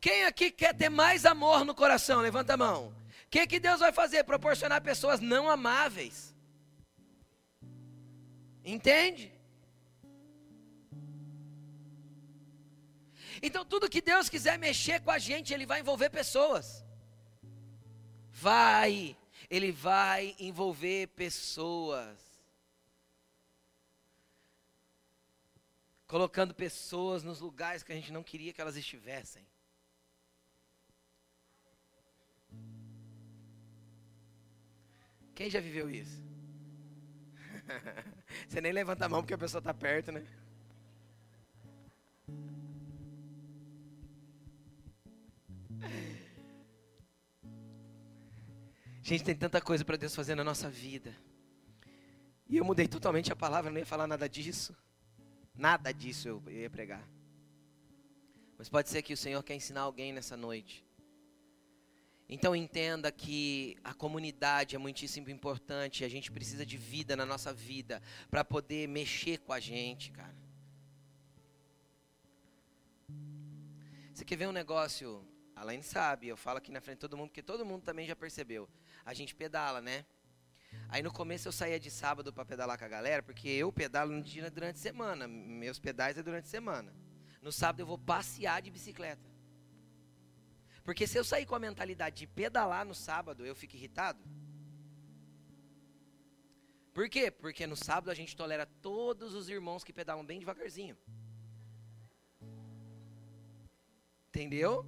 Quem 0.00 0.24
aqui 0.24 0.50
quer 0.50 0.74
ter 0.74 0.88
mais 0.88 1.24
amor 1.24 1.64
no 1.64 1.76
coração? 1.76 2.20
Levanta 2.20 2.54
a 2.54 2.56
mão. 2.56 3.03
Que, 3.34 3.48
que 3.48 3.58
Deus 3.58 3.80
vai 3.80 3.90
fazer? 3.90 4.22
Proporcionar 4.22 4.80
pessoas 4.80 5.18
não 5.18 5.50
amáveis. 5.50 6.32
Entende? 8.64 9.32
Então, 13.42 13.64
tudo 13.64 13.90
que 13.90 14.00
Deus 14.00 14.28
quiser 14.28 14.56
mexer 14.56 15.00
com 15.00 15.10
a 15.10 15.18
gente, 15.18 15.52
Ele 15.52 15.66
vai 15.66 15.80
envolver 15.80 16.10
pessoas. 16.10 16.84
Vai, 18.30 19.16
Ele 19.50 19.72
vai 19.72 20.36
envolver 20.38 21.08
pessoas. 21.08 22.16
Colocando 26.06 26.54
pessoas 26.54 27.24
nos 27.24 27.40
lugares 27.40 27.82
que 27.82 27.90
a 27.90 27.96
gente 27.96 28.12
não 28.12 28.22
queria 28.22 28.52
que 28.52 28.60
elas 28.60 28.76
estivessem. 28.76 29.44
Quem 35.34 35.50
já 35.50 35.60
viveu 35.60 35.90
isso? 35.90 36.22
Você 38.48 38.60
nem 38.60 38.72
levanta 38.72 39.06
a 39.06 39.08
mão 39.08 39.20
porque 39.20 39.34
a 39.34 39.38
pessoa 39.38 39.58
está 39.58 39.74
perto, 39.74 40.12
né? 40.12 40.24
Gente, 49.02 49.24
tem 49.24 49.34
tanta 49.34 49.60
coisa 49.60 49.84
para 49.84 49.98
Deus 49.98 50.14
fazer 50.14 50.34
na 50.34 50.42
nossa 50.42 50.70
vida. 50.70 51.14
E 52.48 52.56
eu 52.56 52.64
mudei 52.64 52.88
totalmente 52.88 53.30
a 53.32 53.36
palavra, 53.36 53.70
não 53.70 53.78
ia 53.78 53.84
falar 53.84 54.06
nada 54.06 54.28
disso. 54.28 54.74
Nada 55.54 55.92
disso 55.92 56.28
eu 56.28 56.42
ia 56.50 56.70
pregar. 56.70 57.06
Mas 58.56 58.68
pode 58.68 58.88
ser 58.88 59.02
que 59.02 59.12
o 59.12 59.16
Senhor 59.16 59.42
quer 59.42 59.54
ensinar 59.54 59.82
alguém 59.82 60.12
nessa 60.12 60.36
noite. 60.36 60.84
Então 62.28 62.56
entenda 62.56 63.12
que 63.12 63.76
a 63.84 63.92
comunidade 63.92 64.74
é 64.74 64.78
muitíssimo 64.78 65.28
importante, 65.28 66.04
a 66.04 66.08
gente 66.08 66.32
precisa 66.32 66.64
de 66.64 66.76
vida 66.76 67.14
na 67.14 67.26
nossa 67.26 67.52
vida 67.52 68.02
para 68.30 68.42
poder 68.42 68.88
mexer 68.88 69.38
com 69.38 69.52
a 69.52 69.60
gente, 69.60 70.10
cara. 70.10 70.34
Você 74.12 74.24
quer 74.24 74.36
ver 74.36 74.48
um 74.48 74.52
negócio? 74.52 75.26
Alain 75.54 75.82
sabe, 75.82 76.28
eu 76.28 76.36
falo 76.36 76.58
aqui 76.58 76.72
na 76.72 76.80
frente 76.80 76.96
de 76.96 77.00
todo 77.00 77.16
mundo, 77.16 77.28
porque 77.28 77.42
todo 77.42 77.64
mundo 77.64 77.82
também 77.82 78.06
já 78.06 78.16
percebeu 78.16 78.68
a 79.04 79.12
gente 79.12 79.34
pedala, 79.34 79.80
né? 79.80 80.04
Aí 80.88 81.02
no 81.02 81.12
começo 81.12 81.46
eu 81.46 81.52
saía 81.52 81.78
de 81.78 81.90
sábado 81.90 82.32
para 82.32 82.44
pedalar 82.44 82.78
com 82.78 82.84
a 82.84 82.88
galera, 82.88 83.22
porque 83.22 83.48
eu 83.48 83.72
pedalo 83.72 84.12
durante 84.52 84.76
a 84.76 84.82
semana, 84.82 85.28
meus 85.28 85.78
pedais 85.78 86.16
é 86.16 86.22
durante 86.22 86.46
a 86.46 86.48
semana. 86.48 86.92
No 87.42 87.52
sábado 87.52 87.80
eu 87.80 87.86
vou 87.86 87.98
passear 87.98 88.62
de 88.62 88.70
bicicleta. 88.70 89.33
Porque 90.84 91.06
se 91.06 91.18
eu 91.18 91.24
sair 91.24 91.46
com 91.46 91.54
a 91.54 91.58
mentalidade 91.58 92.16
de 92.16 92.26
pedalar 92.26 92.84
no 92.84 92.94
sábado, 92.94 93.44
eu 93.46 93.54
fico 93.56 93.74
irritado. 93.74 94.22
Por 96.92 97.08
quê? 97.08 97.30
Porque 97.30 97.66
no 97.66 97.74
sábado 97.74 98.10
a 98.10 98.14
gente 98.14 98.36
tolera 98.36 98.66
todos 98.80 99.34
os 99.34 99.48
irmãos 99.48 99.82
que 99.82 99.92
pedalam 99.92 100.24
bem 100.24 100.38
devagarzinho. 100.38 100.96
Entendeu? 104.28 104.86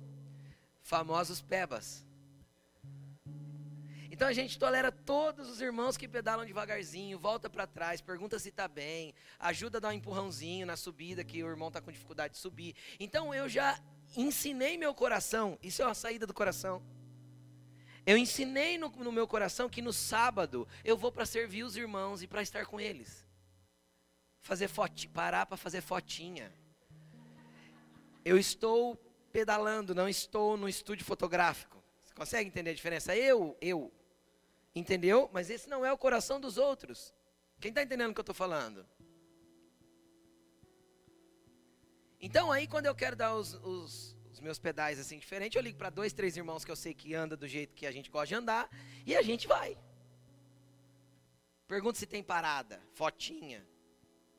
Famosos 0.83 1.41
pebas. 1.41 2.07
Então 4.11 4.29
a 4.29 4.33
gente 4.33 4.59
tolera 4.59 4.93
todos 4.93 5.49
os 5.49 5.61
irmãos 5.61 5.97
que 5.97 6.07
pedalam 6.07 6.47
devagarzinho, 6.47 7.19
volta 7.19 7.51
para 7.51 7.67
trás, 7.67 8.01
pergunta 8.01 8.39
se 8.39 8.51
está 8.51 8.69
bem, 8.69 9.15
ajuda 9.39 9.79
a 9.79 9.81
dar 9.81 9.89
um 9.89 9.93
empurrãozinho 9.93 10.67
na 10.67 10.77
subida 10.77 11.25
que 11.25 11.43
o 11.43 11.49
irmão 11.49 11.69
está 11.69 11.81
com 11.81 11.91
dificuldade 11.91 12.35
de 12.35 12.41
subir. 12.41 12.75
Então 13.01 13.35
eu 13.35 13.49
já 13.49 13.79
ensinei 14.15 14.77
meu 14.77 14.95
coração, 14.95 15.59
isso 15.63 15.83
é 15.83 15.85
uma 15.85 15.95
saída 15.95 16.27
do 16.27 16.35
coração. 16.35 16.83
Eu 18.05 18.17
ensinei 18.17 18.79
no, 18.79 18.89
no 18.89 19.11
meu 19.11 19.27
coração 19.27 19.69
que 19.69 19.83
no 19.83 19.93
sábado 19.93 20.69
eu 20.85 20.97
vou 20.97 21.11
para 21.11 21.27
servir 21.27 21.65
os 21.65 21.77
irmãos 21.77 22.23
e 22.23 22.27
para 22.27 22.43
estar 22.43 22.67
com 22.67 22.81
eles. 22.81 23.27
Fazer 24.41 24.69
foto, 24.69 25.09
parar 25.09 25.47
para 25.47 25.57
fazer 25.57 25.81
fotinha. 25.81 26.53
Eu 28.25 28.39
estou 28.39 28.97
pedalando, 29.33 29.95
não 29.95 30.09
estou 30.09 30.57
no 30.57 30.69
estúdio 30.69 31.05
fotográfico. 31.05 31.83
Você 32.05 32.15
consegue 32.15 32.49
entender 32.49 32.71
a 32.71 32.75
diferença? 32.75 33.17
Eu, 33.17 33.57
eu, 33.61 33.93
Entendeu? 34.77 35.31
Mas 35.33 35.49
esse 35.49 35.71
não 35.71 35.87
é 35.87 35.91
o 35.91 35.97
coração 35.97 36.39
dos 36.39 36.59
outros. 36.59 37.15
Quem 37.59 37.71
está 37.71 37.83
entendendo 37.83 38.11
o 38.11 38.15
que 38.15 38.21
eu 38.21 38.23
estou 38.23 38.35
falando? 38.35 38.87
Então 42.21 42.51
aí 42.51 42.67
quando 42.67 42.87
eu 42.87 42.95
quero 42.95 43.15
dar 43.15 43.35
os, 43.35 43.55
os, 43.63 44.17
os 44.33 44.41
meus 44.41 44.59
pedais 44.59 44.99
assim 44.99 45.19
diferente, 45.19 45.57
eu 45.57 45.63
ligo 45.63 45.79
para 45.79 45.91
dois, 45.91 46.13
três 46.13 46.37
irmãos 46.37 46.65
que 46.65 46.71
eu 46.71 46.77
sei 46.77 46.95
que 46.95 47.15
anda 47.15 47.37
do 47.37 47.47
jeito 47.47 47.75
que 47.75 47.87
a 47.87 47.93
gente 47.93 48.11
gosta 48.11 48.29
de 48.29 48.35
andar 48.35 48.69
e 49.05 49.17
a 49.17 49.23
gente 49.23 49.47
vai. 49.47 49.77
Pergunta 51.67 51.99
se 51.99 52.07
tem 52.07 52.23
parada, 52.23 52.81
fotinha. 52.95 53.67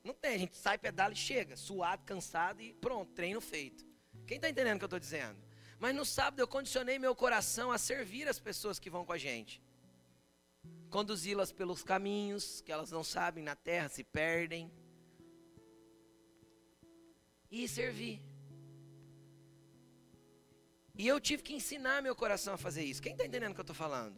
Não 0.03 0.13
tem, 0.13 0.35
a 0.35 0.37
gente 0.37 0.55
sai, 0.55 0.77
pedala 0.77 1.13
e 1.13 1.17
chega, 1.17 1.57
suado, 1.57 2.03
cansado 2.05 2.61
e 2.61 2.73
pronto, 2.73 3.11
treino 3.13 3.41
feito. 3.41 3.85
Quem 4.25 4.37
está 4.37 4.49
entendendo 4.49 4.75
o 4.75 4.79
que 4.79 4.85
eu 4.85 4.87
estou 4.87 4.99
dizendo? 4.99 5.37
Mas 5.77 5.93
no 5.93 6.05
sábado 6.05 6.39
eu 6.39 6.47
condicionei 6.47 6.97
meu 6.97 7.13
coração 7.15 7.71
a 7.71 7.77
servir 7.77 8.27
as 8.27 8.39
pessoas 8.39 8.79
que 8.79 8.89
vão 8.89 9.05
com 9.05 9.11
a 9.11 9.17
gente 9.17 9.61
conduzi-las 10.89 11.51
pelos 11.51 11.83
caminhos 11.83 12.61
que 12.61 12.71
elas 12.71 12.91
não 12.91 13.03
sabem 13.03 13.43
na 13.43 13.55
terra, 13.55 13.89
se 13.89 14.03
perdem. 14.03 14.71
E 17.51 17.67
servir. 17.67 18.21
E 20.95 21.07
eu 21.07 21.19
tive 21.19 21.43
que 21.43 21.53
ensinar 21.53 22.01
meu 22.01 22.15
coração 22.15 22.55
a 22.55 22.57
fazer 22.57 22.83
isso. 22.83 23.01
Quem 23.01 23.11
está 23.13 23.25
entendendo 23.25 23.51
o 23.51 23.53
que 23.53 23.59
eu 23.59 23.63
estou 23.63 23.75
falando? 23.75 24.17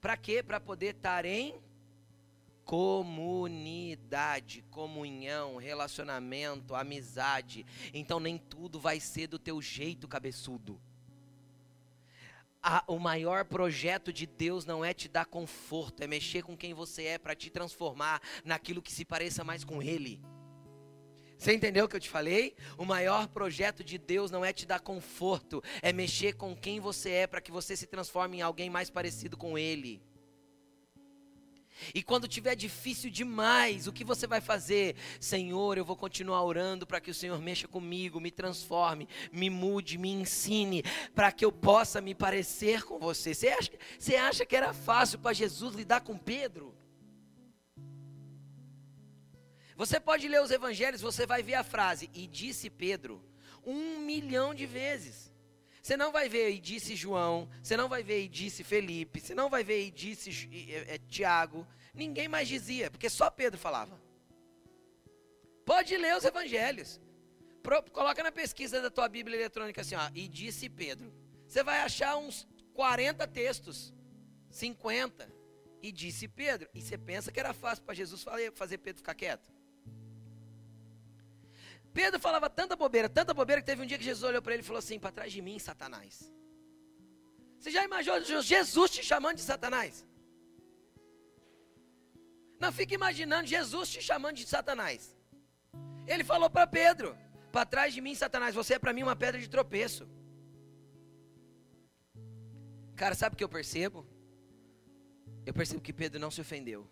Para 0.00 0.16
quê? 0.16 0.42
Para 0.42 0.58
poder 0.58 0.96
estar 0.96 1.24
em 1.24 1.54
comunidade, 2.64 4.62
comunhão, 4.70 5.56
relacionamento, 5.56 6.74
amizade. 6.74 7.64
Então 7.94 8.20
nem 8.20 8.38
tudo 8.38 8.78
vai 8.78 9.00
ser 9.00 9.26
do 9.26 9.38
teu 9.38 9.60
jeito 9.62 10.06
cabeçudo 10.08 10.80
a, 12.62 12.84
o 12.86 12.98
maior 12.98 13.44
projeto 13.44 14.12
de 14.12 14.26
Deus 14.26 14.64
não 14.64 14.84
é 14.84 14.92
te 14.92 15.08
dar 15.08 15.24
conforto, 15.24 16.02
é 16.02 16.06
mexer 16.06 16.42
com 16.42 16.56
quem 16.56 16.74
você 16.74 17.04
é 17.04 17.18
para 17.18 17.34
te 17.34 17.50
transformar 17.50 18.20
naquilo 18.44 18.82
que 18.82 18.92
se 18.92 19.04
pareça 19.04 19.42
mais 19.42 19.64
com 19.64 19.82
Ele. 19.82 20.20
Você 21.40 21.54
entendeu 21.54 21.86
o 21.86 21.88
que 21.88 21.96
eu 21.96 22.00
te 22.00 22.10
falei? 22.10 22.54
O 22.76 22.84
maior 22.84 23.26
projeto 23.26 23.82
de 23.82 23.96
Deus 23.96 24.30
não 24.30 24.44
é 24.44 24.52
te 24.52 24.66
dar 24.66 24.78
conforto, 24.78 25.62
é 25.80 25.90
mexer 25.90 26.34
com 26.34 26.54
quem 26.54 26.78
você 26.78 27.08
é 27.12 27.26
para 27.26 27.40
que 27.40 27.50
você 27.50 27.74
se 27.74 27.86
transforme 27.86 28.36
em 28.36 28.42
alguém 28.42 28.68
mais 28.68 28.90
parecido 28.90 29.38
com 29.38 29.56
Ele. 29.56 30.02
E 31.94 32.02
quando 32.02 32.28
tiver 32.28 32.54
difícil 32.54 33.08
demais, 33.10 33.86
o 33.86 33.92
que 33.92 34.04
você 34.04 34.26
vai 34.26 34.42
fazer? 34.42 34.94
Senhor, 35.18 35.78
eu 35.78 35.84
vou 35.84 35.96
continuar 35.96 36.44
orando 36.44 36.86
para 36.86 37.00
que 37.00 37.10
o 37.10 37.14
Senhor 37.14 37.40
mexa 37.40 37.66
comigo, 37.66 38.20
me 38.20 38.30
transforme, 38.30 39.08
me 39.32 39.48
mude, 39.48 39.96
me 39.96 40.10
ensine, 40.10 40.82
para 41.14 41.32
que 41.32 41.42
eu 41.42 41.50
possa 41.50 42.02
me 42.02 42.14
parecer 42.14 42.82
com 42.82 42.98
você. 42.98 43.32
Você 43.32 43.48
acha, 43.48 43.72
acha 44.28 44.44
que 44.44 44.54
era 44.54 44.74
fácil 44.74 45.18
para 45.18 45.32
Jesus 45.32 45.74
lidar 45.74 46.02
com 46.02 46.18
Pedro? 46.18 46.78
Você 49.80 49.98
pode 49.98 50.28
ler 50.28 50.42
os 50.42 50.50
evangelhos, 50.50 51.00
você 51.00 51.24
vai 51.24 51.42
ver 51.42 51.54
a 51.54 51.64
frase, 51.64 52.10
e 52.12 52.26
disse 52.26 52.68
Pedro, 52.68 53.24
um 53.64 54.00
milhão 54.00 54.54
de 54.54 54.66
vezes. 54.66 55.32
Você 55.80 55.96
não 55.96 56.12
vai 56.12 56.28
ver 56.28 56.50
e 56.50 56.60
disse 56.60 56.94
João, 56.94 57.48
você 57.62 57.78
não 57.78 57.88
vai 57.88 58.02
ver 58.02 58.22
e 58.22 58.28
disse 58.28 58.62
Felipe, 58.62 59.22
você 59.22 59.34
não 59.34 59.48
vai 59.48 59.64
ver 59.64 59.86
e 59.86 59.90
disse 59.90 60.30
é, 60.86 60.98
Tiago. 60.98 61.66
Ninguém 61.94 62.28
mais 62.28 62.46
dizia, 62.46 62.90
porque 62.90 63.08
só 63.08 63.30
Pedro 63.30 63.58
falava. 63.58 63.98
Pode 65.64 65.96
ler 65.96 66.14
os 66.14 66.26
evangelhos. 66.26 67.00
Pro, 67.62 67.82
coloca 67.84 68.22
na 68.22 68.30
pesquisa 68.30 68.82
da 68.82 68.90
tua 68.90 69.08
Bíblia 69.08 69.38
eletrônica 69.38 69.80
assim, 69.80 69.94
ó, 69.94 70.10
e 70.14 70.28
disse 70.28 70.68
Pedro. 70.68 71.10
Você 71.46 71.62
vai 71.62 71.80
achar 71.80 72.18
uns 72.18 72.46
40 72.74 73.26
textos, 73.28 73.94
50. 74.50 75.32
E 75.82 75.90
disse 75.90 76.28
Pedro. 76.28 76.68
E 76.74 76.82
você 76.82 76.98
pensa 76.98 77.32
que 77.32 77.40
era 77.40 77.54
fácil 77.54 77.82
para 77.82 77.94
Jesus 77.94 78.22
fazer 78.52 78.76
Pedro 78.76 78.98
ficar 78.98 79.14
quieto? 79.14 79.59
Pedro 81.92 82.20
falava 82.20 82.48
tanta 82.48 82.76
bobeira, 82.76 83.08
tanta 83.08 83.34
bobeira, 83.34 83.60
que 83.60 83.66
teve 83.66 83.82
um 83.82 83.86
dia 83.86 83.98
que 83.98 84.04
Jesus 84.04 84.22
olhou 84.22 84.42
para 84.42 84.54
ele 84.54 84.62
e 84.62 84.66
falou 84.66 84.78
assim: 84.78 84.98
Para 84.98 85.12
trás 85.12 85.32
de 85.32 85.42
mim, 85.42 85.58
Satanás. 85.58 86.32
Você 87.58 87.70
já 87.70 87.84
imaginou 87.84 88.20
Jesus 88.42 88.90
te 88.90 89.02
chamando 89.02 89.36
de 89.36 89.42
Satanás? 89.42 90.06
Não 92.58 92.72
fica 92.72 92.94
imaginando 92.94 93.46
Jesus 93.46 93.90
te 93.90 94.00
chamando 94.00 94.36
de 94.36 94.46
Satanás. 94.46 95.16
Ele 96.06 96.22
falou 96.22 96.48
para 96.48 96.66
Pedro: 96.66 97.16
Para 97.50 97.66
trás 97.66 97.92
de 97.92 98.00
mim, 98.00 98.14
Satanás, 98.14 98.54
você 98.54 98.74
é 98.74 98.78
para 98.78 98.92
mim 98.92 99.02
uma 99.02 99.16
pedra 99.16 99.40
de 99.40 99.48
tropeço. 99.48 100.08
Cara, 102.96 103.14
sabe 103.14 103.34
o 103.34 103.36
que 103.36 103.44
eu 103.44 103.48
percebo? 103.48 104.06
Eu 105.44 105.54
percebo 105.54 105.80
que 105.80 105.92
Pedro 105.92 106.20
não 106.20 106.30
se 106.30 106.40
ofendeu, 106.40 106.86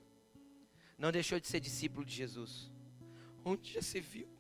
não 0.97 1.13
deixou 1.13 1.39
de 1.39 1.47
ser 1.47 1.61
discípulo 1.61 2.05
de 2.05 2.15
Jesus. 2.15 2.73
Onde 3.45 3.73
já 3.73 3.83
se 3.83 4.01
viu? 4.01 4.38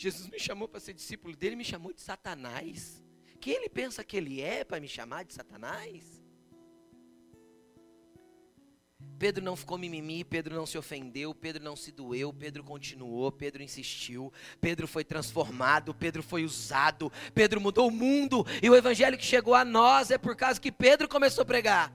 Jesus 0.00 0.28
me 0.30 0.38
chamou 0.38 0.68
para 0.68 0.78
ser 0.78 0.94
discípulo 0.94 1.34
dele, 1.34 1.56
me 1.56 1.64
chamou 1.64 1.92
de 1.92 2.00
Satanás. 2.00 3.02
Que 3.40 3.50
ele 3.50 3.68
pensa 3.68 4.04
que 4.04 4.16
ele 4.16 4.40
é 4.40 4.62
para 4.62 4.78
me 4.80 4.86
chamar 4.86 5.24
de 5.24 5.34
Satanás? 5.34 6.22
Pedro 9.18 9.42
não 9.42 9.56
ficou 9.56 9.76
mimimi, 9.76 10.22
Pedro 10.22 10.54
não 10.54 10.64
se 10.64 10.78
ofendeu, 10.78 11.34
Pedro 11.34 11.64
não 11.64 11.74
se 11.74 11.90
doeu, 11.90 12.32
Pedro 12.32 12.62
continuou, 12.62 13.32
Pedro 13.32 13.60
insistiu, 13.60 14.32
Pedro 14.60 14.86
foi 14.86 15.02
transformado, 15.02 15.92
Pedro 15.92 16.22
foi 16.22 16.44
usado, 16.44 17.12
Pedro 17.34 17.60
mudou 17.60 17.88
o 17.88 17.90
mundo, 17.90 18.46
e 18.62 18.70
o 18.70 18.76
evangelho 18.76 19.18
que 19.18 19.24
chegou 19.24 19.54
a 19.56 19.64
nós 19.64 20.12
é 20.12 20.18
por 20.18 20.36
causa 20.36 20.60
que 20.60 20.70
Pedro 20.70 21.08
começou 21.08 21.42
a 21.42 21.46
pregar. 21.46 21.92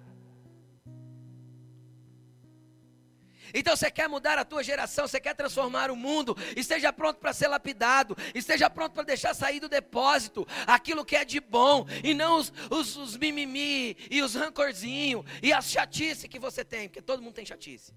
Então 3.54 3.76
você 3.76 3.92
quer 3.92 4.10
mudar 4.10 4.38
a 4.38 4.46
tua 4.46 4.64
geração, 4.64 5.08
você 5.08 5.20
quer 5.20 5.36
transformar 5.36 5.92
o 5.92 5.96
mundo, 5.96 6.36
esteja 6.56 6.92
pronto 6.92 7.20
para 7.20 7.34
ser 7.34 7.48
lapidado, 7.48 8.18
esteja 8.34 8.70
pronto 8.70 8.94
para 8.94 9.04
deixar 9.04 9.34
sair 9.34 9.60
do 9.60 9.70
depósito 9.70 10.48
aquilo 10.66 11.06
que 11.06 11.16
é 11.16 11.24
de 11.24 11.40
bom, 11.40 11.86
e 12.04 12.14
não 12.14 12.38
os, 12.38 12.52
os, 12.70 12.96
os 12.96 13.18
mimimi 13.18 13.96
e 14.10 14.22
os 14.22 14.34
rancorzinhos 14.34 15.26
e 15.42 15.54
as 15.54 15.70
chatice 15.70 16.28
que 16.28 16.40
você 16.40 16.66
tem, 16.66 16.88
porque 16.90 17.02
todo 17.02 17.22
mundo 17.22 17.36
tem 17.36 17.46
chatice. 17.46 17.94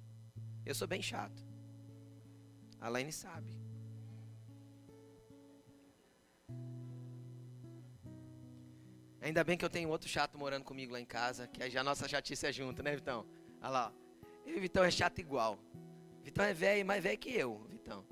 Eu 0.64 0.74
sou 0.74 0.86
bem 0.86 1.00
chato. 1.00 1.44
A 2.80 2.88
Laine 2.88 3.12
sabe. 3.12 3.56
Ainda 9.20 9.42
bem 9.42 9.56
que 9.56 9.64
eu 9.64 9.70
tenho 9.70 9.88
outro 9.88 10.08
chato 10.08 10.38
morando 10.38 10.64
comigo 10.64 10.92
lá 10.92 11.00
em 11.00 11.04
casa, 11.04 11.48
que 11.48 11.68
já 11.70 11.80
a 11.80 11.84
nossa 11.84 12.06
chatice 12.06 12.46
é 12.46 12.52
junto, 12.52 12.82
né, 12.82 12.94
Vitão? 12.94 13.26
Olha 13.60 13.70
lá. 13.70 13.92
E 14.46 14.60
Vitão 14.60 14.84
é 14.84 14.90
chato 14.90 15.18
igual. 15.18 15.58
Vitão 16.22 16.44
é 16.44 16.54
velho, 16.54 16.86
mais 16.86 17.02
velho 17.02 17.18
que 17.18 17.34
eu, 17.34 17.66
Vitão. 17.68 18.06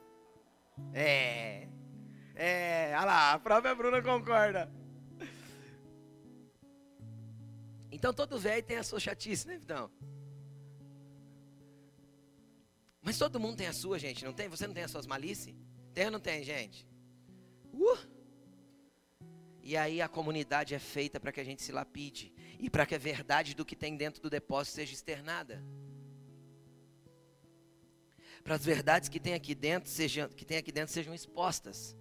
É. 0.93 1.68
É, 2.35 2.93
olha 2.97 3.05
lá, 3.05 3.32
a 3.32 3.39
própria 3.39 3.74
Bruna 3.74 4.03
concorda. 4.03 4.70
Então 7.93 8.12
todo 8.12 8.39
velho 8.39 8.62
tem 8.62 8.76
a 8.76 8.82
sua 8.82 8.99
chatice, 8.99 9.47
né, 9.47 9.57
Vitão? 9.57 9.89
Mas 13.01 13.16
todo 13.16 13.39
mundo 13.39 13.57
tem 13.57 13.68
a 13.68 13.72
sua, 13.72 13.99
gente, 13.99 14.24
não 14.24 14.32
tem? 14.32 14.49
Você 14.49 14.66
não 14.66 14.74
tem 14.74 14.82
as 14.82 14.91
suas 14.91 15.07
malícias? 15.07 15.55
Tem 15.93 16.07
ou 16.07 16.11
não 16.11 16.18
tem, 16.18 16.43
gente? 16.43 16.89
Uh! 17.72 17.99
E 19.62 19.76
aí 19.76 20.03
a 20.03 20.09
comunidade 20.09 20.74
é 20.74 20.78
feita 20.78 21.20
para 21.20 21.30
que 21.30 21.41
a 21.41 21.45
gente 21.45 21.62
se 21.62 21.70
lapide 21.70 22.35
e 22.59 22.68
para 22.68 22.85
que 22.85 22.95
a 22.95 22.99
verdade 22.99 23.55
do 23.55 23.64
que 23.64 23.76
tem 23.76 23.97
dentro 23.97 24.20
do 24.20 24.28
depósito 24.28 24.74
seja 24.74 24.93
externada 24.93 25.64
para 28.45 28.57
as 28.57 28.64
verdades 28.64 29.09
que 29.09 29.18
tem 29.18 29.32
aqui 29.32 29.55
dentro 29.55 29.88
sejam, 29.88 30.28
que 30.28 30.45
tem 30.45 30.59
aqui 30.59 30.70
dentro 30.70 30.92
sejam 30.92 31.14
expostas. 31.14 31.97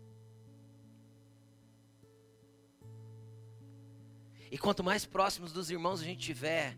E 4.51 4.57
quanto 4.57 4.83
mais 4.83 5.05
próximos 5.05 5.53
dos 5.53 5.71
irmãos 5.71 6.01
a 6.01 6.03
gente 6.03 6.19
tiver, 6.19 6.77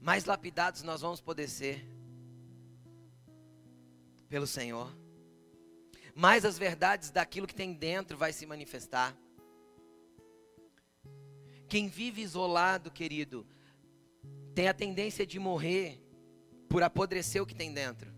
mais 0.00 0.24
lapidados 0.24 0.82
nós 0.82 1.00
vamos 1.00 1.20
poder 1.20 1.48
ser 1.48 1.86
pelo 4.28 4.48
Senhor. 4.48 4.92
Mais 6.14 6.44
as 6.44 6.58
verdades 6.58 7.10
daquilo 7.10 7.46
que 7.46 7.54
tem 7.54 7.72
dentro 7.72 8.16
vai 8.16 8.32
se 8.32 8.44
manifestar. 8.44 9.16
Quem 11.68 11.88
vive 11.88 12.20
isolado, 12.20 12.90
querido, 12.90 13.46
tem 14.54 14.68
a 14.68 14.74
tendência 14.74 15.26
de 15.26 15.38
morrer 15.38 16.00
por 16.68 16.82
apodrecer 16.82 17.42
o 17.42 17.46
que 17.46 17.54
tem 17.54 17.72
dentro. 17.72 18.13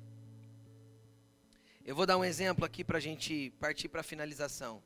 Eu 1.87 1.95
vou 1.95 2.05
dar 2.05 2.17
um 2.17 2.25
exemplo 2.25 2.65
aqui 2.65 2.83
para 2.83 2.99
a 2.99 3.01
gente 3.01 3.51
partir 3.61 3.89
para 3.89 4.01
a 4.01 4.03
finalização. 4.03 4.83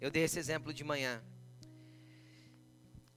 Eu 0.00 0.08
dei 0.08 0.22
esse 0.22 0.38
exemplo 0.38 0.72
de 0.72 0.84
manhã. 0.84 1.20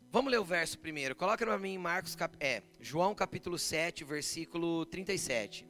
Vamos 0.09 0.31
ler 0.31 0.39
o 0.39 0.43
verso 0.43 0.79
primeiro. 0.79 1.15
Coloca 1.15 1.45
para 1.45 1.59
mim 1.59 1.77
Marcos, 1.77 2.17
é, 2.39 2.63
João 2.79 3.13
capítulo 3.13 3.59
7, 3.59 4.03
versículo 4.03 4.83
37. 4.87 5.67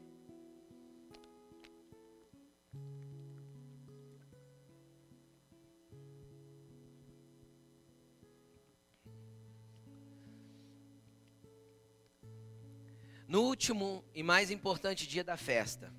No 13.27 13.41
último 13.41 14.05
e 14.15 14.23
mais 14.23 14.49
importante 14.49 15.05
dia 15.05 15.25
da 15.25 15.35
festa, 15.35 15.93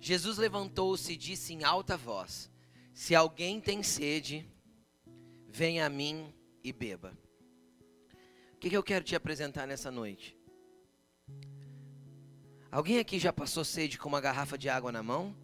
Jesus 0.00 0.38
levantou-se 0.38 1.12
e 1.12 1.16
disse 1.16 1.52
em 1.52 1.64
alta 1.64 1.96
voz: 1.96 2.50
Se 2.92 3.14
alguém 3.14 3.60
tem 3.60 3.82
sede, 3.82 4.46
venha 5.48 5.86
a 5.86 5.90
mim 5.90 6.32
e 6.62 6.72
beba. 6.72 7.16
O 8.54 8.58
que, 8.58 8.70
que 8.70 8.76
eu 8.76 8.82
quero 8.82 9.04
te 9.04 9.14
apresentar 9.14 9.66
nessa 9.66 9.90
noite? 9.90 10.36
Alguém 12.70 12.98
aqui 12.98 13.18
já 13.18 13.32
passou 13.32 13.64
sede 13.64 13.98
com 13.98 14.08
uma 14.08 14.20
garrafa 14.20 14.58
de 14.58 14.68
água 14.68 14.92
na 14.92 15.02
mão? 15.02 15.34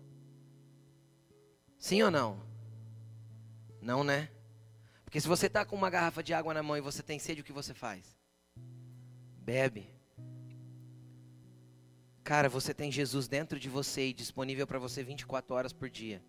Sim 1.79 2.03
ou 2.03 2.11
não? 2.11 2.43
Não, 3.81 4.03
né? 4.03 4.31
Porque 5.05 5.21
se 5.21 5.29
você 5.29 5.47
está 5.47 5.65
com 5.65 5.77
uma 5.77 5.91
garrafa 5.91 6.23
de 6.23 6.35
água 6.35 6.53
na 6.53 6.63
mão 6.63 6.77
e 6.77 6.81
você 6.81 7.03
tem 7.03 7.19
sede, 7.19 7.41
o 7.41 7.45
que 7.45 7.53
você 7.53 7.73
faz? 7.73 8.17
Bebe. 9.39 9.94
Cara, 12.25 12.49
você 12.49 12.73
tem 12.73 12.91
Jesus 12.91 13.29
dentro 13.29 13.61
de 13.61 13.69
você 13.69 14.07
e 14.07 14.15
disponível 14.15 14.67
para 14.67 14.79
você 14.79 15.03
24 15.03 15.55
horas 15.55 15.75
por 15.75 15.91
dia. 15.91 16.23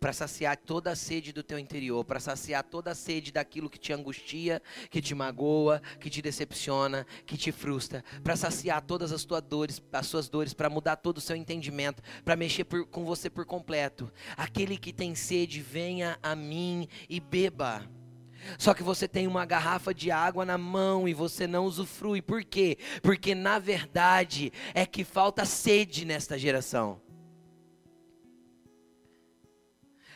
Para 0.00 0.12
saciar 0.12 0.56
toda 0.56 0.90
a 0.90 0.96
sede 0.96 1.32
do 1.32 1.42
teu 1.44 1.56
interior, 1.56 2.04
para 2.04 2.18
saciar 2.18 2.64
toda 2.64 2.90
a 2.90 2.94
sede 2.96 3.30
daquilo 3.30 3.70
que 3.70 3.78
te 3.78 3.92
angustia, 3.92 4.60
que 4.90 5.00
te 5.00 5.14
magoa, 5.14 5.80
que 6.00 6.10
te 6.10 6.20
decepciona, 6.20 7.06
que 7.24 7.36
te 7.36 7.52
frustra, 7.52 8.02
para 8.24 8.34
saciar 8.34 8.82
todas 8.82 9.12
as 9.12 9.24
tuas 9.24 9.42
dores, 9.42 9.80
as 9.92 10.06
suas 10.06 10.28
dores, 10.28 10.52
para 10.52 10.68
mudar 10.68 10.96
todo 10.96 11.18
o 11.18 11.20
seu 11.20 11.36
entendimento, 11.36 12.02
para 12.24 12.34
mexer 12.34 12.64
por, 12.64 12.84
com 12.86 13.04
você 13.04 13.30
por 13.30 13.46
completo. 13.46 14.10
Aquele 14.36 14.76
que 14.76 14.92
tem 14.92 15.14
sede, 15.14 15.60
venha 15.60 16.18
a 16.22 16.34
mim 16.34 16.88
e 17.08 17.20
beba. 17.20 17.88
Só 18.58 18.74
que 18.74 18.82
você 18.82 19.06
tem 19.06 19.26
uma 19.26 19.44
garrafa 19.44 19.94
de 19.94 20.10
água 20.10 20.44
na 20.44 20.58
mão 20.58 21.08
e 21.08 21.14
você 21.14 21.46
não 21.46 21.64
usufrui. 21.64 22.22
Por 22.22 22.44
quê? 22.44 22.78
Porque 23.02 23.34
na 23.34 23.58
verdade 23.58 24.52
é 24.74 24.84
que 24.86 25.04
falta 25.04 25.44
sede 25.44 26.04
nesta 26.04 26.38
geração. 26.38 27.00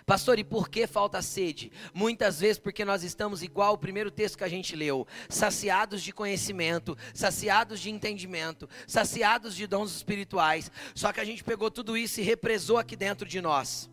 Pastor, 0.07 0.39
e 0.39 0.45
por 0.45 0.69
que 0.69 0.87
falta 0.87 1.23
sede? 1.23 1.73
Muitas 1.95 2.41
vezes 2.41 2.59
porque 2.59 2.85
nós 2.85 3.03
estamos 3.03 3.43
igual 3.43 3.73
o 3.73 3.79
primeiro 3.79 4.11
texto 4.11 4.37
que 4.37 4.45
a 4.45 4.49
gente 4.49 4.77
leu, 4.77 5.07
saciados 5.31 6.03
de 6.03 6.13
conhecimento, 6.13 6.97
saciados 7.15 7.81
de 7.81 7.91
entendimento, 7.91 8.69
saciados 8.87 9.57
de 9.57 9.67
dons 9.67 9.97
espirituais. 9.97 10.71
Só 10.95 11.11
que 11.11 11.21
a 11.21 11.25
gente 11.25 11.43
pegou 11.43 11.71
tudo 11.71 11.97
isso 11.97 12.21
e 12.21 12.25
represou 12.25 12.77
aqui 12.77 12.97
dentro 12.97 13.27
de 13.27 13.41
nós. 13.41 13.89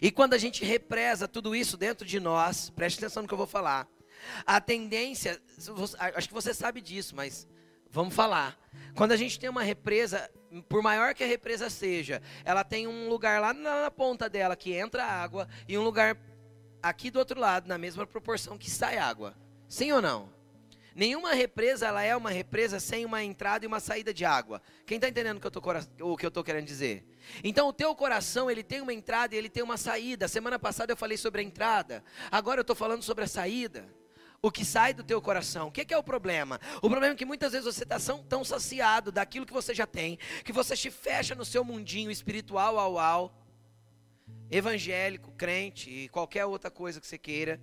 E 0.00 0.10
quando 0.10 0.34
a 0.34 0.38
gente 0.38 0.64
represa 0.64 1.26
tudo 1.28 1.54
isso 1.54 1.76
dentro 1.76 2.06
de 2.06 2.20
nós, 2.20 2.70
preste 2.70 2.98
atenção 2.98 3.22
no 3.22 3.28
que 3.28 3.34
eu 3.34 3.38
vou 3.38 3.46
falar. 3.46 3.88
A 4.46 4.60
tendência, 4.60 5.40
acho 6.14 6.28
que 6.28 6.34
você 6.34 6.52
sabe 6.52 6.80
disso, 6.80 7.16
mas 7.16 7.48
vamos 7.90 8.14
falar. 8.14 8.58
Quando 8.94 9.12
a 9.12 9.16
gente 9.16 9.38
tem 9.38 9.48
uma 9.48 9.62
represa, 9.62 10.30
por 10.68 10.82
maior 10.82 11.14
que 11.14 11.24
a 11.24 11.26
represa 11.26 11.70
seja, 11.70 12.20
ela 12.44 12.64
tem 12.64 12.86
um 12.86 13.08
lugar 13.08 13.40
lá 13.40 13.52
na 13.52 13.90
ponta 13.90 14.28
dela 14.28 14.56
que 14.56 14.72
entra 14.72 15.04
água 15.04 15.48
e 15.66 15.78
um 15.78 15.82
lugar 15.82 16.16
aqui 16.82 17.10
do 17.10 17.18
outro 17.18 17.38
lado, 17.38 17.68
na 17.68 17.78
mesma 17.78 18.06
proporção 18.06 18.58
que 18.58 18.70
sai 18.70 18.98
água. 18.98 19.34
Sim 19.68 19.92
ou 19.92 20.02
não? 20.02 20.39
Nenhuma 20.94 21.32
represa 21.32 21.86
ela 21.86 22.02
é 22.02 22.16
uma 22.16 22.30
represa 22.30 22.80
sem 22.80 23.04
uma 23.04 23.22
entrada 23.22 23.64
e 23.64 23.68
uma 23.68 23.80
saída 23.80 24.12
de 24.12 24.24
água. 24.24 24.60
Quem 24.86 24.96
está 24.96 25.08
entendendo 25.08 25.38
o 25.38 26.16
que 26.16 26.26
eu 26.26 26.28
estou 26.28 26.44
querendo 26.44 26.66
dizer? 26.66 27.04
Então 27.44 27.68
o 27.68 27.72
teu 27.72 27.94
coração 27.94 28.50
ele 28.50 28.62
tem 28.62 28.80
uma 28.80 28.92
entrada 28.92 29.34
e 29.34 29.38
ele 29.38 29.48
tem 29.48 29.62
uma 29.62 29.76
saída. 29.76 30.26
Semana 30.26 30.58
passada 30.58 30.92
eu 30.92 30.96
falei 30.96 31.16
sobre 31.16 31.40
a 31.40 31.44
entrada. 31.44 32.02
Agora 32.30 32.60
eu 32.60 32.62
estou 32.62 32.76
falando 32.76 33.02
sobre 33.02 33.24
a 33.24 33.28
saída. 33.28 33.88
O 34.42 34.50
que 34.50 34.64
sai 34.64 34.94
do 34.94 35.04
teu 35.04 35.20
coração. 35.20 35.68
O 35.68 35.70
que, 35.70 35.84
que 35.84 35.92
é 35.92 35.98
o 35.98 36.02
problema? 36.02 36.58
O 36.78 36.88
problema 36.88 37.12
é 37.12 37.16
que 37.16 37.26
muitas 37.26 37.52
vezes 37.52 37.66
você 37.66 37.84
está 37.84 37.98
tão 38.28 38.42
saciado 38.42 39.12
daquilo 39.12 39.44
que 39.44 39.52
você 39.52 39.74
já 39.74 39.86
tem, 39.86 40.18
que 40.44 40.52
você 40.52 40.74
te 40.74 40.90
fecha 40.90 41.34
no 41.34 41.44
seu 41.44 41.62
mundinho 41.62 42.10
espiritual, 42.10 42.78
ao, 42.78 42.98
ao, 42.98 43.34
evangélico, 44.50 45.30
crente 45.32 45.90
e 45.90 46.08
qualquer 46.08 46.46
outra 46.46 46.70
coisa 46.70 47.00
que 47.00 47.06
você 47.06 47.18
queira. 47.18 47.60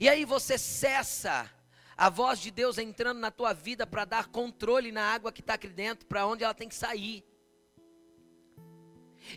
E 0.00 0.08
aí 0.08 0.24
você 0.24 0.58
cessa 0.58 1.50
a 1.96 2.10
voz 2.10 2.40
de 2.40 2.50
Deus 2.50 2.78
entrando 2.78 3.20
na 3.20 3.30
tua 3.30 3.52
vida 3.52 3.86
para 3.86 4.04
dar 4.04 4.26
controle 4.28 4.90
na 4.90 5.02
água 5.02 5.32
que 5.32 5.40
está 5.40 5.54
aqui 5.54 5.68
dentro, 5.68 6.06
para 6.06 6.26
onde 6.26 6.42
ela 6.42 6.54
tem 6.54 6.68
que 6.68 6.74
sair. 6.74 7.24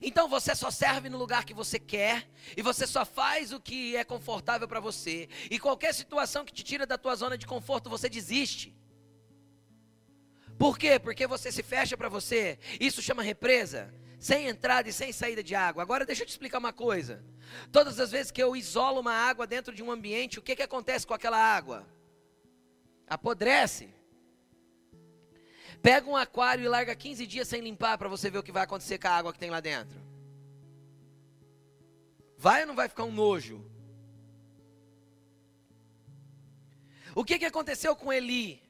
Então 0.02 0.28
você 0.28 0.54
só 0.54 0.70
serve 0.70 1.10
no 1.10 1.18
lugar 1.18 1.46
que 1.46 1.54
você 1.54 1.80
quer 1.80 2.30
e 2.56 2.62
você 2.62 2.86
só 2.86 3.06
faz 3.06 3.54
o 3.54 3.60
que 3.60 3.96
é 3.96 4.04
confortável 4.04 4.68
para 4.68 4.80
você. 4.80 5.30
E 5.50 5.58
qualquer 5.60 5.94
situação 5.94 6.44
que 6.44 6.54
te 6.54 6.64
tira 6.64 6.86
da 6.86 6.98
tua 6.98 7.16
zona 7.16 7.38
de 7.38 7.48
conforto, 7.48 7.90
você 7.90 8.10
desiste. 8.10 8.76
Por 10.58 10.78
quê? 10.78 11.00
Porque 11.00 11.28
você 11.28 11.52
se 11.52 11.64
fecha 11.64 11.96
para 11.96 12.10
você. 12.10 12.60
Isso 12.80 13.02
chama 13.02 13.22
represa. 13.22 13.94
Sem 14.20 14.48
entrada 14.48 14.90
e 14.90 14.94
sem 14.94 15.12
saída 15.12 15.44
de 15.44 15.54
água. 15.54 15.84
Agora 15.84 16.06
deixa 16.06 16.24
eu 16.24 16.26
te 16.26 16.32
explicar 16.32 16.58
uma 16.58 16.74
coisa. 16.74 17.24
Todas 17.72 18.00
as 18.00 18.12
vezes 18.12 18.32
que 18.32 18.42
eu 18.42 18.56
isolo 18.56 19.00
uma 19.00 19.14
água 19.14 19.46
dentro 19.46 19.74
de 19.74 19.84
um 19.84 19.92
ambiente, 19.92 20.40
o 20.40 20.42
que, 20.42 20.56
que 20.56 20.64
acontece 20.64 21.06
com 21.06 21.14
aquela 21.14 21.38
água? 21.38 21.86
Apodrece. 23.08 23.94
Pega 25.82 26.10
um 26.10 26.16
aquário 26.16 26.66
e 26.66 26.68
larga 26.68 26.96
15 26.96 27.28
dias 27.28 27.48
sem 27.48 27.62
limpar 27.62 27.98
para 27.98 28.10
você 28.10 28.30
ver 28.30 28.40
o 28.40 28.44
que 28.44 28.52
vai 28.52 28.64
acontecer 28.64 28.98
com 28.98 29.08
a 29.08 29.12
água 29.12 29.32
que 29.32 29.40
tem 29.40 29.52
lá 29.52 29.60
dentro. 29.60 30.02
Vai 32.38 32.62
ou 32.62 32.68
não 32.68 32.76
vai 32.76 32.90
ficar 32.90 33.04
um 33.04 33.12
nojo? 33.12 33.64
O 37.16 37.24
que, 37.24 37.40
que 37.40 37.46
aconteceu 37.46 37.96
com 37.96 38.14
Eli? 38.14 38.67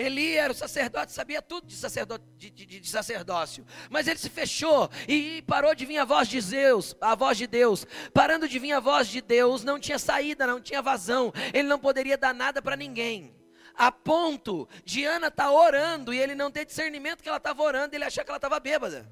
Eli 0.00 0.36
era 0.36 0.52
o 0.52 0.56
sacerdote, 0.56 1.12
sabia 1.12 1.42
tudo 1.42 1.66
de, 1.66 1.76
sacerdote, 1.76 2.24
de, 2.36 2.50
de, 2.50 2.80
de, 2.80 2.88
sacerdócio, 2.88 3.66
mas 3.90 4.08
ele 4.08 4.18
se 4.18 4.30
fechou 4.30 4.90
e 5.06 5.42
parou 5.42 5.74
de 5.74 5.84
vir 5.84 5.98
a 5.98 6.04
voz 6.04 6.28
de 6.28 6.40
Deus, 6.40 6.96
a 7.00 7.14
voz 7.14 7.36
de 7.36 7.46
Deus. 7.46 7.86
Parando 8.14 8.48
de 8.48 8.58
vir 8.58 8.72
a 8.72 8.80
voz 8.80 9.08
de 9.08 9.20
Deus, 9.20 9.62
não 9.62 9.78
tinha 9.78 9.98
saída, 9.98 10.46
não 10.46 10.60
tinha 10.60 10.80
vazão. 10.80 11.32
Ele 11.52 11.68
não 11.68 11.78
poderia 11.78 12.16
dar 12.16 12.34
nada 12.34 12.62
para 12.62 12.76
ninguém 12.76 13.38
a 13.74 13.90
ponto 13.90 14.68
de 14.84 15.04
Ana 15.06 15.28
estar 15.28 15.44
tá 15.44 15.50
orando 15.50 16.12
e 16.12 16.18
ele 16.18 16.34
não 16.34 16.50
ter 16.50 16.66
discernimento 16.66 17.22
que 17.22 17.28
ela 17.28 17.38
estava 17.38 17.62
orando, 17.62 17.94
ele 17.94 18.04
achar 18.04 18.24
que 18.24 18.30
ela 18.30 18.36
estava 18.36 18.60
bêbada. 18.60 19.10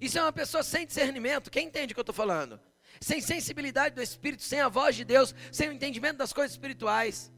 Isso 0.00 0.16
é 0.16 0.22
uma 0.22 0.32
pessoa 0.32 0.62
sem 0.62 0.86
discernimento. 0.86 1.50
Quem 1.50 1.66
entende 1.66 1.92
o 1.92 1.94
que 1.94 1.98
eu 1.98 2.02
estou 2.02 2.14
falando? 2.14 2.60
Sem 3.00 3.20
sensibilidade 3.20 3.96
do 3.96 4.02
Espírito, 4.02 4.44
sem 4.44 4.60
a 4.60 4.68
voz 4.68 4.94
de 4.94 5.04
Deus, 5.04 5.34
sem 5.50 5.68
o 5.68 5.72
entendimento 5.72 6.18
das 6.18 6.32
coisas 6.32 6.52
espirituais. 6.52 7.33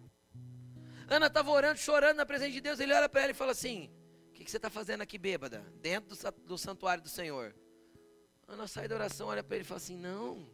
Ana 1.08 1.26
estava 1.26 1.50
orando, 1.50 1.78
chorando 1.78 2.16
na 2.16 2.26
presença 2.26 2.52
de 2.52 2.60
Deus. 2.60 2.80
Ele 2.80 2.92
olha 2.92 3.08
para 3.08 3.22
ela 3.22 3.30
e 3.30 3.34
fala 3.34 3.52
assim: 3.52 3.90
O 4.30 4.32
que, 4.32 4.44
que 4.44 4.50
você 4.50 4.56
está 4.56 4.68
fazendo 4.68 5.02
aqui, 5.02 5.18
bêbada? 5.18 5.64
Dentro 5.80 6.16
do, 6.16 6.32
do 6.44 6.58
santuário 6.58 7.02
do 7.02 7.08
Senhor. 7.08 7.54
Ana 8.48 8.66
sai 8.66 8.86
da 8.86 8.94
oração, 8.94 9.28
olha 9.28 9.42
para 9.42 9.56
ele 9.56 9.64
e 9.64 9.66
fala 9.66 9.78
assim: 9.78 9.96
Não, 9.96 10.48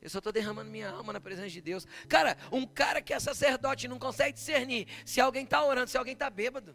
eu 0.00 0.10
só 0.10 0.18
estou 0.18 0.32
derramando 0.32 0.70
minha 0.70 0.90
alma 0.90 1.12
na 1.12 1.20
presença 1.20 1.48
de 1.48 1.60
Deus. 1.60 1.86
Cara, 2.08 2.36
um 2.52 2.66
cara 2.66 3.00
que 3.00 3.14
é 3.14 3.20
sacerdote 3.20 3.88
não 3.88 3.98
consegue 3.98 4.34
discernir 4.34 4.86
se 5.04 5.20
alguém 5.20 5.44
está 5.44 5.64
orando, 5.64 5.90
se 5.90 5.96
alguém 5.98 6.12
está 6.12 6.28
bêbado. 6.28 6.74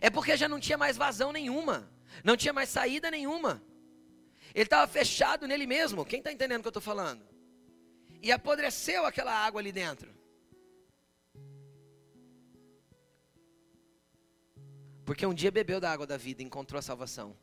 É 0.00 0.10
porque 0.10 0.36
já 0.36 0.48
não 0.48 0.60
tinha 0.60 0.76
mais 0.76 0.96
vazão 0.96 1.32
nenhuma, 1.32 1.90
não 2.22 2.36
tinha 2.36 2.52
mais 2.52 2.68
saída 2.68 3.10
nenhuma. 3.10 3.62
Ele 4.54 4.64
estava 4.64 4.86
fechado 4.86 5.46
nele 5.46 5.66
mesmo. 5.66 6.04
Quem 6.04 6.18
está 6.18 6.32
entendendo 6.32 6.58
o 6.58 6.62
que 6.62 6.68
eu 6.68 6.70
estou 6.70 6.82
falando? 6.82 7.35
E 8.22 8.32
apodreceu 8.32 9.04
aquela 9.04 9.32
água 9.32 9.60
ali 9.60 9.72
dentro. 9.72 10.14
Porque 15.04 15.24
um 15.24 15.32
dia 15.32 15.50
bebeu 15.52 15.80
da 15.80 15.92
água 15.92 16.06
da 16.06 16.16
vida 16.16 16.42
e 16.42 16.44
encontrou 16.44 16.78
a 16.78 16.82
salvação. 16.82 17.36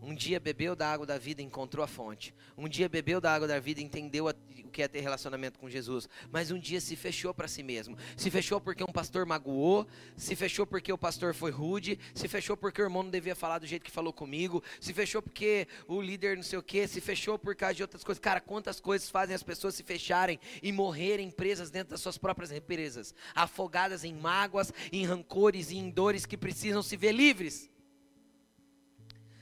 Um 0.00 0.14
dia 0.14 0.40
bebeu 0.40 0.74
da 0.74 0.90
água 0.90 1.06
da 1.06 1.18
vida 1.18 1.42
e 1.42 1.44
encontrou 1.44 1.84
a 1.84 1.86
fonte. 1.86 2.34
Um 2.56 2.68
dia 2.68 2.88
bebeu 2.88 3.20
da 3.20 3.32
água 3.32 3.46
da 3.46 3.60
vida 3.60 3.80
e 3.80 3.84
entendeu 3.84 4.28
a, 4.28 4.34
o 4.72 4.74
que 4.74 4.82
é 4.82 4.88
ter 4.88 5.00
relacionamento 5.00 5.58
com 5.58 5.68
Jesus. 5.68 6.08
Mas 6.30 6.50
um 6.50 6.58
dia 6.58 6.80
se 6.80 6.96
fechou 6.96 7.34
para 7.34 7.46
si 7.46 7.62
mesmo. 7.62 7.96
Se 8.16 8.30
fechou 8.30 8.58
porque 8.58 8.82
um 8.82 8.92
pastor 8.92 9.26
magoou. 9.26 9.86
Se 10.16 10.34
fechou 10.34 10.66
porque 10.66 10.90
o 10.90 10.96
pastor 10.96 11.34
foi 11.34 11.50
rude. 11.50 11.98
Se 12.14 12.26
fechou 12.26 12.56
porque 12.56 12.80
o 12.80 12.86
irmão 12.86 13.02
não 13.02 13.10
devia 13.10 13.36
falar 13.36 13.58
do 13.58 13.66
jeito 13.66 13.84
que 13.84 13.90
falou 13.90 14.12
comigo. 14.12 14.64
Se 14.80 14.94
fechou 14.94 15.20
porque 15.20 15.68
o 15.86 16.00
líder 16.00 16.36
não 16.36 16.42
sei 16.42 16.58
o 16.58 16.62
que. 16.62 16.88
Se 16.88 17.00
fechou 17.00 17.38
por 17.38 17.54
causa 17.54 17.74
de 17.74 17.82
outras 17.82 18.02
coisas. 18.02 18.18
Cara, 18.18 18.40
quantas 18.40 18.80
coisas 18.80 19.10
fazem 19.10 19.36
as 19.36 19.42
pessoas 19.42 19.74
se 19.74 19.82
fecharem 19.82 20.40
e 20.62 20.72
morrerem 20.72 21.30
presas 21.30 21.70
dentro 21.70 21.90
das 21.90 22.00
suas 22.00 22.16
próprias 22.16 22.50
represas. 22.50 23.14
Afogadas 23.34 24.04
em 24.04 24.14
mágoas, 24.14 24.72
em 24.90 25.04
rancores 25.04 25.70
e 25.70 25.76
em 25.76 25.90
dores 25.90 26.24
que 26.24 26.36
precisam 26.36 26.82
se 26.82 26.96
ver 26.96 27.12
livres. 27.12 27.70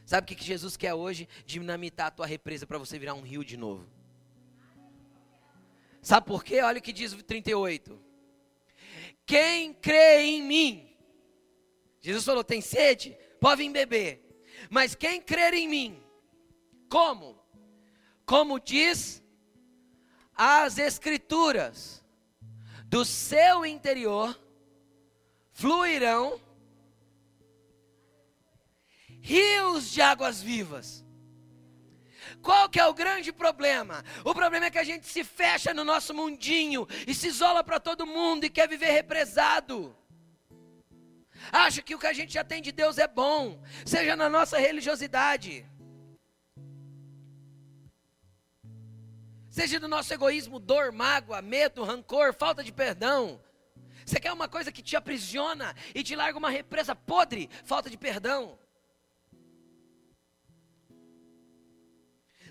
Sabe 0.04 0.24
o 0.24 0.36
que 0.36 0.44
Jesus 0.44 0.76
quer 0.76 0.92
hoje? 0.92 1.28
Dinamitar 1.46 2.08
a 2.08 2.10
tua 2.10 2.26
represa 2.26 2.66
para 2.66 2.78
você 2.78 2.98
virar 2.98 3.14
um 3.14 3.20
rio 3.20 3.44
de 3.44 3.56
novo. 3.56 3.99
Sabe 6.02 6.26
por 6.26 6.42
quê? 6.42 6.60
Olha 6.62 6.78
o 6.78 6.82
que 6.82 6.92
diz 6.92 7.12
o 7.12 7.22
38. 7.22 8.00
Quem 9.26 9.72
crê 9.74 10.22
em 10.22 10.42
mim, 10.42 10.96
Jesus 12.00 12.24
falou: 12.24 12.42
tem 12.42 12.60
sede? 12.60 13.16
Pode 13.40 13.62
vir 13.62 13.70
beber. 13.70 14.44
Mas 14.68 14.94
quem 14.94 15.20
crer 15.20 15.54
em 15.54 15.68
mim, 15.68 16.02
como? 16.88 17.38
Como 18.26 18.60
diz 18.60 19.22
as 20.34 20.78
Escrituras, 20.78 22.04
do 22.86 23.04
seu 23.04 23.64
interior 23.64 24.38
fluirão 25.52 26.40
rios 29.20 29.90
de 29.90 30.00
águas 30.00 30.42
vivas. 30.42 31.04
Qual 32.42 32.68
que 32.68 32.80
é 32.80 32.86
o 32.86 32.94
grande 32.94 33.32
problema? 33.32 34.02
O 34.24 34.34
problema 34.34 34.66
é 34.66 34.70
que 34.70 34.78
a 34.78 34.84
gente 34.84 35.06
se 35.06 35.22
fecha 35.22 35.74
no 35.74 35.84
nosso 35.84 36.14
mundinho 36.14 36.86
e 37.06 37.14
se 37.14 37.28
isola 37.28 37.62
para 37.62 37.78
todo 37.78 38.06
mundo 38.06 38.44
e 38.44 38.50
quer 38.50 38.68
viver 38.68 38.90
represado. 38.90 39.96
Acha 41.52 41.82
que 41.82 41.94
o 41.94 41.98
que 41.98 42.06
a 42.06 42.12
gente 42.12 42.32
já 42.32 42.44
tem 42.44 42.60
de 42.62 42.72
Deus 42.72 42.98
é 42.98 43.08
bom, 43.08 43.62
seja 43.84 44.14
na 44.14 44.28
nossa 44.28 44.58
religiosidade, 44.58 45.66
seja 49.50 49.80
do 49.80 49.88
nosso 49.88 50.12
egoísmo, 50.12 50.58
dor, 50.58 50.92
mágoa, 50.92 51.40
medo, 51.40 51.82
rancor, 51.82 52.34
falta 52.34 52.62
de 52.62 52.72
perdão. 52.72 53.40
Você 54.04 54.18
quer 54.18 54.32
uma 54.32 54.48
coisa 54.48 54.72
que 54.72 54.82
te 54.82 54.96
aprisiona 54.96 55.74
e 55.94 56.02
te 56.02 56.16
larga 56.16 56.38
uma 56.38 56.50
represa 56.50 56.94
podre, 56.94 57.48
falta 57.64 57.88
de 57.88 57.96
perdão. 57.96 58.58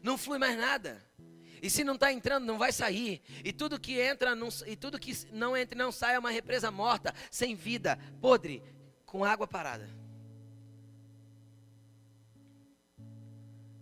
Não 0.04 0.18
flui 0.18 0.38
mais 0.38 0.58
nada. 0.58 1.04
E 1.62 1.70
se 1.70 1.84
não 1.84 1.96
está 1.96 2.12
entrando, 2.12 2.46
não 2.46 2.58
vai 2.58 2.72
sair. 2.72 3.22
E 3.44 3.52
tudo 3.52 3.80
que 3.80 4.00
entra, 4.00 4.36
não, 4.36 4.50
e 4.66 4.76
tudo 4.76 5.00
que 5.00 5.14
não 5.32 5.56
entra 5.56 5.78
não 5.78 5.92
sai 5.92 6.16
é 6.16 6.20
uma 6.20 6.32
represa 6.32 6.72
morta, 6.72 7.14
sem 7.30 7.56
vida, 7.56 7.98
podre, 8.22 8.64
com 9.06 9.26
água 9.26 9.48
parada. 9.48 9.90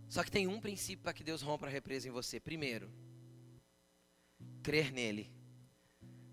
Só 0.09 0.23
que 0.23 0.31
tem 0.31 0.47
um 0.47 0.59
princípio 0.59 1.03
para 1.03 1.13
que 1.13 1.23
Deus 1.23 1.41
rompa 1.41 1.67
a 1.67 1.69
represa 1.69 2.07
em 2.07 2.11
você. 2.11 2.39
Primeiro, 2.39 2.91
crer 4.63 4.91
nele, 4.91 5.31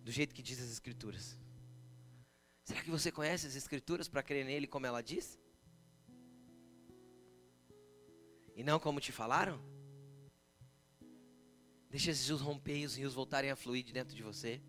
do 0.02 0.10
jeito 0.10 0.34
que 0.34 0.42
diz 0.42 0.60
as 0.60 0.70
Escrituras. 0.70 1.38
Será 2.64 2.80
que 2.80 2.90
você 2.90 3.12
conhece 3.12 3.46
as 3.46 3.56
Escrituras 3.56 4.08
para 4.08 4.22
crer 4.22 4.44
nele 4.46 4.66
como 4.66 4.86
ela 4.86 5.02
diz? 5.02 5.38
E 8.56 8.62
não 8.62 8.78
como 8.78 9.00
te 9.00 9.12
falaram? 9.12 9.73
Deixa 11.94 12.12
Jesus 12.12 12.40
romper 12.40 12.78
e 12.78 12.86
os 12.86 12.96
rios 12.96 13.14
voltarem 13.14 13.52
a 13.52 13.54
fluir 13.54 13.84
de 13.84 13.92
dentro 13.92 14.16
de 14.16 14.22
você. 14.24 14.60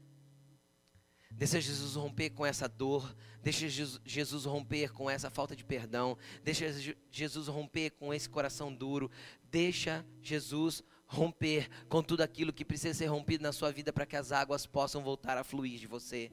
Deixa 1.32 1.60
Jesus 1.60 1.96
romper 1.96 2.30
com 2.30 2.46
essa 2.46 2.68
dor. 2.68 3.16
Deixa 3.42 3.68
Jesus 4.06 4.46
romper 4.46 4.94
com 4.94 5.10
essa 5.10 5.32
falta 5.32 5.56
de 5.56 5.64
perdão. 5.66 6.16
Deixa 6.44 6.68
Jesus 7.10 7.48
romper 7.48 7.90
com 7.90 8.14
esse 8.14 8.30
coração 8.30 8.72
duro. 8.72 9.10
Deixa 9.50 10.06
Jesus 10.22 10.84
romper 11.08 11.68
com 11.90 12.04
tudo 12.04 12.22
aquilo 12.22 12.54
que 12.54 12.64
precisa 12.64 12.94
ser 12.94 13.08
rompido 13.08 13.42
na 13.42 13.52
sua 13.52 13.72
vida 13.72 13.92
para 13.92 14.06
que 14.06 14.16
as 14.16 14.32
águas 14.32 14.68
possam 14.68 15.02
voltar 15.02 15.36
a 15.36 15.44
fluir 15.44 15.80
de 15.80 15.88
você. 15.88 16.32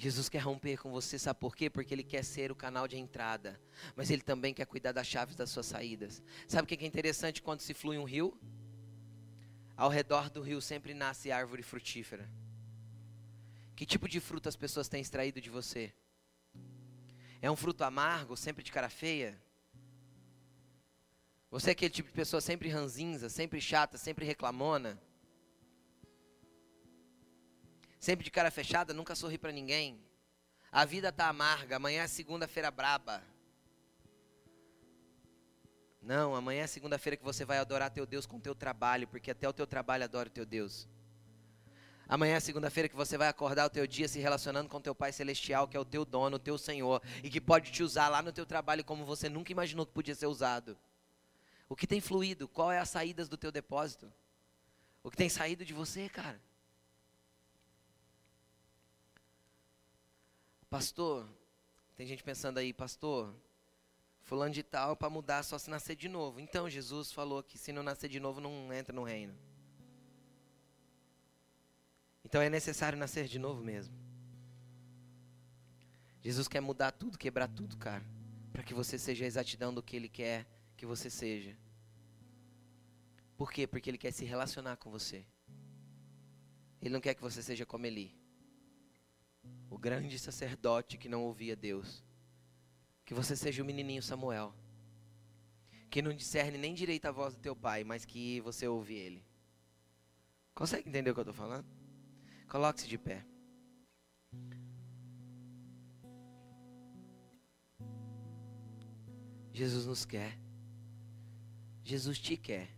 Jesus 0.00 0.30
quer 0.30 0.38
romper 0.38 0.78
com 0.78 0.90
você, 0.90 1.18
sabe 1.18 1.38
por 1.38 1.54
quê? 1.54 1.68
Porque 1.68 1.92
Ele 1.92 2.02
quer 2.02 2.24
ser 2.24 2.50
o 2.50 2.54
canal 2.54 2.88
de 2.88 2.96
entrada, 2.96 3.60
mas 3.94 4.10
Ele 4.10 4.22
também 4.22 4.54
quer 4.54 4.64
cuidar 4.64 4.92
das 4.92 5.06
chaves 5.06 5.36
das 5.36 5.50
suas 5.50 5.66
saídas. 5.66 6.22
Sabe 6.48 6.64
o 6.64 6.66
que 6.66 6.82
é 6.82 6.88
interessante 6.88 7.42
quando 7.42 7.60
se 7.60 7.74
flui 7.74 7.98
um 7.98 8.04
rio? 8.04 8.34
Ao 9.76 9.90
redor 9.90 10.30
do 10.30 10.40
rio 10.40 10.62
sempre 10.62 10.94
nasce 10.94 11.30
árvore 11.30 11.62
frutífera. 11.62 12.26
Que 13.76 13.84
tipo 13.84 14.08
de 14.08 14.20
fruto 14.20 14.48
as 14.48 14.56
pessoas 14.56 14.88
têm 14.88 15.02
extraído 15.02 15.38
de 15.38 15.50
você? 15.50 15.92
É 17.42 17.50
um 17.50 17.56
fruto 17.56 17.84
amargo, 17.84 18.38
sempre 18.38 18.64
de 18.64 18.72
cara 18.72 18.88
feia? 18.88 19.38
Você 21.50 21.68
é 21.68 21.72
aquele 21.72 21.92
tipo 21.92 22.08
de 22.08 22.14
pessoa 22.14 22.40
sempre 22.40 22.70
ranzinza, 22.70 23.28
sempre 23.28 23.60
chata, 23.60 23.98
sempre 23.98 24.24
reclamona? 24.24 24.98
Sempre 28.00 28.24
de 28.24 28.30
cara 28.30 28.50
fechada, 28.50 28.94
nunca 28.94 29.14
sorri 29.14 29.36
para 29.36 29.52
ninguém. 29.52 30.02
A 30.72 30.84
vida 30.86 31.12
tá 31.12 31.28
amarga, 31.28 31.76
amanhã 31.76 32.02
é 32.02 32.06
segunda-feira 32.06 32.70
braba. 32.70 33.22
Não, 36.00 36.34
amanhã 36.34 36.62
é 36.62 36.66
segunda-feira 36.66 37.16
que 37.16 37.22
você 37.22 37.44
vai 37.44 37.58
adorar 37.58 37.90
teu 37.90 38.06
Deus 38.06 38.24
com 38.24 38.40
teu 38.40 38.54
trabalho, 38.54 39.06
porque 39.06 39.30
até 39.30 39.46
o 39.46 39.52
teu 39.52 39.66
trabalho 39.66 40.04
adora 40.04 40.30
o 40.30 40.32
teu 40.32 40.46
Deus. 40.46 40.88
Amanhã 42.08 42.36
é 42.36 42.40
segunda-feira 42.40 42.88
que 42.88 42.96
você 42.96 43.18
vai 43.18 43.28
acordar 43.28 43.66
o 43.66 43.70
teu 43.70 43.86
dia 43.86 44.08
se 44.08 44.18
relacionando 44.18 44.68
com 44.68 44.80
teu 44.80 44.94
Pai 44.94 45.12
Celestial, 45.12 45.68
que 45.68 45.76
é 45.76 45.80
o 45.80 45.84
teu 45.84 46.04
dono, 46.04 46.36
o 46.36 46.40
teu 46.40 46.56
Senhor, 46.56 47.02
e 47.22 47.28
que 47.28 47.40
pode 47.40 47.70
te 47.70 47.82
usar 47.82 48.08
lá 48.08 48.22
no 48.22 48.32
teu 48.32 48.46
trabalho 48.46 48.82
como 48.82 49.04
você 49.04 49.28
nunca 49.28 49.52
imaginou 49.52 49.84
que 49.84 49.92
podia 49.92 50.14
ser 50.14 50.26
usado. 50.26 50.76
O 51.68 51.76
que 51.76 51.86
tem 51.86 52.00
fluído? 52.00 52.48
Qual 52.48 52.72
é 52.72 52.78
as 52.78 52.88
saídas 52.88 53.28
do 53.28 53.36
teu 53.36 53.52
depósito? 53.52 54.12
O 55.04 55.10
que 55.10 55.16
tem 55.16 55.28
saído 55.28 55.64
de 55.64 55.72
você, 55.72 56.08
cara? 56.08 56.40
Pastor, 60.70 61.28
tem 61.96 62.06
gente 62.06 62.22
pensando 62.22 62.58
aí, 62.58 62.72
pastor, 62.72 63.34
fulano 64.22 64.54
de 64.54 64.62
tal 64.62 64.94
para 64.94 65.10
mudar 65.10 65.42
só 65.42 65.58
se 65.58 65.68
nascer 65.68 65.96
de 65.96 66.08
novo. 66.08 66.38
Então 66.38 66.70
Jesus 66.70 67.10
falou 67.10 67.42
que 67.42 67.58
se 67.58 67.72
não 67.72 67.82
nascer 67.82 68.08
de 68.08 68.20
novo 68.20 68.40
não 68.40 68.72
entra 68.72 68.94
no 68.94 69.02
reino. 69.02 69.36
Então 72.24 72.40
é 72.40 72.48
necessário 72.48 72.96
nascer 72.96 73.26
de 73.26 73.36
novo 73.36 73.64
mesmo. 73.64 73.92
Jesus 76.22 76.46
quer 76.46 76.60
mudar 76.60 76.92
tudo, 76.92 77.18
quebrar 77.18 77.48
tudo, 77.48 77.76
cara, 77.76 78.04
para 78.52 78.62
que 78.62 78.72
você 78.72 78.96
seja 78.96 79.24
a 79.24 79.28
exatidão 79.28 79.74
do 79.74 79.82
que 79.82 79.96
Ele 79.96 80.08
quer 80.08 80.46
que 80.76 80.86
você 80.86 81.10
seja. 81.10 81.56
Por 83.36 83.50
quê? 83.50 83.66
Porque 83.66 83.90
Ele 83.90 83.98
quer 83.98 84.12
se 84.12 84.24
relacionar 84.24 84.76
com 84.76 84.88
você. 84.88 85.26
Ele 86.80 86.90
não 86.90 87.00
quer 87.00 87.14
que 87.14 87.22
você 87.22 87.42
seja 87.42 87.66
como 87.66 87.86
Eli, 87.86 88.19
o 89.70 89.78
grande 89.78 90.18
sacerdote 90.18 90.98
que 90.98 91.08
não 91.08 91.22
ouvia 91.22 91.54
Deus. 91.54 92.04
Que 93.04 93.14
você 93.14 93.36
seja 93.36 93.62
o 93.62 93.64
menininho 93.64 94.02
Samuel, 94.02 94.52
que 95.88 96.02
não 96.02 96.12
discerne 96.12 96.58
nem 96.58 96.74
direito 96.74 97.06
a 97.06 97.12
voz 97.12 97.34
do 97.34 97.40
teu 97.40 97.54
pai, 97.54 97.84
mas 97.84 98.04
que 98.04 98.40
você 98.40 98.66
ouve 98.66 98.94
ele. 98.94 99.24
Consegue 100.54 100.88
entender 100.88 101.10
o 101.10 101.14
que 101.14 101.20
eu 101.20 101.22
estou 101.22 101.34
falando? 101.34 101.66
Coloque-se 102.48 102.88
de 102.88 102.98
pé. 102.98 103.24
Jesus 109.52 109.86
nos 109.86 110.04
quer. 110.04 110.38
Jesus 111.84 112.18
te 112.18 112.36
quer. 112.36 112.68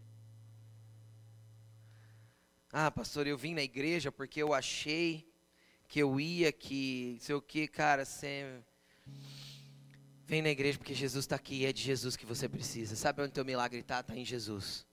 Ah, 2.70 2.90
pastor, 2.90 3.26
eu 3.26 3.36
vim 3.36 3.54
na 3.54 3.62
igreja 3.62 4.10
porque 4.10 4.42
eu 4.42 4.54
achei 4.54 5.31
que 5.92 6.00
eu 6.00 6.18
ia, 6.18 6.50
que 6.50 7.18
sei 7.20 7.34
o 7.34 7.42
que, 7.42 7.68
cara, 7.68 8.06
você 8.06 8.62
vem 10.24 10.40
na 10.40 10.48
igreja 10.48 10.78
porque 10.78 10.94
Jesus 10.94 11.26
está 11.26 11.36
aqui 11.36 11.56
e 11.56 11.66
é 11.66 11.72
de 11.72 11.82
Jesus 11.82 12.16
que 12.16 12.24
você 12.24 12.48
precisa. 12.48 12.96
Sabe 12.96 13.20
onde 13.20 13.34
teu 13.34 13.44
milagre 13.44 13.80
está? 13.80 14.00
Está 14.00 14.16
em 14.16 14.24
Jesus. 14.24 14.86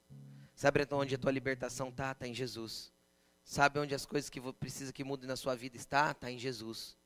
Sabe 0.53 0.85
onde 0.91 1.15
a 1.15 1.17
tua 1.17 1.31
libertação 1.31 1.87
está? 1.87 2.11
Está 2.11 2.27
em 2.27 2.33
Jesus. 2.33 2.91
Sabe 3.45 3.79
onde 3.79 3.95
as 3.95 4.05
coisas 4.05 4.29
que 4.29 4.41
precisa 4.51 4.91
que 4.91 5.05
mudem 5.05 5.25
na 5.25 5.37
sua 5.37 5.55
vida 5.55 5.77
está? 5.77 6.11
Está 6.11 6.29
em 6.29 6.37
Jesus. 6.37 6.97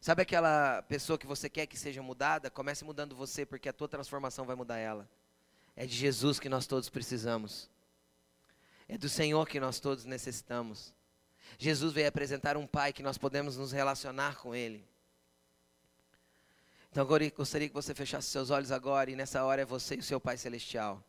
Sabe 0.00 0.22
aquela 0.22 0.80
pessoa 0.82 1.18
que 1.18 1.26
você 1.26 1.50
quer 1.50 1.66
que 1.66 1.76
seja 1.76 2.00
mudada? 2.04 2.52
Comece 2.52 2.84
mudando 2.84 3.16
você, 3.16 3.44
porque 3.44 3.68
a 3.68 3.72
tua 3.72 3.88
transformação 3.88 4.46
vai 4.46 4.54
mudar 4.54 4.78
ela. 4.78 5.10
É 5.74 5.84
de 5.86 5.96
Jesus 5.96 6.38
que 6.38 6.48
nós 6.48 6.68
todos 6.68 6.88
precisamos. 6.88 7.68
É 8.88 8.96
do 8.96 9.08
Senhor 9.08 9.48
que 9.48 9.58
nós 9.58 9.80
todos 9.80 10.04
necessitamos. 10.04 10.94
Jesus 11.58 11.92
veio 11.92 12.08
apresentar 12.08 12.56
um 12.56 12.66
Pai 12.66 12.92
que 12.92 13.02
nós 13.02 13.18
podemos 13.18 13.56
nos 13.56 13.72
relacionar 13.72 14.36
com 14.36 14.54
Ele. 14.54 14.84
Então 16.90 17.02
agora 17.02 17.24
eu 17.24 17.30
gostaria 17.30 17.68
que 17.68 17.74
você 17.74 17.94
fechasse 17.94 18.28
seus 18.28 18.50
olhos 18.50 18.72
agora 18.72 19.10
e 19.10 19.16
nessa 19.16 19.44
hora 19.44 19.62
é 19.62 19.64
você 19.64 19.94
e 19.94 19.98
o 19.98 20.02
seu 20.02 20.20
Pai 20.20 20.36
Celestial. 20.36 21.02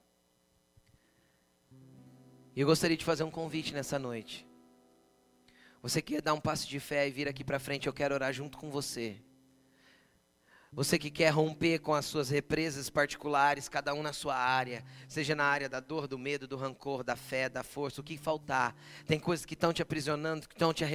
E 2.56 2.62
eu 2.62 2.68
gostaria 2.68 2.98
de 2.98 3.06
fazer 3.06 3.24
um 3.24 3.32
convite 3.32 3.74
nessa 3.74 3.98
noite. 3.98 4.46
Você 5.82 6.02
quer 6.02 6.22
dar 6.22 6.34
um 6.34 6.40
passo 6.40 6.68
de 6.68 6.80
fé 6.80 7.08
e 7.08 7.12
vir 7.12 7.28
aqui 7.28 7.44
para 7.44 7.60
frente, 7.60 7.88
eu 7.88 7.94
quero 7.94 8.14
orar 8.14 8.32
junto 8.32 8.58
com 8.58 8.70
você. 8.70 9.18
Você 10.74 10.98
que 10.98 11.12
quer 11.12 11.32
romper 11.32 11.80
com 11.80 11.94
as 11.94 12.06
suas 12.06 12.30
represas 12.30 12.90
particulares, 12.90 13.68
cada 13.68 13.94
um 13.94 14.02
na 14.02 14.14
sua 14.14 14.38
área, 14.38 14.86
seja 15.06 15.36
na 15.36 15.44
área 15.44 15.68
da 15.68 15.82
dor, 15.82 16.08
do 16.08 16.18
medo, 16.18 16.48
do 16.48 16.56
rancor, 16.56 17.04
da 17.04 17.18
fé, 17.18 17.50
da 17.50 17.62
força, 17.62 18.00
o 18.00 18.04
que 18.04 18.18
faltar. 18.18 18.74
Tem 19.06 19.20
coisas 19.20 19.46
que 19.46 19.54
estão 19.54 19.74
te 19.74 19.82
aprisionando, 19.82 20.48
que 20.48 20.56
estão 20.56 20.74
te, 20.74 20.86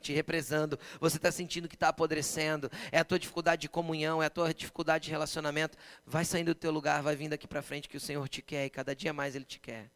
te 0.00 0.12
represando. 0.12 0.78
Você 1.00 1.16
está 1.16 1.32
sentindo 1.32 1.66
que 1.66 1.74
está 1.74 1.88
apodrecendo. 1.88 2.70
É 2.92 3.00
a 3.00 3.04
tua 3.04 3.18
dificuldade 3.18 3.62
de 3.62 3.68
comunhão, 3.68 4.22
é 4.22 4.26
a 4.26 4.30
tua 4.30 4.54
dificuldade 4.54 5.06
de 5.06 5.10
relacionamento. 5.10 5.76
Vai 6.06 6.24
saindo 6.24 6.54
do 6.54 6.54
teu 6.54 6.70
lugar, 6.70 7.02
vai 7.02 7.16
vindo 7.16 7.32
aqui 7.32 7.48
para 7.48 7.62
frente 7.62 7.88
que 7.88 7.96
o 7.96 8.00
Senhor 8.00 8.28
te 8.28 8.40
quer 8.40 8.66
e 8.66 8.70
cada 8.70 8.94
dia 8.94 9.12
mais 9.12 9.34
Ele 9.34 9.44
te 9.44 9.58
quer. 9.58 9.90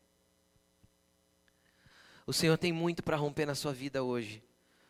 O 2.27 2.33
Senhor 2.33 2.59
tem 2.59 2.73
muito 2.73 3.01
para 3.01 3.17
romper 3.17 3.47
na 3.47 3.55
sua 3.55 3.73
vida 3.73 4.03
hoje. 4.03 4.43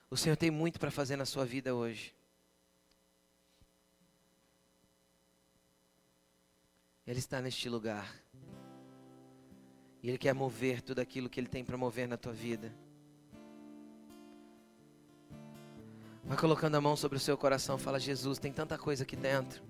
O 0.09 0.16
Senhor 0.16 0.36
tem 0.36 0.51
muito 0.51 0.80
para 0.80 0.91
fazer 0.91 1.16
na 1.16 1.26
sua 1.26 1.45
vida 1.45 1.74
hoje. 1.74 2.18
Ele 7.11 7.18
está 7.18 7.42
neste 7.42 7.68
lugar. 7.68 8.08
E 10.00 10.08
Ele 10.08 10.16
quer 10.16 10.32
mover 10.32 10.80
tudo 10.80 11.00
aquilo 11.00 11.28
que 11.28 11.40
Ele 11.40 11.48
tem 11.48 11.64
para 11.64 11.76
mover 11.76 12.06
na 12.06 12.16
tua 12.16 12.32
vida. 12.32 12.72
Vai 16.22 16.38
colocando 16.38 16.76
a 16.76 16.80
mão 16.80 16.94
sobre 16.94 17.18
o 17.18 17.20
seu 17.20 17.36
coração, 17.36 17.76
fala: 17.76 17.98
Jesus, 17.98 18.38
tem 18.38 18.52
tanta 18.52 18.78
coisa 18.78 19.02
aqui 19.02 19.16
dentro. 19.16 19.61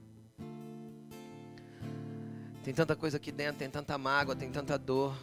Tem 2.63 2.75
tanta 2.75 2.95
coisa 2.95 3.17
aqui 3.17 3.33
dentro, 3.33 3.61
tem 3.61 3.71
tanta 3.71 3.97
mágoa, 3.97 4.37
tem 4.37 4.51
tanta 4.51 4.77
dor. 4.77 5.17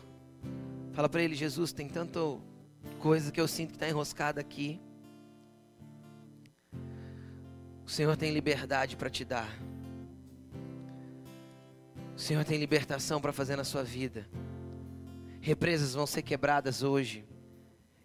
Fala 0.93 1.07
para 1.07 1.21
ele, 1.21 1.35
Jesus, 1.35 1.71
tem 1.71 1.87
tanta 1.87 2.19
coisa 2.97 3.31
que 3.31 3.39
eu 3.39 3.47
sinto 3.47 3.69
que 3.69 3.75
está 3.75 3.87
enroscada 3.87 4.41
aqui. 4.41 4.81
O 7.85 7.89
Senhor 7.91 8.17
tem 8.17 8.33
liberdade 8.33 8.97
para 8.97 9.07
te 9.07 9.23
dar. 9.23 9.76
O 12.17 12.19
Senhor 12.19 12.43
tem 12.43 12.57
libertação 12.57 13.21
para 13.21 13.31
fazer 13.31 13.55
na 13.55 13.63
sua 13.63 13.83
vida. 13.83 14.27
Represas 15.39 15.93
vão 15.93 16.07
ser 16.07 16.23
quebradas 16.23 16.81
hoje. 16.81 17.23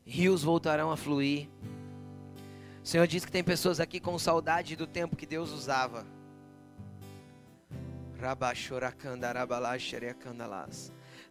Rios 0.04 0.42
voltarão 0.42 0.90
a 0.90 0.98
fluir. 0.98 1.48
O 2.84 2.86
Senhor 2.86 3.06
diz 3.06 3.24
que 3.24 3.32
tem 3.32 3.42
pessoas 3.42 3.80
aqui 3.80 3.98
com 3.98 4.18
saudade 4.18 4.76
do 4.76 4.86
tempo 4.86 5.16
que 5.16 5.24
Deus 5.24 5.50
usava. 5.50 6.06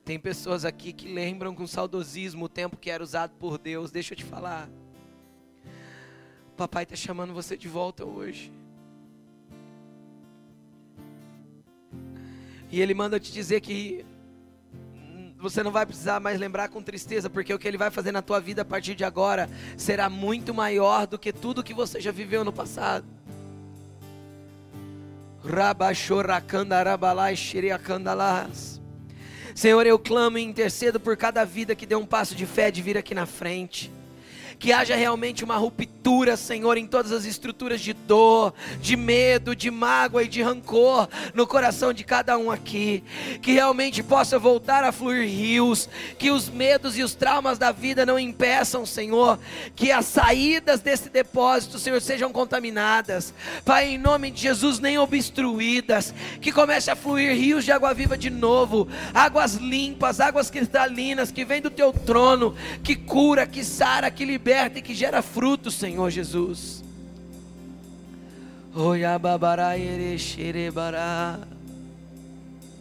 Tem 0.03 0.19
pessoas 0.19 0.65
aqui 0.65 0.91
que 0.91 1.13
lembram 1.13 1.53
com 1.53 1.67
saudosismo 1.67 2.45
o 2.45 2.49
tempo 2.49 2.77
que 2.77 2.89
era 2.89 3.03
usado 3.03 3.35
por 3.37 3.59
Deus. 3.59 3.91
Deixa 3.91 4.13
eu 4.13 4.17
te 4.17 4.25
falar. 4.25 4.67
Papai 6.57 6.81
está 6.81 6.95
chamando 6.95 7.31
você 7.31 7.55
de 7.55 7.67
volta 7.67 8.03
hoje. 8.03 8.51
E 12.71 12.81
Ele 12.81 12.93
manda 12.93 13.19
te 13.19 13.31
dizer 13.31 13.61
que 13.61 14.05
você 15.37 15.63
não 15.63 15.71
vai 15.71 15.85
precisar 15.85 16.19
mais 16.19 16.39
lembrar 16.39 16.69
com 16.69 16.81
tristeza, 16.81 17.29
porque 17.29 17.53
o 17.53 17.59
que 17.59 17.67
Ele 17.67 17.77
vai 17.77 17.89
fazer 17.89 18.11
na 18.11 18.21
tua 18.21 18.39
vida 18.39 18.61
a 18.61 18.65
partir 18.65 18.95
de 18.95 19.03
agora 19.03 19.49
será 19.75 20.09
muito 20.09 20.53
maior 20.53 21.07
do 21.07 21.17
que 21.19 21.33
tudo 21.33 21.63
que 21.63 21.73
você 21.73 21.99
já 21.99 22.11
viveu 22.11 22.45
no 22.45 22.53
passado. 22.53 23.05
Senhor, 29.55 29.85
eu 29.85 29.97
clamo 29.99 30.37
e 30.37 30.43
intercedo 30.43 30.99
por 30.99 31.17
cada 31.17 31.43
vida 31.43 31.75
que 31.75 31.85
deu 31.85 31.99
um 31.99 32.05
passo 32.05 32.35
de 32.35 32.45
fé 32.45 32.71
de 32.71 32.81
vir 32.81 32.97
aqui 32.97 33.13
na 33.13 33.25
frente 33.25 33.91
que 34.61 34.71
haja 34.71 34.95
realmente 34.95 35.43
uma 35.43 35.57
ruptura, 35.57 36.37
Senhor, 36.37 36.77
em 36.77 36.85
todas 36.85 37.11
as 37.11 37.25
estruturas 37.25 37.81
de 37.81 37.93
dor, 37.93 38.53
de 38.79 38.95
medo, 38.95 39.55
de 39.55 39.71
mágoa 39.71 40.21
e 40.21 40.27
de 40.27 40.43
rancor 40.43 41.09
no 41.33 41.47
coração 41.47 41.91
de 41.91 42.03
cada 42.03 42.37
um 42.37 42.51
aqui, 42.51 43.03
que 43.41 43.53
realmente 43.53 44.03
possa 44.03 44.37
voltar 44.37 44.83
a 44.83 44.91
fluir 44.91 45.27
rios, 45.27 45.89
que 46.19 46.29
os 46.29 46.47
medos 46.47 46.95
e 46.95 47.01
os 47.01 47.15
traumas 47.15 47.57
da 47.57 47.71
vida 47.71 48.05
não 48.05 48.19
impeçam, 48.19 48.85
Senhor, 48.85 49.39
que 49.75 49.91
as 49.91 50.05
saídas 50.05 50.79
desse 50.79 51.09
depósito, 51.09 51.79
Senhor, 51.79 51.99
sejam 51.99 52.31
contaminadas, 52.31 53.33
Pai, 53.65 53.89
em 53.89 53.97
nome 53.97 54.29
de 54.29 54.41
Jesus, 54.41 54.77
nem 54.77 54.99
obstruídas, 54.99 56.13
que 56.39 56.51
comece 56.51 56.91
a 56.91 56.95
fluir 56.95 57.35
rios 57.35 57.65
de 57.65 57.71
água 57.71 57.95
viva 57.95 58.15
de 58.15 58.29
novo, 58.29 58.87
águas 59.11 59.55
limpas, 59.55 60.19
águas 60.19 60.51
cristalinas 60.51 61.31
que 61.31 61.43
vêm 61.43 61.63
do 61.63 61.71
teu 61.71 61.91
trono, 61.91 62.55
que 62.83 62.95
cura, 62.95 63.47
que 63.47 63.63
sara, 63.63 64.11
que 64.11 64.23
libera 64.23 64.50
liberta 64.51 64.79
e 64.79 64.81
que 64.81 64.93
gera 64.93 65.21
fruto, 65.21 65.71
Senhor 65.71 66.09
Jesus. 66.11 66.83
Oia 68.75 69.17
babará, 69.17 69.77
xerebará. 70.17 71.39